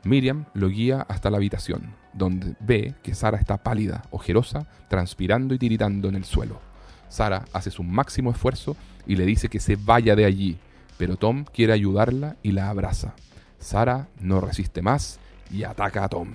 [0.04, 5.58] Miriam lo guía hasta la habitación, donde ve que Sara está pálida, ojerosa, transpirando y
[5.58, 6.60] tiritando en el suelo.
[7.08, 10.58] Sara hace su máximo esfuerzo y le dice que se vaya de allí,
[10.98, 13.14] pero Tom quiere ayudarla y la abraza.
[13.58, 15.18] Sara no resiste más
[15.50, 16.32] y ataca a Tom.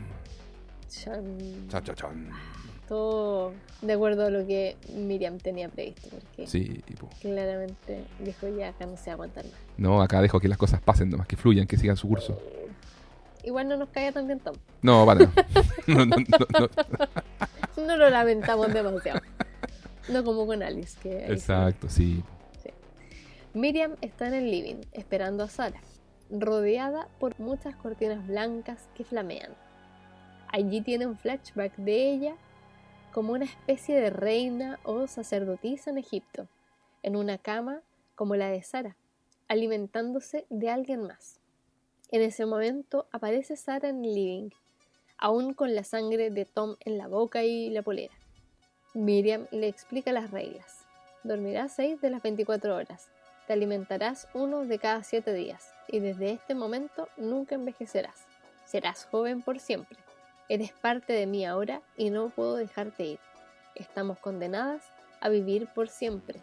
[0.89, 1.67] Chan.
[1.69, 2.29] Chan, chan, chan.
[2.87, 7.09] Todo de acuerdo a lo que Miriam tenía previsto, porque Sí, tipo.
[7.21, 9.53] claramente dijo ya acá no se va a aguantar más.
[9.77, 12.39] No, acá dejo que las cosas pasen nomás, que fluyan, que sigan su curso.
[13.43, 14.55] Igual no nos caía tan bien Tom.
[14.81, 15.21] No, para.
[15.87, 17.85] No, no, no, no.
[17.85, 19.21] No lo lamentamos demasiado.
[20.09, 21.31] No como con Alice, que sí.
[21.33, 22.23] Exacto, sí.
[23.53, 25.79] Miriam está en el living esperando a Sara,
[26.33, 29.55] rodeada por muchas cortinas blancas que flamean.
[30.47, 32.35] Allí tiene un flashback de ella
[33.13, 36.47] como una especie de reina o sacerdotisa en Egipto,
[37.03, 37.81] en una cama
[38.15, 38.95] como la de Sara,
[39.47, 41.39] alimentándose de alguien más.
[42.11, 44.49] En ese momento aparece Sara en el living,
[45.17, 48.13] aún con la sangre de Tom en la boca y la polera.
[48.93, 50.85] Miriam le explica las reglas.
[51.23, 53.09] Dormirás 6 de las 24 horas.
[53.53, 55.75] Te alimentarás uno de cada 7 días.
[55.87, 58.25] Y desde este momento nunca envejecerás.
[58.65, 59.99] Serás joven por siempre.
[60.49, 63.19] Eres parte de mí ahora y no puedo dejarte ir.
[63.75, 64.81] Estamos condenadas
[65.21, 66.41] a vivir por siempre.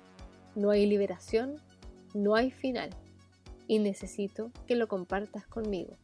[0.55, 1.61] No hay liberación,
[2.15, 2.91] no hay final.
[3.67, 5.97] Y necesito que lo compartas conmigo.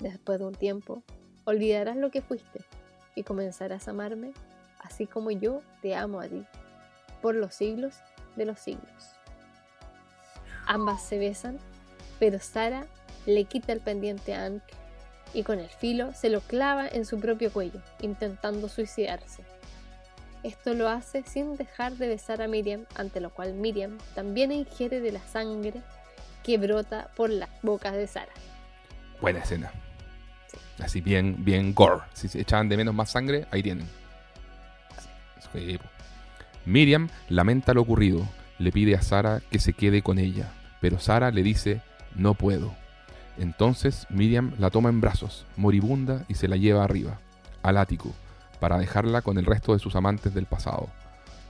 [0.00, 1.02] Después de un tiempo,
[1.46, 2.60] olvidarás lo que fuiste
[3.14, 4.34] y comenzarás a amarme
[4.80, 6.44] así como yo te amo a ti,
[7.22, 7.94] por los siglos
[8.36, 9.15] de los siglos.
[10.66, 11.58] Ambas se besan,
[12.18, 12.86] pero Sara
[13.24, 14.62] le quita el pendiente a Ank
[15.32, 19.42] y con el filo se lo clava en su propio cuello, intentando suicidarse.
[20.42, 25.00] Esto lo hace sin dejar de besar a Miriam, ante lo cual Miriam también ingiere
[25.00, 25.82] de la sangre
[26.44, 28.32] que brota por las bocas de Sara.
[29.20, 29.72] Buena escena.
[30.78, 32.02] Así bien, bien gore.
[32.12, 33.88] Si se echaban de menos más sangre, ahí tienen.
[35.52, 35.58] Po.
[36.64, 38.26] Miriam lamenta lo ocurrido.
[38.58, 40.52] Le pide a Sara que se quede con ella.
[40.80, 41.82] Pero Sara le dice,
[42.14, 42.74] no puedo.
[43.38, 47.18] Entonces Miriam la toma en brazos, moribunda, y se la lleva arriba,
[47.62, 48.14] al ático,
[48.60, 50.88] para dejarla con el resto de sus amantes del pasado.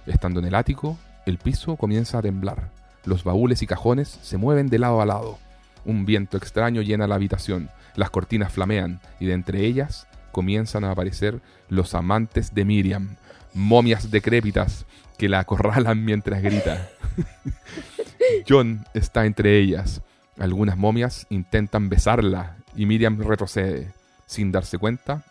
[0.07, 2.70] Estando en el ático, el piso comienza a temblar.
[3.05, 5.39] Los baúles y cajones se mueven de lado a lado.
[5.85, 10.90] Un viento extraño llena la habitación, las cortinas flamean y de entre ellas comienzan a
[10.90, 13.16] aparecer los amantes de Miriam,
[13.55, 14.85] momias decrépitas
[15.16, 16.90] que la acorralan mientras grita.
[18.48, 20.02] John está entre ellas.
[20.38, 23.93] Algunas momias intentan besarla y Miriam retrocede.
[24.26, 25.22] Sin darse cuenta,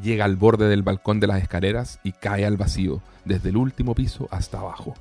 [0.00, 3.94] llega al borde del balcón de las escaleras y cae al vacío, desde el último
[3.94, 4.94] piso hasta abajo.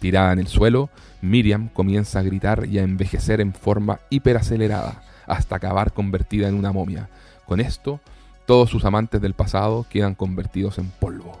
[0.00, 0.90] Tirada en el suelo,
[1.22, 6.72] Miriam comienza a gritar y a envejecer en forma hiperacelerada, hasta acabar convertida en una
[6.72, 7.08] momia.
[7.46, 8.00] Con esto,
[8.46, 11.38] todos sus amantes del pasado quedan convertidos en polvo.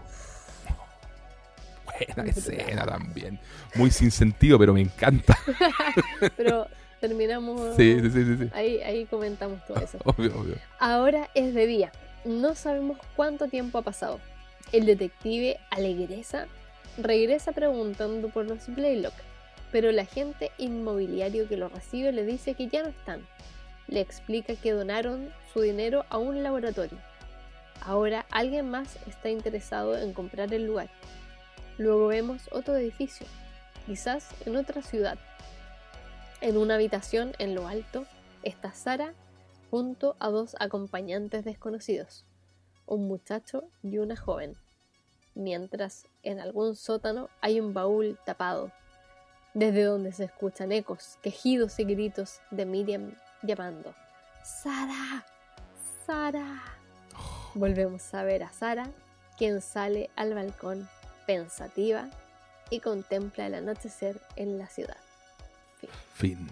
[2.14, 3.38] Buena escena también.
[3.74, 5.38] Muy sin sentido, pero me encanta.
[6.36, 6.68] Pero
[7.00, 7.60] terminamos.
[7.76, 8.50] Sí, sí, sí, sí.
[8.54, 9.98] Ahí, ahí comentamos todo eso.
[10.04, 10.56] Obvio, obvio.
[10.78, 11.92] Ahora es de día.
[12.24, 14.20] No sabemos cuánto tiempo ha pasado.
[14.72, 16.46] El detective Alegresa
[16.96, 19.14] regresa preguntando por los Blaylock,
[19.70, 23.26] pero el agente inmobiliario que lo recibe le dice que ya no están.
[23.88, 26.98] Le explica que donaron su dinero a un laboratorio.
[27.82, 30.88] Ahora alguien más está interesado en comprar el lugar.
[31.78, 33.26] Luego vemos otro edificio,
[33.86, 35.18] quizás en otra ciudad.
[36.40, 38.06] En una habitación en lo alto
[38.42, 39.14] está Sara
[39.70, 42.24] junto a dos acompañantes desconocidos,
[42.86, 44.54] un muchacho y una joven,
[45.34, 48.70] mientras en algún sótano hay un baúl tapado,
[49.52, 53.94] desde donde se escuchan ecos, quejidos y gritos de Miriam llamando
[54.44, 55.26] ¡Sara!
[56.06, 56.62] ¡Sara!
[57.54, 58.90] Volvemos a ver a Sara,
[59.38, 60.88] quien sale al balcón
[61.26, 62.08] pensativa
[62.70, 64.96] y contempla el anochecer en la ciudad.
[66.14, 66.48] Fin.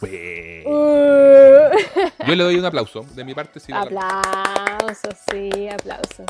[0.00, 2.24] Bue- Uh.
[2.26, 3.02] Yo le doy un aplauso.
[3.14, 3.72] De mi parte, sí.
[3.72, 6.26] aplausos, sí, aplausos.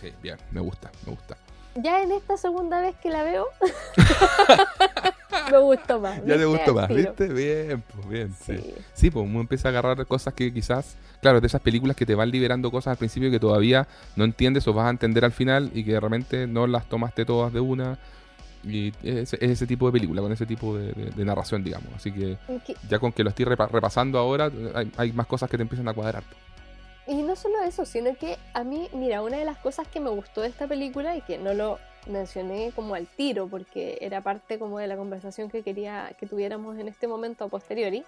[0.00, 1.36] Sí, bien, me gusta, me gusta.
[1.74, 3.46] Ya en esta segunda vez que la veo,
[5.52, 6.18] me gustó más.
[6.24, 6.88] Ya te gustó más.
[6.88, 7.28] ¿viste?
[7.28, 8.56] Bien, pues bien, sí.
[8.58, 8.74] Sí.
[8.94, 12.14] Sí, pues uno empieza a agarrar cosas que quizás, claro, de esas películas que te
[12.14, 15.70] van liberando cosas al principio que todavía no entiendes o vas a entender al final
[15.74, 17.98] y que de repente no las tomaste todas de una.
[18.64, 21.88] Y es, es ese tipo de película, con ese tipo de, de- de narración, digamos.
[21.96, 22.38] Así que
[22.88, 25.88] ya con que lo estoy repa- repasando ahora, hay, hay más cosas que te empiezan
[25.88, 26.22] a cuadrar.
[27.08, 30.10] Y no solo eso, sino que a mí, mira, una de las cosas que me
[30.10, 34.58] gustó de esta película y que no lo mencioné como al tiro porque era parte
[34.58, 38.04] como de la conversación que quería que tuviéramos en este momento a posteriori,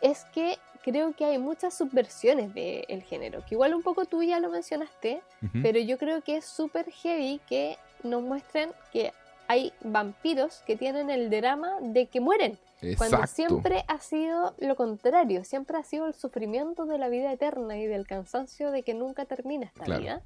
[0.00, 4.40] es que creo que hay muchas subversiones del género, que igual un poco tú ya
[4.40, 5.58] lo mencionaste, Ujú.
[5.62, 9.12] pero yo creo que es súper heavy que nos muestren que
[9.48, 12.58] hay vampiros que tienen el drama de que mueren.
[12.98, 13.26] Cuando Exacto.
[13.36, 17.86] siempre ha sido lo contrario, siempre ha sido el sufrimiento de la vida eterna y
[17.86, 20.00] del cansancio de que nunca termina esta Claro.
[20.00, 20.22] vida.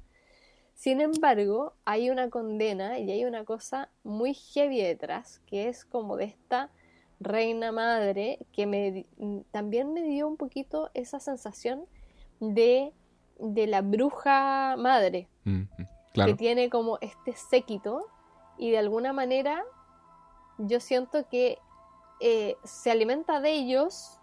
[0.77, 6.17] Sin embargo, hay una condena y hay una cosa muy heavy detrás, que es como
[6.17, 6.69] de esta
[7.19, 11.87] reina madre que me, mm, también me dio un poquito esa sensación
[12.39, 12.93] de,
[13.39, 15.63] de la bruja madre, Mm,
[16.13, 18.05] que tiene como este séquito
[18.59, 19.63] y de alguna manera
[20.59, 21.57] yo siento que
[22.19, 24.16] eh, se alimenta de ellos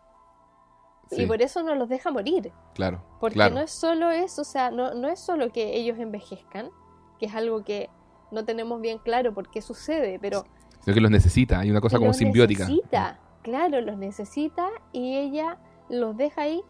[1.14, 2.52] Sí, y por eso no los deja morir.
[2.74, 3.02] claro.
[3.20, 3.54] Porque claro.
[3.54, 6.70] no es solo eso, o sea, no, no es solo que ellos envejezcan,
[7.18, 7.88] que es algo que
[8.30, 10.44] no tenemos bien claro por qué sucede, pero
[10.80, 12.64] Sino que los necesita, hay una cosa como los simbiótica.
[12.64, 15.58] necesita, claro, los necesita y ella
[15.88, 16.62] los deja ahí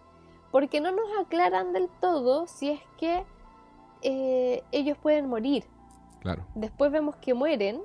[0.53, 3.25] porque no nos aclaran del todo si es que
[4.03, 5.65] eh, ellos pueden morir.
[6.21, 6.47] Claro.
[6.55, 7.83] Después vemos que mueren,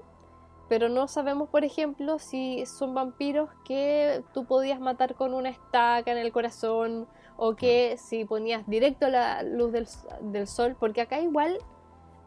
[0.70, 6.12] pero no sabemos, por ejemplo, si son vampiros que tú podías matar con una estaca
[6.12, 9.88] en el corazón o que si ponías directo la luz del,
[10.22, 11.58] del sol, porque acá igual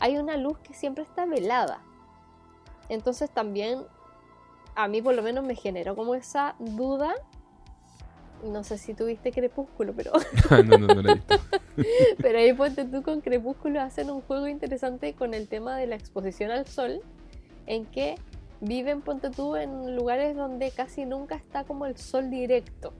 [0.01, 1.81] hay una luz que siempre está velada.
[2.89, 3.85] Entonces también
[4.75, 7.15] a mí por lo menos me generó como esa duda.
[8.43, 10.13] No sé si tuviste Crepúsculo, pero
[10.65, 11.37] no, no, no lo he visto.
[12.19, 15.95] pero ahí ponte tú con Crepúsculo hacen un juego interesante con el tema de la
[15.95, 17.01] exposición al sol,
[17.67, 18.17] en que
[18.63, 22.95] viven, ponte tú, en lugares donde casi nunca está como el sol directo.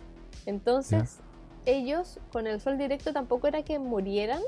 [0.45, 1.21] Entonces,
[1.65, 4.43] ellos con el sol directo tampoco era que murieran,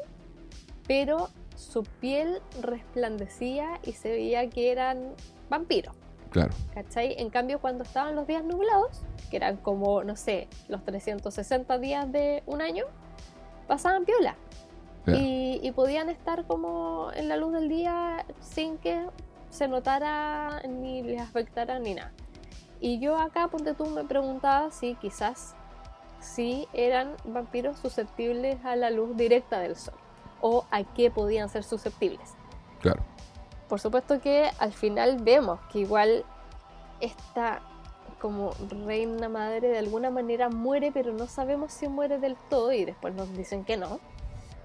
[0.87, 5.15] pero su piel resplandecía y se veía que eran
[5.49, 5.95] vampiros.
[6.31, 6.53] Claro.
[6.75, 7.15] ¿Cachai?
[7.19, 12.11] En cambio, cuando estaban los días nublados, que eran como, no sé, los 360 días
[12.11, 12.87] de un año,
[13.69, 14.37] pasaban piola.
[15.07, 19.07] Y podían estar como en la luz del día sin que
[19.55, 22.13] se notara ni les afectara ni nada.
[22.81, 25.55] Y yo acá, ponte tú, me preguntaba si quizás
[26.19, 29.95] sí eran vampiros susceptibles a la luz directa del sol
[30.41, 32.35] o a qué podían ser susceptibles.
[32.81, 33.03] Claro.
[33.69, 36.25] Por supuesto que al final vemos que igual
[37.01, 37.63] esta
[38.21, 38.51] como
[38.87, 43.15] reina madre de alguna manera muere, pero no sabemos si muere del todo y después
[43.15, 44.01] nos dicen que no.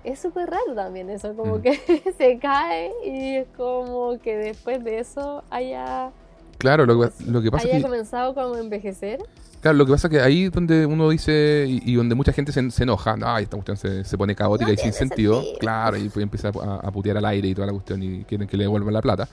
[0.03, 1.61] Es súper raro también eso, como Mm.
[1.61, 1.73] que
[2.17, 6.11] se cae y es como que después de eso haya,
[6.57, 9.19] Claro, lo que, lo que pasa haya es que, comenzado como a envejecer.
[9.61, 12.51] claro, lo que pasa es que ahí donde uno dice y, y donde mucha gente
[12.51, 15.59] se, se enoja, ay, esta cuestión se, se pone caótica No y sin sentido, sentido.
[15.59, 18.47] claro, y pues empieza a, a putear al aire y toda la cuestión y quieren
[18.47, 19.27] que le devuelvan la plata.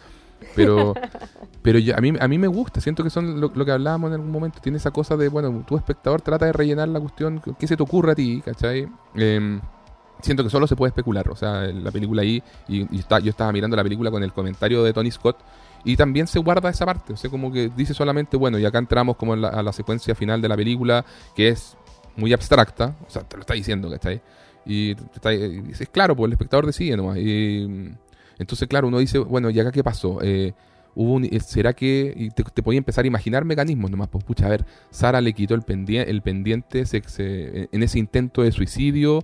[0.55, 0.95] Pero,
[1.63, 4.09] pero yo- a, mí, a mí me gusta, siento que son lo, lo que hablábamos
[4.09, 7.41] en algún momento, tiene esa cosa de, bueno, tu espectador trata de rellenar la cuestión,
[7.59, 8.43] ¿qué se te ocurre a ti?
[8.45, 8.87] ¿Cachai?
[9.15, 9.61] Em,
[10.23, 13.31] siento que solo se puede especular, o sea, la película ahí, y, y está, yo
[13.31, 15.39] estaba mirando la película con el comentario de Tony Scott,
[15.85, 18.79] y también se guarda esa parte, o sea, como que dice solamente, bueno, y acá
[18.79, 21.77] entramos como en la- a la secuencia final de la película, que es
[22.17, 24.21] muy abstracta, o sea, te lo está diciendo, ¿cachai?
[24.65, 27.19] Y está- es claro, pues el espectador decide nomás.
[27.19, 27.93] Y,
[28.39, 30.19] entonces, claro, uno dice, bueno, ¿y acá qué pasó?
[30.23, 30.55] Eh,
[30.97, 32.31] hubo un- eh, ¿Será que.?
[32.35, 34.09] Te, podía empezar a imaginar mecanismos nomás.
[34.09, 38.43] Pues, pucha, a ver, Sara le quitó el, pendien- el pendiente se- en ese intento
[38.43, 39.23] de suicidio,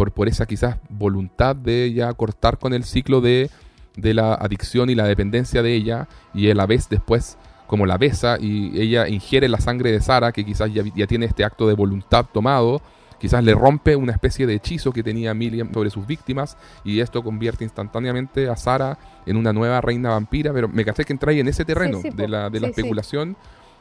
[0.00, 3.50] por, por esa quizás voluntad de ya cortar con el ciclo de,
[3.96, 7.36] de la adicción y la dependencia de ella, y a la vez después
[7.66, 11.26] como la besa y ella ingiere la sangre de Sara, que quizás ya, ya tiene
[11.26, 12.80] este acto de voluntad tomado,
[13.18, 17.22] quizás le rompe una especie de hechizo que tenía Miriam sobre sus víctimas y esto
[17.22, 18.96] convierte instantáneamente a Sara
[19.26, 22.08] en una nueva reina vampira, pero me caché que entra ahí en ese terreno Sí,
[22.10, 22.70] sí, de la, de la sí.
[22.70, 23.36] especulación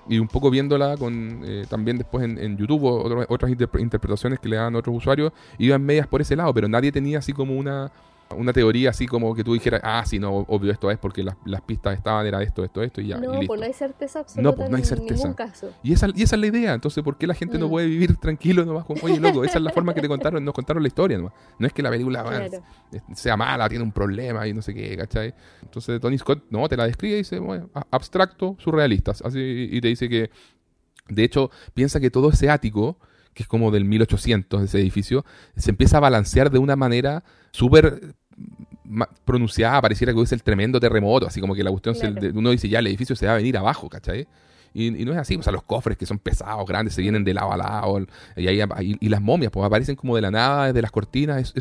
[0.08, 4.50] y un poco viéndola con eh, también después en, YouTube otro- otras interpre- interpretaciones que
[4.50, 7.92] le dan otros usuarios, iban medias por ese lado, pero nadie tenía así como una
[8.38, 11.36] una teoría así como que tú dijeras, ah, sí, no, obvio esto es porque las,
[11.46, 13.18] las pistas estaban, era esto, esto, esto y ya.
[13.18, 13.48] y no, listo.
[13.48, 15.14] pues no hay certeza absoluta pues no hay en certeza.
[15.16, 15.72] ningún caso.
[15.84, 17.70] Y esa, y esa es la idea, entonces, ¿por qué la gente no Mm.
[17.72, 20.54] puede vivir tranquilo nomás con, oye, loco, esa es la forma que te contaron, nos
[20.54, 21.34] contaron la historia nomás.
[21.58, 22.64] No es que la película Claro.
[23.16, 25.34] sea mala, tiene un problema y no sé qué, ¿cachai?
[25.64, 29.88] Entonces Tony Scott, no, te la describe y dice, bueno, abstracto, surrealistas, así, y te
[29.88, 30.30] dice que,
[31.08, 33.00] de hecho, piensa que todo ese ático,
[33.34, 35.26] que es como del 1800, ese edificio,
[35.56, 38.16] se empieza a balancear de una manera súper
[39.26, 42.70] pronunciada, pareciera que hubiese el tremendo terremoto, así como que la cuestión, se, uno dice
[42.70, 44.28] ya, el edificio se va a venir abajo, ¿cachai?
[44.74, 47.34] Y, no es así, o sea, los cofres que son pesados, grandes, se vienen de
[47.34, 48.06] lado a lado,
[48.36, 48.62] y, ahí,
[49.00, 51.54] y, las momias, pues aparecen como de la nada, desde las cortinas,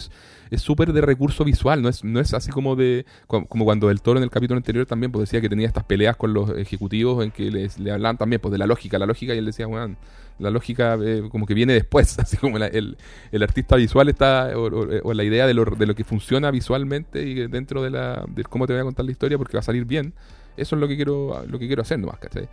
[0.50, 4.02] es súper de recurso visual, no es, no es así como de, como cuando el
[4.02, 7.24] toro en el capítulo anterior también, pues decía que tenía estas peleas con los ejecutivos
[7.24, 9.66] en que les, le hablaban también, pues de la lógica, la lógica, y él decía,
[9.66, 9.96] bueno,
[10.38, 12.96] la lógica eh, como que viene después, así como el,
[13.32, 17.46] el, artista visual está, o, la idea de lo, de lo, que funciona visualmente y
[17.48, 19.84] dentro de, la, de cómo te voy a contar la historia porque va a salir
[19.84, 20.14] bien,
[20.56, 22.48] eso es lo que quiero, lo que quiero hacer nomás, ¿cachai?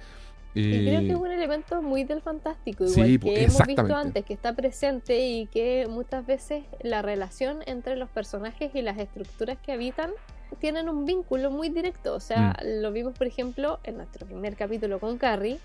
[0.56, 4.34] Y creo que es un elemento muy del fantástico, igual que hemos visto antes, que
[4.34, 9.74] está presente y que muchas veces la relación entre los personajes y las estructuras que
[9.74, 10.12] habitan
[10.60, 12.14] tienen un vínculo muy directo.
[12.16, 12.82] O sea, mm.
[12.82, 15.60] lo vimos, por ejemplo, en nuestro primer capítulo con Carrie,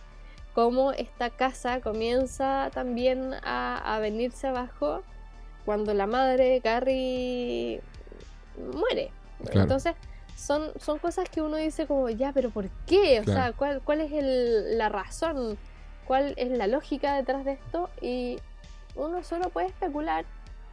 [0.54, 5.02] cómo esta casa comienza también a, venirse abajo
[5.64, 7.80] cuando la madre Carrie
[8.56, 9.12] muere.
[9.52, 9.94] Entonces,
[10.36, 13.20] son, son cosas que uno dice como, ya, pero ¿por qué?
[13.20, 15.58] O sea, ¿cuál, cuál es el, la razón?
[16.06, 17.90] ¿Cuál es la lógica detrás de esto?
[18.00, 18.38] Y
[18.94, 20.24] uno solo puede especular,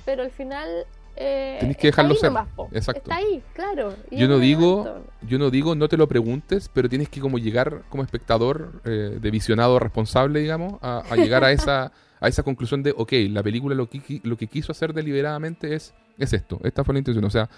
[0.06, 0.86] pero al final
[1.18, 2.32] eh, que dejarlo ser.
[2.72, 3.02] Exacto.
[3.02, 3.96] Está ahí, claro.
[4.12, 7.84] Yo no digo, yo no digo, no te lo preguntes, pero tienes que como llegar
[7.90, 12.94] como espectador eh, de visionado responsable, digamos, a, llegar a esa a esa conclusión de,
[12.96, 16.94] ok, la película lo que, lo que quiso hacer deliberadamente es, es esto, esta fue
[16.94, 17.24] la intención.
[17.26, 17.50] O sea,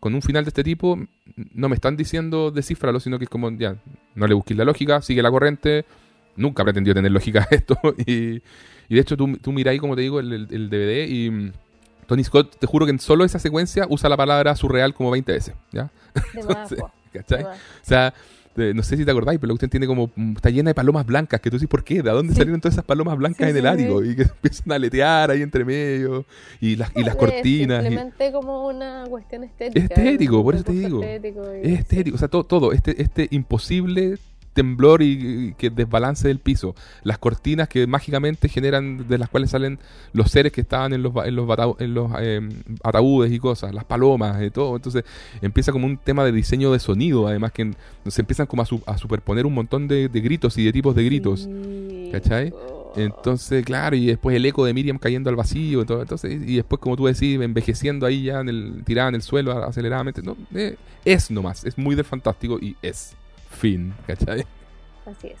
[0.00, 0.98] con un final de este tipo,
[1.54, 3.76] no me están diciendo descifralo, sino que es como, ya,
[4.14, 5.84] no le busques la lógica, sigue la corriente,
[6.36, 7.76] nunca pretendió tener lógica esto.
[8.06, 8.42] Y,
[8.88, 11.52] y de hecho, tú, tú ahí, como te digo, el, el DVD y
[12.06, 15.32] Tony Scott, te juro que en solo esa secuencia usa la palabra surreal como 20
[15.32, 15.90] veces, ¿ya?
[17.12, 17.44] ¿Cachai?
[17.44, 17.48] O
[17.82, 18.14] sea,
[18.56, 20.10] no sé si te acordáis, pero usted tiene como.
[20.14, 21.40] Mm, está llena de palomas blancas.
[21.40, 22.02] Que tú dices, ¿por qué?
[22.02, 24.02] ¿De dónde salieron todas esas palomas blancas en el ático?
[24.02, 26.24] Y que empiezan a aletear ahí entre medio.
[26.60, 27.82] Y las, y las cortinas.
[27.82, 29.94] Simplemente como una cuestión estética.
[29.94, 31.02] Estético, por eso te digo.
[31.02, 32.16] es estético.
[32.16, 32.72] O sea, todo, todo.
[32.72, 34.18] Este, este imposible
[34.56, 36.74] temblor y, que desbalance del piso.
[37.04, 39.78] Las cortinas que mágicamente generan, de las cuales salen
[40.12, 42.48] los seres que estaban en los, en los, en los em,
[42.82, 44.74] ataúdes y cosas, las palomas y todo.
[44.74, 45.04] Entonces
[45.42, 47.72] empieza como un tema de diseño de sonido, además que
[48.08, 51.48] se empiezan como a, superponer un montón de, gritos y de tipos de gritos.
[52.10, 52.52] ¿Cachai?
[52.96, 56.56] Entonces, claro, y después el eco de Miriam cayendo al vacío, y todo, entonces, y
[56.56, 60.22] después, como tú decís, envejeciendo ahí ya en el, tirada en el suelo aceleradamente.
[60.22, 63.14] No, eh, es nomás, es muy del fantástico y es.
[63.50, 64.44] Fin, ¿cachai?
[65.06, 65.38] Así es.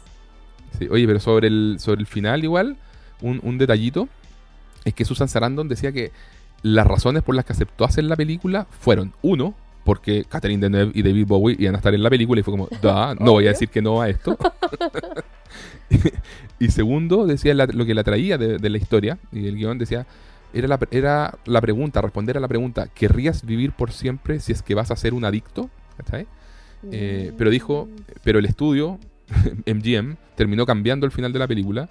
[0.78, 2.76] Sí, oye, pero sobre el, sobre el final igual,
[3.20, 4.08] un, detallito,
[4.84, 6.12] es que Susan Sarandon decía que
[6.62, 9.54] las razones por las que aceptó hacer la película fueron, uno,
[9.84, 12.68] porque Catherine Deneuve y David Bowie iban a estar en la película y fue como,
[12.82, 14.36] da, no voy a decir que no a esto.
[16.58, 20.06] y segundo, decía lo que la traía de, la historia y del guion, decía,
[20.52, 24.62] era la, era la pregunta, responder a la pregunta, ¿querrías vivir por siempre si es
[24.62, 25.70] que vas a ser un adicto?
[25.96, 26.26] ¿Cachai?
[26.90, 27.88] Eh, pero dijo,
[28.22, 28.98] pero el estudio,
[29.66, 31.88] MGM, terminó cambiando el final de la película,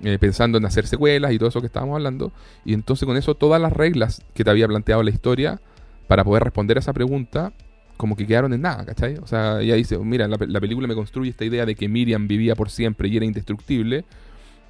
[0.00, 2.32] eh, pensando en hacer secuelas y todo eso que estábamos hablando.
[2.64, 5.60] Y entonces con eso todas las reglas que te había planteado la historia
[6.06, 7.52] para poder responder a esa pregunta,
[7.96, 9.16] como que quedaron en nada, ¿cachai?
[9.16, 12.54] O sea, ella dice, mira, la, película me construye esta idea de que Miriam vivía
[12.54, 14.04] por siempre y era indestructible,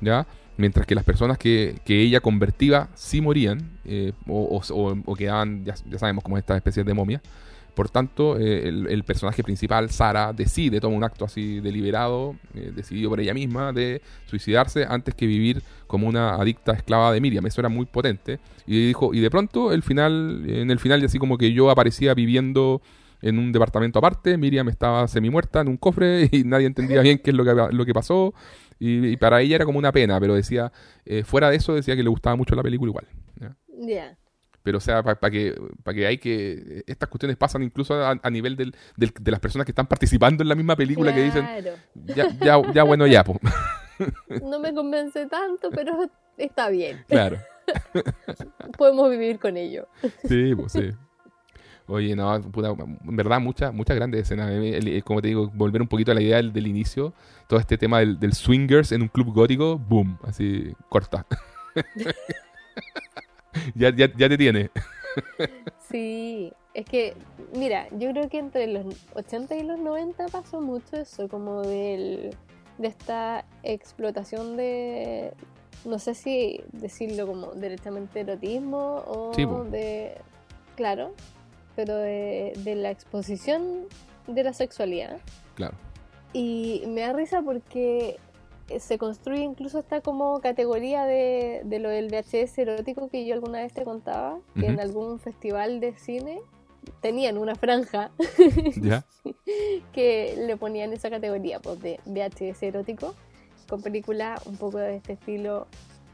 [0.00, 0.26] ¿ya?
[0.56, 4.60] Mientras que las personas que, ella convertía sí morían, eh, o,
[5.04, 7.22] o, quedaban, ya, ya, sabemos, como estas especies de momias.
[7.78, 13.08] Por tanto, eh, el, personaje principal, Sara, decide, toma un acto así deliberado, eh, decidido
[13.08, 17.46] por ella misma, de suicidarse antes que vivir como una adicta esclava de Miriam.
[17.46, 18.40] Eso era muy potente.
[18.66, 22.14] Y dijo, y de pronto, el final, en el final, así como que yo aparecía
[22.14, 22.82] viviendo
[23.22, 27.20] en un departamento aparte, Miriam estaba semi muerta en un cofre y nadie entendía bien
[27.22, 28.34] qué es lo que, lo que pasó.
[28.80, 30.72] Y, para ella era como una pena, pero decía,
[31.04, 33.06] eh, fuera de eso, decía que le gustaba mucho la película igual.
[33.36, 33.56] Ya.
[34.68, 36.84] Pero, o sea, para que, para que hay que.
[36.86, 40.54] Estas cuestiones pasan incluso a, nivel del, de las personas que están participando en la
[40.54, 41.48] misma película que dicen.
[41.94, 43.38] Ya, ya, ya bueno, ya, pues.
[44.42, 47.02] No me convence tanto, pero está bien.
[47.08, 47.38] Claro.
[48.76, 49.88] Podemos vivir con ello.
[50.28, 50.90] Sí, pues sí.
[51.86, 54.52] Oye, no, en verdad, muchas muchas grandes escenas.
[55.02, 57.14] Como te digo, volver un poquito a la idea del, inicio,
[57.48, 61.24] todo este tema del, del, swingers en un club gótico, boom, así, corta.
[63.74, 64.70] ya, ya, ya te tiene.
[65.90, 67.14] sí, es que,
[67.54, 72.34] mira, yo creo que entre los 80 y los 90 pasó mucho eso, como del,
[72.78, 75.32] de esta explotación de,
[75.84, 80.16] no sé si decirlo como directamente erotismo o de,
[80.76, 81.14] claro,
[81.74, 83.86] pero de, de la exposición
[84.26, 85.18] de la sexualidad.
[85.54, 85.74] Claro.
[86.32, 88.18] Y me da risa porque
[88.78, 93.60] se construye incluso esta como categoría de, de, lo del VHS erótico que yo alguna
[93.60, 96.40] vez te contaba, que en algún festival de cine
[97.00, 98.10] tenían una franja
[99.92, 103.14] que le ponían esa categoría pues, de VHS erótico,
[103.68, 105.66] con películas un poco de este estilo,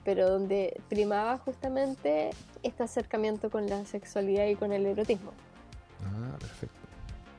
[0.05, 2.31] pero donde primaba justamente
[2.63, 5.33] este acercamiento con la sexualidad y con el erotismo.
[6.05, 6.75] Ah, perfecto.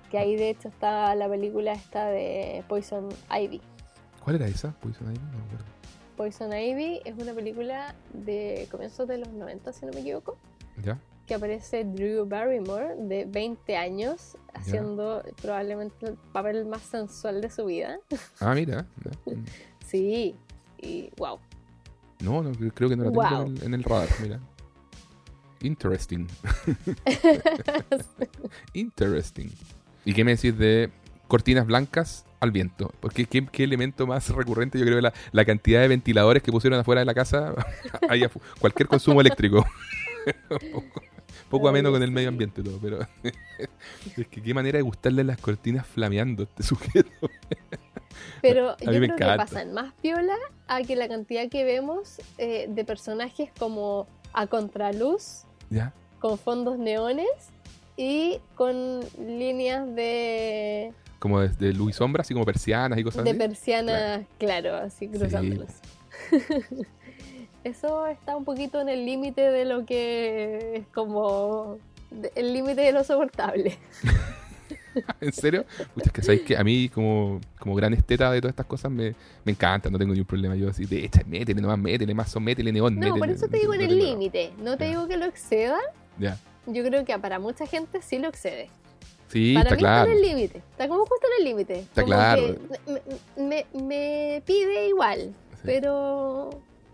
[0.10, 3.62] Que ahí de hecho está la película esta de Poison Ivy.
[4.26, 4.72] ¿Cuál era esa?
[4.82, 5.66] Poison Ivy, no me acuerdo.
[6.18, 10.36] Poison Ivy es una película de comienzos de los 90, si no me equivoco,
[10.84, 11.00] ¿Ya?
[11.28, 17.66] que aparece Drew Barrymore de 20 años haciendo probablemente el papel más sensual de su
[17.66, 18.00] vida.
[18.40, 18.86] Ah, mira.
[19.86, 20.36] Sí,
[20.82, 21.40] y wow.
[22.22, 23.48] No, no, cre- creo que no la tengo Wow.
[23.48, 24.40] en, el, en el radar, mira.
[25.62, 26.28] Interesting.
[28.74, 29.50] Interesting.
[30.06, 30.92] ¿Y qué me decís de
[31.28, 32.94] cortinas blancas al viento?
[33.00, 36.52] Porque qué, qué elemento más recurrente, yo creo que la, la cantidad de ventiladores que
[36.52, 37.54] pusieron afuera de la casa,
[38.60, 39.66] cualquier consumo eléctrico.
[40.50, 41.02] poco,
[41.50, 43.00] poco ameno con el medio ambiente todo, pero
[44.18, 47.10] es que qué manera de gustarle las cortinas flameando a este sujeto.
[48.42, 49.46] Pero yo mí me creo que encanta.
[49.46, 50.36] pasan más piola
[50.68, 55.94] a que la cantidad que vemos eh, de personajes como a contraluz, ¿Ya?
[56.20, 57.28] con fondos neones
[57.98, 60.94] y con líneas de,
[61.26, 63.40] Como desde luz y sombra, así como persianas y cosas de así.
[63.40, 65.72] persianas, claro, así cruzándolos.
[67.64, 71.80] Eso está un poquito en el límite de lo que es como
[72.12, 73.76] de- el límite de lo soportable.
[75.20, 75.66] ¿En serio?
[75.96, 78.92] Pucha, es que sabéis que a mí, como, como gran esteta de todas estas cosas,
[78.92, 80.56] me, me encanta, no tengo ningún problema.
[80.56, 83.20] Yo así, de hecha, métele nomás, métele mazo, métele neón, No, métele.
[83.20, 84.54] por eso te digo en el límite.
[84.60, 85.80] No te digo que lo exceda.
[86.20, 86.38] Ya.
[86.68, 88.70] Yo creo que para mucha gente sí lo excede.
[89.28, 90.12] Sí, Para está mí claro.
[90.12, 90.58] está en el límite.
[90.58, 91.80] Está como justo en el límite.
[91.80, 92.42] Está Como claro.
[92.46, 95.34] que Me, me- me pide igual.
[95.56, 95.62] Sí.
[95.66, 96.50] Pero.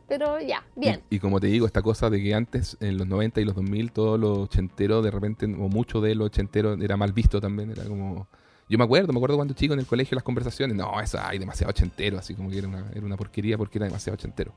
[0.08, 1.02] Pero ya, bien.
[1.10, 3.56] Y, y como te digo, esta cosa de que antes, en los 90 y los
[3.56, 7.72] 2000, todo lo ochentero, de repente, o mucho de lo ochentero, era mal visto también.
[7.72, 8.28] Era como.
[8.68, 10.76] Yo me acuerdo, me acuerdo cuando chico en el colegio las conversaciones.
[10.76, 13.86] No, eso hay demasiado ochentero, así como que era una, era una porquería porque era
[13.86, 14.53] demasiado ochentero.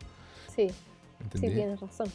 [0.54, 0.68] Sí,
[1.34, 2.08] sí, tienes razón.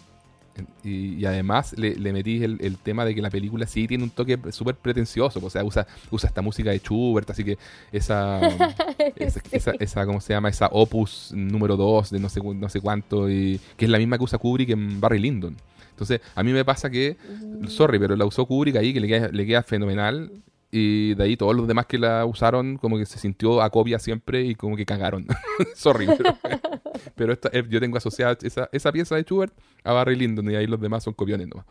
[0.84, 4.04] Y, y además le, le metí el, el tema de que la película sí tiene
[4.04, 5.40] un toque súper pretencioso.
[5.44, 7.58] O sea, usa, usa esta música de Schubert, así que
[7.92, 8.40] esa,
[9.16, 9.50] esa, Sí.
[9.52, 10.50] esa, esa, ¿cómo se llama?
[10.50, 13.98] Esa opus número 2 de no sé, cu- no sé cuánto, y que es la
[13.98, 15.56] misma que usa Kubrick en Barry Lyndon.
[15.92, 17.68] Entonces, a mí me pasa que, Mm.
[17.68, 20.32] sorry, pero la usó Kubrick ahí, que le queda, le queda fenomenal.
[20.72, 23.98] Y de ahí todos los demás que la usaron, como que se sintió a copia
[23.98, 25.26] siempre y como que cagaron.
[25.76, 26.38] sorry, pero,
[27.16, 29.54] pero esta- eh, yo tengo asociada esa, esa pieza de Schubert
[29.84, 31.66] a Barry Lyndon y ahí los demás son copiones nomás.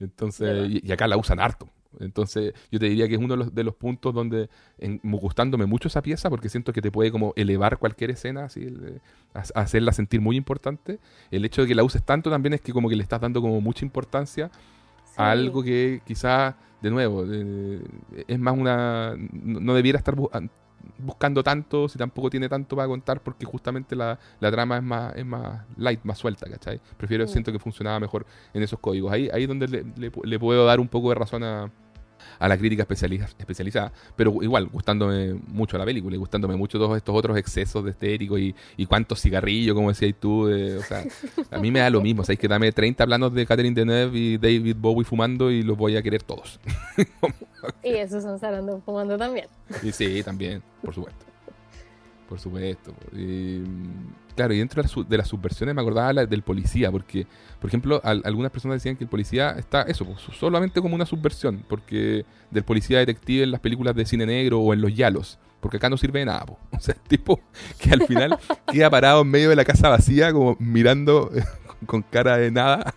[0.00, 1.68] Entonces, y, y acá la usan harto.
[2.00, 4.48] Entonces, yo te diría que es uno de los, de los puntos donde,
[4.78, 8.62] en, gustándome mucho esa pieza, porque siento que te puede como elevar cualquier escena, así,
[8.64, 9.00] el-
[9.54, 10.98] hacerla sentir muy importante.
[11.30, 13.40] El hecho de que la uses tanto también es que como que le estás dando
[13.42, 14.50] como mucha importancia
[15.04, 15.12] Sí.
[15.18, 17.82] a algo que quizá, de nuevo, eh,
[18.26, 19.14] es más una...
[19.30, 20.16] No no debiera estar
[21.02, 25.16] buscando tanto, si tampoco tiene tanto para contar, porque justamente la, la trama es más,
[25.16, 26.80] es más light, más suelta, ¿cachai?
[26.96, 27.28] Prefiero, Mm.
[27.28, 28.24] siento que funcionaba mejor
[28.54, 29.12] en esos códigos.
[29.12, 31.70] Ahí ahí es donde le, le le puedo dar un poco de razón a,
[32.38, 36.96] a la crítica especializa- especializada, pero igual, gustándome mucho la película y gustándome mucho todos
[36.96, 41.04] estos otros excesos de estético y, y cuántos cigarrillos, como decías tú, o sea,
[41.50, 44.38] a mí me da lo mismo, sabéis que dame 30 planos de Catherine Deneuve y
[44.38, 46.58] David Bowie fumando y los voy a querer todos.
[47.84, 49.46] Y eso son Sarandon fumando también.
[49.84, 51.24] Y sí, también, por supuesto.
[52.28, 52.92] Por supuesto.
[53.16, 53.62] Y,
[54.34, 57.26] claro, y dentro de, las subversiones me acordaba la del policía, porque,
[57.60, 61.06] por ejemplo, al- algunas personas decían que el policía está, eso, pues, solamente como una
[61.06, 65.38] subversión, porque del policía detective en las películas de cine negro o en los yalos,
[65.60, 66.58] porque acá no sirve de nada, po.
[66.72, 67.40] o sea, el tipo
[67.78, 68.38] que al final
[68.72, 71.30] queda parado en medio de la casa vacía, como mirando
[71.86, 72.94] con cara de nada.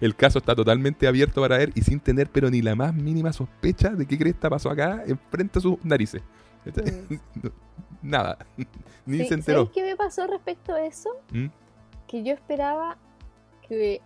[0.00, 3.32] El caso está totalmente abierto para ver y sin tener pero ni la más mínima
[3.32, 6.22] sospecha de qué cresta pasó acá enfrente a sus narices.
[8.02, 8.38] Nada.
[9.06, 9.20] Ni Mm.
[9.22, 9.58] Sí, se enteró.
[9.60, 11.10] ¿Sabes qué me pasó respecto a eso?
[11.32, 11.46] ¿Mm?
[12.06, 12.96] Que yo esperaba
[13.68, 14.00] que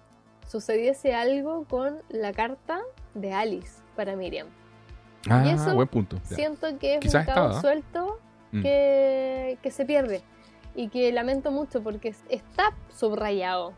[0.48, 2.80] sucediese algo con la carta
[3.14, 4.48] de Alice para Miriam.
[5.30, 6.16] Ah, eso buen punto.
[6.30, 6.36] ya.
[6.36, 7.60] Siento que es Quizás un cabo estaba.
[7.60, 8.18] suelto
[8.52, 8.62] Mm.
[8.62, 10.22] que, que se pierde
[10.74, 13.72] y que lamento mucho porque es- está subrayado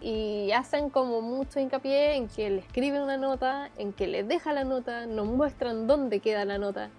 [0.00, 4.52] y hacen como mucho hincapié en que le escriben una nota, en que le deja
[4.52, 6.90] la nota, nos muestran dónde queda la nota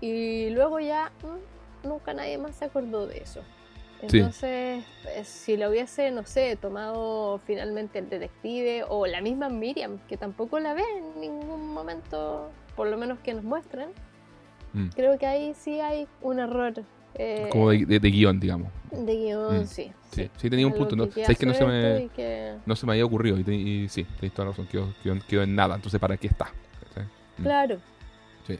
[0.00, 1.51] y luego ya mm,
[1.84, 3.40] nunca nadie más se acordó de eso.
[4.00, 4.84] Entonces,
[5.14, 10.16] eh, si lo hubiese, no sé, tomado finalmente el detective o la misma Miriam, que
[10.16, 13.90] tampoco la ve en ningún momento, por lo menos que nos muestren,
[14.72, 14.88] Mm.
[14.88, 16.72] creo que ahí sí hay un error
[17.14, 18.72] eh, Como de, de- de guion, digamos.
[18.90, 19.66] de guion, Mm.
[19.66, 19.92] sí.
[20.12, 20.96] Sí, sí tenía un Algo punto.
[21.06, 21.12] ¿no?
[21.12, 23.38] Sabes que no se me, que- no se me había ocurrido.
[23.38, 24.66] Y, te- y sí, tenéis toda la razón.
[24.66, 25.74] Quedó, quedó- quedó en nada.
[25.76, 26.46] Entonces, ¿para qué está?
[27.38, 27.42] Mm.
[27.42, 27.76] Claro.
[28.46, 28.58] Sí.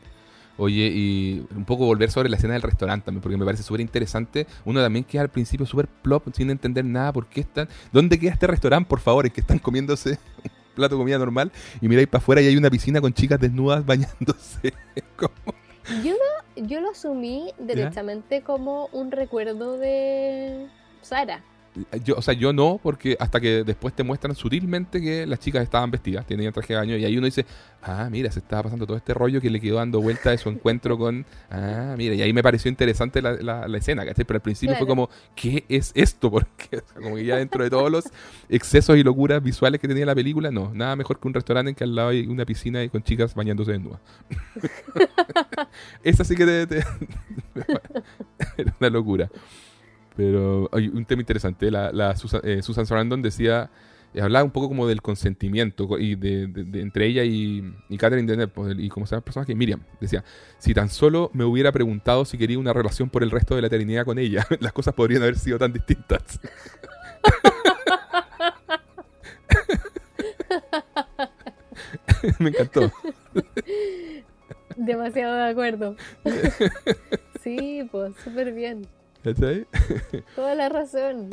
[0.59, 3.81] Oye, y un poco volver sobre la escena del restaurante también, porque me parece súper
[3.81, 4.47] interesante.
[4.65, 7.69] Uno también queda al principio súper plop, sin entender nada, por qué están...
[7.93, 9.27] ¿Dónde queda este restaurante, por favor?
[9.27, 10.11] Es que están comiéndose
[10.45, 11.51] un plato de comida normal
[11.81, 14.73] y miráis para afuera y hay una piscina con chicas desnudas bañándose.
[15.17, 15.33] Como-
[16.05, 20.69] Yo lo, yo lo asumí derechamente como un recuerdo de
[21.01, 21.43] Sara.
[22.05, 25.63] Yo, o sea, yo no, porque hasta que después te muestran sutilmente que las chicas
[25.63, 27.47] estaban vestidas, tenían traje de baño, y ahí uno dice,
[27.83, 30.51] ah, mira, se estaba pasando todo este rollo que le quedó dando vuelta de su
[30.51, 34.27] encuentro con, ah, mira, y ahí me pareció interesante la, la- la escena, ¿cachai?
[34.27, 36.31] Pero al principio fue como, ¿qué es esto?
[36.31, 38.05] Porque, o sea, como que ya dentro de todos los
[38.51, 41.75] excesos y locuras visuales que tenía la película, no, nada mejor que un restaurante en
[41.75, 44.01] que al lado hay una piscina y con chicas bañándose desnudas.
[46.05, 46.85] Esa sí que te, te-
[48.59, 49.31] era una locura.
[50.17, 51.71] Pero hay un tema interesante.
[51.71, 53.71] La, Susan, eh, Susan Sarandon decía,
[54.15, 56.43] eh, hablaba un poco como del consentimiento co- y de-
[56.81, 59.81] entre ella y, y Catherine Deneuve, pues, y como se llama el personaje, Miriam.
[60.01, 60.23] Decía,
[60.59, 63.69] si tan solo me hubiera preguntado si quería una relación por el resto de la
[63.69, 66.41] eternidad con ella, las cosas podrían haber sido tan distintas.
[72.39, 72.91] me encantó.
[74.77, 75.97] Demasiado de acuerdo.
[77.43, 78.87] sí, pues súper bien.
[79.25, 79.67] ¿Cachai?
[80.37, 81.31] Toda la razón.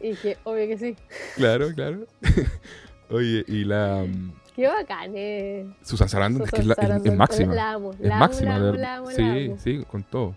[0.00, 0.96] Y que, obvio que sí.
[1.36, 2.06] Claro, claro.
[3.10, 5.66] Oye, y la mm, Qué bacán, eh.
[5.82, 7.16] Susan Sarandon es, que es, Susan la- es- es Sarandon.
[7.18, 7.54] máxima.
[7.54, 10.34] La amo, Es la amo, máxima, la amo, la Sí, sí, con todo.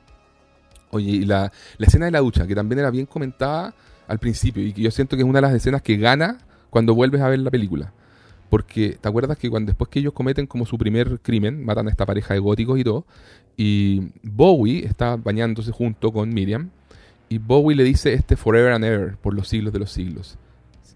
[0.89, 3.73] Oye, y la, la escena de la ducha, que también era bien comentada
[4.07, 6.39] al principio, y que yo siento que es una de las escenas que gana
[6.69, 7.93] cuando vuelves a ver la película.
[8.49, 11.91] Porque, ¿te acuerdas que cuando después que ellos cometen como su primer crimen, matan a
[11.91, 13.05] esta pareja de góticos y todo,
[13.57, 16.69] y Bowie está bañándose junto con Miriam,
[17.29, 20.37] y Bowie le dice este forever and ever, por los siglos de los siglos.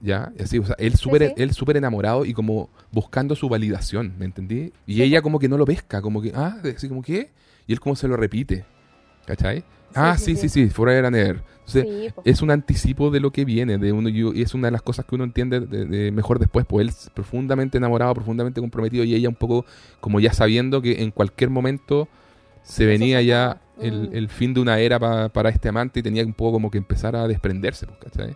[0.02, 0.32] ¿Ya?
[0.38, 1.34] Y así, o sea, él súper sí.
[1.38, 4.74] él súper enamorado y como buscando su validación, ¿me entendí?
[4.88, 7.30] Y ella como que no lo pesca, como que, ah, así como que,
[7.68, 8.66] y él como se lo repite,
[9.26, 9.64] ¿cachai?
[9.94, 11.44] ah, sí, sí, sí, forever and ever.
[11.68, 14.72] Entonces, Sí, es un anticipo de lo que viene, de uno y es una de
[14.72, 18.60] las cosas que uno entiende de- de mejor después, pues él es profundamente enamorado, profundamente
[18.62, 19.66] comprometido y ella un poco
[20.02, 22.08] como ya sabiendo que en cualquier momento
[22.64, 24.16] se venía ya el, Mm.
[24.16, 26.78] el fin de una era pa- para este amante y tenía un poco como que
[26.78, 28.36] empezar a desprenderse, pues, ¿cachai?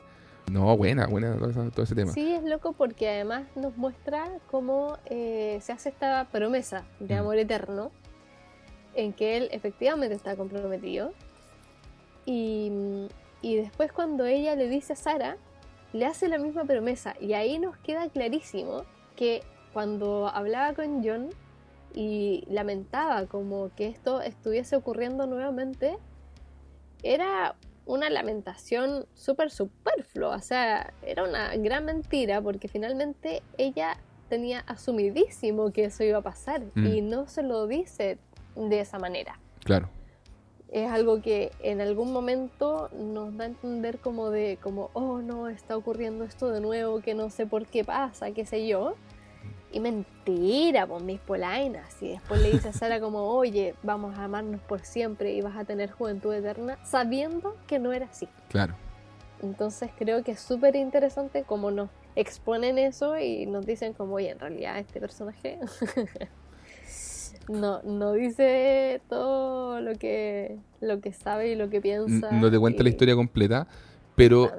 [0.52, 1.36] No, buena, buena
[1.72, 2.12] todo ese tema.
[2.12, 7.20] Sí, es loco porque además nos muestra cómo eh, se hace esta promesa de Mm.
[7.20, 7.92] amor eterno
[8.96, 11.14] en que él efectivamente está comprometido.
[12.26, 12.72] Y,
[13.42, 15.38] y después cuando ella le dice a Sara,
[15.94, 17.16] le hace la misma promesa.
[17.20, 18.84] Y ahí nos queda clarísimo
[19.16, 19.44] que
[19.74, 21.30] cuando hablaba con John
[21.94, 25.98] y lamentaba como que esto estuviese ocurriendo nuevamente,
[27.04, 27.56] era
[27.86, 33.98] una lamentación súper superflua, o sea, era una gran mentira porque finalmente ella
[34.28, 36.88] tenía asumidísimo que eso iba a pasar Mm.
[36.88, 38.18] y no se lo dice
[38.56, 39.40] de esa manera.
[39.64, 39.90] Claro.
[40.72, 45.48] Es algo que en algún momento nos da a entender como de, como, oh no,
[45.48, 48.96] está ocurriendo esto de nuevo, que no sé por qué pasa, qué sé yo.
[49.72, 52.02] Y mentira, pues mis polainas.
[52.02, 55.56] Y después le dice a Sara como, oye, vamos a amarnos por siempre y vas
[55.56, 58.28] a tener juventud eterna, sabiendo que no era así.
[58.50, 58.76] Claro.
[59.42, 64.32] Entonces creo que es súper interesante cómo nos exponen eso y nos dicen como, oye,
[64.32, 65.60] en realidad este personaje
[67.48, 72.32] no, no dice todo lo que, lo que sabe y lo que piensa.
[72.32, 73.68] No te cuenta la y- historia completa,
[74.16, 74.50] pero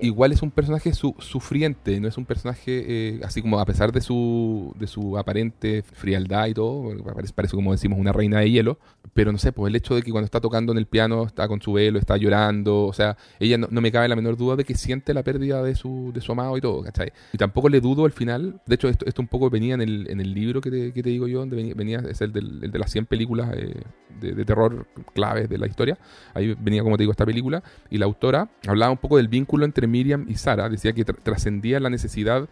[0.00, 2.84] igual es un personaje su- sufriente, no es un personaje
[3.16, 7.54] eh, así como a pesar de su, de su aparente frialdad y todo, parece, parece
[7.56, 8.78] como decimos una reina de hielo,
[9.14, 11.46] pero no sé, pues el hecho de que cuando está tocando en el piano está
[11.48, 14.56] con su velo, está llorando, o sea, ella no, no me cabe la menor duda
[14.56, 17.12] de que siente la pérdida de su, de su amado y todo, ¿cachai?
[17.32, 20.10] Y tampoco le dudo al final, de hecho esto, esto un poco venía en el,
[20.10, 22.64] en el libro que te, que te digo yo, donde venía, venía- es el, del-
[22.64, 23.74] el de las 100 películas eh,
[24.20, 25.98] de, de terror claves de la historia,
[26.34, 29.66] ahí venía como te digo esta película, y la autora hablaba un poco del vínculo
[29.66, 32.48] entre Miriam y Sara, decía que tr- trascendía la necesidad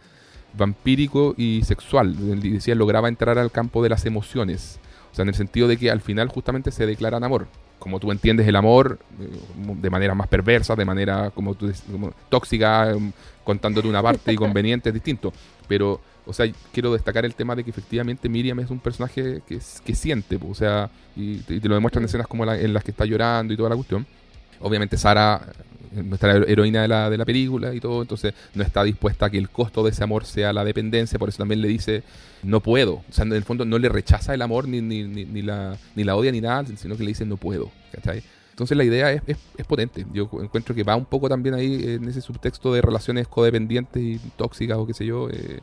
[0.56, 4.78] vampírico y sexual, decía lograba entrar al campo de las emociones,
[5.12, 7.46] o sea, en el sentido de que al final justamente se declaran amor.
[7.78, 9.28] Como tú entiendes el amor eh,
[9.80, 13.10] de manera más perversa, de manera como, tú, como tóxica, em,
[13.42, 15.32] contándote una parte y conveniente es distinto.
[15.66, 19.58] Pero, o sea, quiero destacar el tema de que efectivamente Miriam es un personaje que,
[19.84, 22.74] que siente, o sea, y, te- y te lo demuestran en escenas como la- en
[22.74, 24.06] las que está llorando y toda la cuestión.
[24.60, 25.40] Obviamente Sara,
[25.92, 29.30] nuestra hero- heroína de la, de la película y todo, entonces no está dispuesta a
[29.30, 32.02] que el costo de ese amor sea la dependencia, por eso también le dice,
[32.42, 32.94] no puedo.
[32.94, 36.04] O sea, en el fondo no le rechaza el amor, ni, ni, ni, la, ni
[36.04, 37.70] la odia, ni nada, sino que le dice, no puedo.
[37.92, 38.22] ¿cachai?
[38.50, 40.06] Entonces la idea es, es, potente.
[40.12, 44.18] Yo encuentro que va un poco también ahí en ese subtexto de relaciones codependientes y
[44.36, 45.28] tóxicas o qué sé yo.
[45.30, 45.60] eh,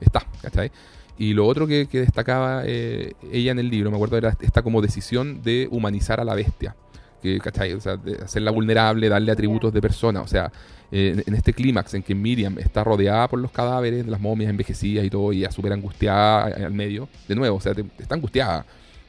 [0.00, 0.70] está, ¿cachai?
[1.18, 4.62] Y lo otro que, que destacaba eh, ella en el libro, me acuerdo, era esta
[4.62, 6.74] como decisión de humanizar a la bestia.
[7.22, 7.72] Que, ¿cachai?
[7.72, 10.20] O sea, de hacerla vulnerable, darle atributos de persona.
[10.22, 10.50] O sea,
[10.92, 14.50] eh, en este clímax en que Miriam está rodeada por los cadáveres de las momias
[14.50, 18.64] envejecidas y todo, y ya súper angustiada al medio, de nuevo, o sea, está angustiada.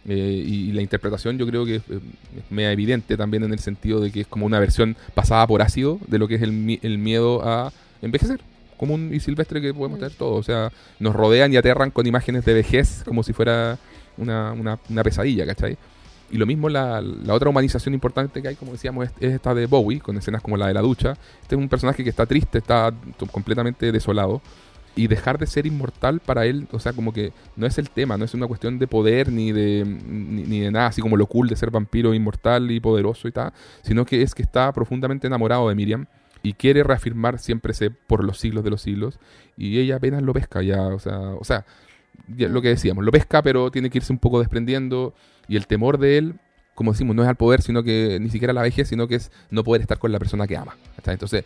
[0.07, 1.83] Eh, y, la interpretación yo creo que es,
[2.49, 5.99] media evidente también en el sentido de que es como una versión pasada por ácido
[6.07, 7.71] de lo que es el, el miedo a
[8.01, 8.41] envejecer
[8.81, 10.01] común y silvestre que podemos mm.
[10.01, 10.39] tener todos.
[10.39, 13.77] O sea, nos rodean y aterran con imágenes de vejez como si fuera
[14.17, 15.77] una, una, pesadilla, ¿cachai?
[16.31, 19.99] Y lo mismo la, otra humanización importante que hay, como decíamos, es, esta de Bowie,
[19.99, 21.17] con escenas como la de la ducha.
[21.41, 22.93] Este es un personaje que está triste, está
[23.31, 24.41] completamente desolado.
[24.93, 28.17] Y dejar de ser inmortal para él, o sea, como que no es el tema,
[28.17, 31.47] no es una cuestión de poder ni de, ni de nada, así como lo cool
[31.47, 33.53] de ser vampiro inmortal y poderoso y tal,
[33.83, 36.07] sino que es que está profundamente enamorado de Miriam
[36.43, 39.17] y quiere reafirmar siempre ese por los siglos de los siglos
[39.55, 41.65] y ella apenas lo pesca ya, o sea, o sea,
[42.37, 45.13] lo que decíamos, lo pesca pero tiene que irse un poco desprendiendo
[45.47, 46.35] y el temor de él,
[46.75, 49.31] como decimos, no es al poder, sino que ni siquiera la vejez, sino que es
[49.49, 50.77] no poder estar con la persona que ama.
[51.05, 51.43] Entonces,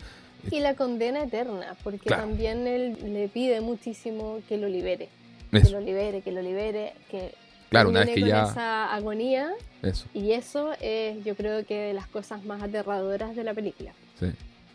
[0.50, 5.08] y la condena eterna, porque también él le pide muchísimo que lo libere.
[5.50, 7.32] Que lo libere, que lo libere, que
[7.68, 8.44] Claro, una vez que con ya.
[8.44, 9.50] esa agonía.
[9.82, 10.06] Eso.
[10.14, 13.92] Y eso es, yo creo que de las cosas más aterradoras de la película.
[14.18, 14.26] Sí.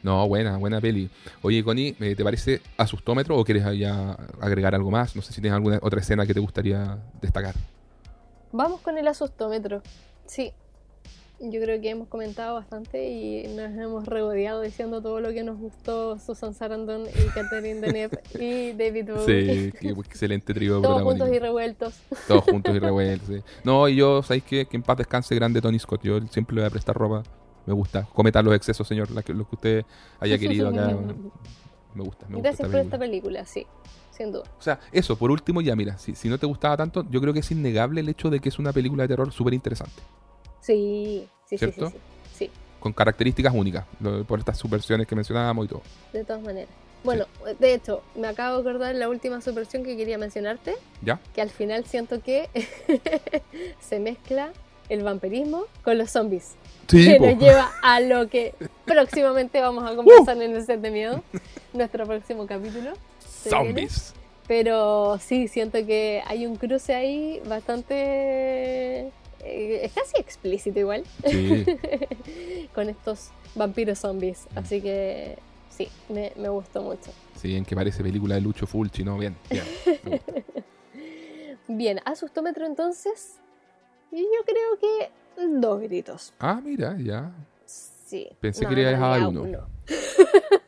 [0.04, 1.10] No, buena, buena peli.
[1.42, 5.16] Oye, Connie, eh, ¿te parece asustómetro o quieres ya agregar algo más?
[5.16, 7.56] No sé si tienes alguna otra escena que te gustaría destacar.
[8.52, 9.82] Vamos con el asustómetro.
[10.26, 10.54] Sí.
[11.44, 15.58] Yo creo que hemos comentado bastante y nos hemos regodeado diciendo todo lo que nos
[15.58, 19.72] gustó Susan Sarandon y Catherine Deneuve y David Bowie.
[19.72, 20.80] Sí, qué excelente trío.
[20.82, 21.96] Todos juntos y revueltos.
[22.28, 23.42] Todos juntos y revueltos, sí.
[23.64, 24.66] No, y yo, ¿sabéis qué?
[24.68, 26.04] Que en paz descanse grande Tony Scott.
[26.04, 27.24] Yo siempre le voy a prestar ropa
[27.66, 28.08] me gusta.
[28.14, 29.86] Cometa los excesos, señor, lo que, usted
[30.20, 30.96] haya querido acá.
[31.94, 32.26] me gusta.
[32.28, 33.66] Me Gracias por esta película, sí,
[34.12, 34.46] sin duda.
[34.60, 37.34] O sea, eso, por último, ya mira, si, si no te gustaba tanto, yo creo
[37.34, 40.02] que es innegable el hecho de que es una película de terror súper interesante.
[40.62, 41.90] Sí, sí, ¿Cierto?
[41.90, 41.98] sí,
[42.34, 43.86] sí, Con características únicas,
[44.28, 45.82] por estas subversiones que mencionábamos y todo.
[46.14, 46.70] De todas maneras.
[47.04, 47.26] Bueno,
[47.60, 50.76] de hecho, me acabo de acordar la última subversión que quería mencionarte.
[51.02, 51.20] ¿Ya?
[51.34, 52.48] Que al final siento que
[53.80, 54.54] se mezcla
[54.88, 56.56] el vampirismo con los zombies
[56.88, 58.54] que nos lleva a lo que
[58.86, 60.42] próximamente vamos a conversar uh.
[60.42, 61.24] en el set de miedo,
[61.74, 62.94] nuestro próximo capítulo.
[63.50, 64.14] Zombies.
[64.48, 69.12] Pero sí, siento que hay un cruce ahí bastante...
[69.44, 71.04] Eh, es casi explícito igual.
[71.26, 71.66] Sí.
[72.76, 74.48] Con estos vampiros zombies.
[74.54, 74.58] Mm.
[74.58, 75.38] Así que
[75.70, 77.12] sí, me, me, gustó mucho.
[77.36, 79.18] Sí, en que parece película de Lucho Fulci, ¿no?
[79.18, 80.22] Bien, bien.
[81.68, 83.38] bien, asustómetro entonces.
[84.12, 85.10] Y yo creo que
[85.50, 86.34] Dos gritos.
[86.40, 87.32] Ah, mira, ya.
[87.66, 88.28] Sí.
[88.40, 89.46] Pensé que quería dejar uno.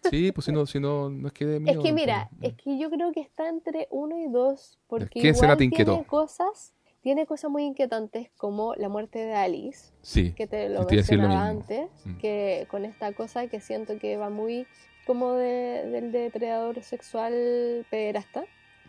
[0.09, 2.77] sí, pues si no, si no, no es que de Es que mira, es que
[2.77, 7.25] yo creo que está entre uno y dos, porque ¿Qué igual te tiene cosas, tiene
[7.25, 12.17] cosas muy inquietantes como la muerte de Alice, sí, que te lo mencionaba antes, mm.
[12.17, 14.65] que con esta cosa que siento que va muy
[15.05, 18.45] como de, del depredador sexual pederasta.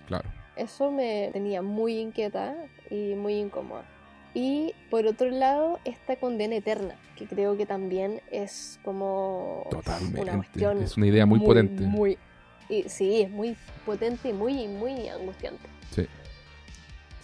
[0.07, 0.29] Claro.
[0.57, 2.55] Eso me tenía muy inquieta
[2.89, 3.85] y muy incómoda.
[4.35, 9.69] Y por otro lado, esta condena eterna, que creo que también es como
[10.19, 10.83] una cuestión.
[10.83, 11.85] Es una idea muy, potente.
[11.85, 12.19] Muy,
[12.69, 13.57] y, sí, es muy
[13.87, 15.69] potente y muy, muy angustiante.
[15.93, 16.09] Sí.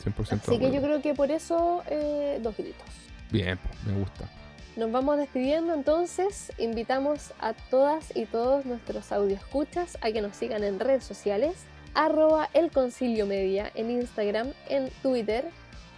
[0.04, 2.86] 100% Así que yo creo que por eso, eh, dos gritos.
[3.32, 4.30] Bien, me gusta.
[4.76, 6.52] Nos vamos despidiendo entonces.
[6.58, 11.54] Invitamos a todas y todos nuestros escuchas a que nos sigan en redes sociales.
[11.92, 15.50] Arroba el concilio media en Instagram, en Twitter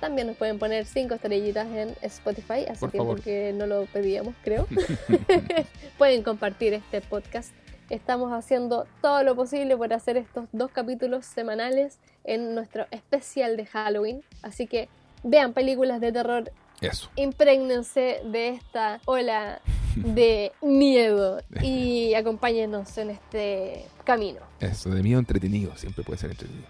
[0.02, 4.66] también nos pueden poner cinco estrellitas en Spotify, hace tiempo que no lo pedíamos, creo.
[5.98, 7.52] pueden compartir este podcast.
[7.88, 13.64] Estamos haciendo todo lo posible por hacer estos dos capítulos semanales en nuestro especial de
[13.66, 14.24] Halloween.
[14.42, 14.88] Así que
[15.22, 16.50] vean películas de terror.
[16.80, 17.08] Eso.
[17.14, 19.60] Impregnense de esta ola
[19.94, 24.40] de miedo y acompáñenos en este camino.
[24.58, 26.66] Eso, de miedo entretenido, siempre puede ser entretenido.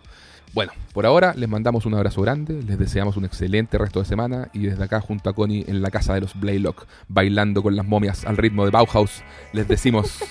[0.54, 4.50] Bueno, por ahora les mandamos un abrazo grande, les deseamos un excelente resto de semana
[4.52, 7.86] y desde acá junto a Connie en la casa de los Blaylock, bailando con las
[7.86, 9.22] momias al ritmo de Bauhaus,
[9.54, 10.22] les decimos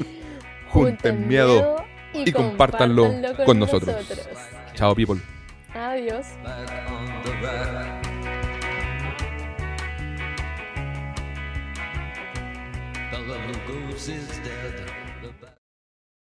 [0.70, 1.76] junten miedo
[2.14, 3.12] y, compártanlo,
[3.44, 3.94] con, nosotros.
[4.74, 5.20] Chao people.
[5.74, 6.26] Adiós.
[14.42, 14.89] The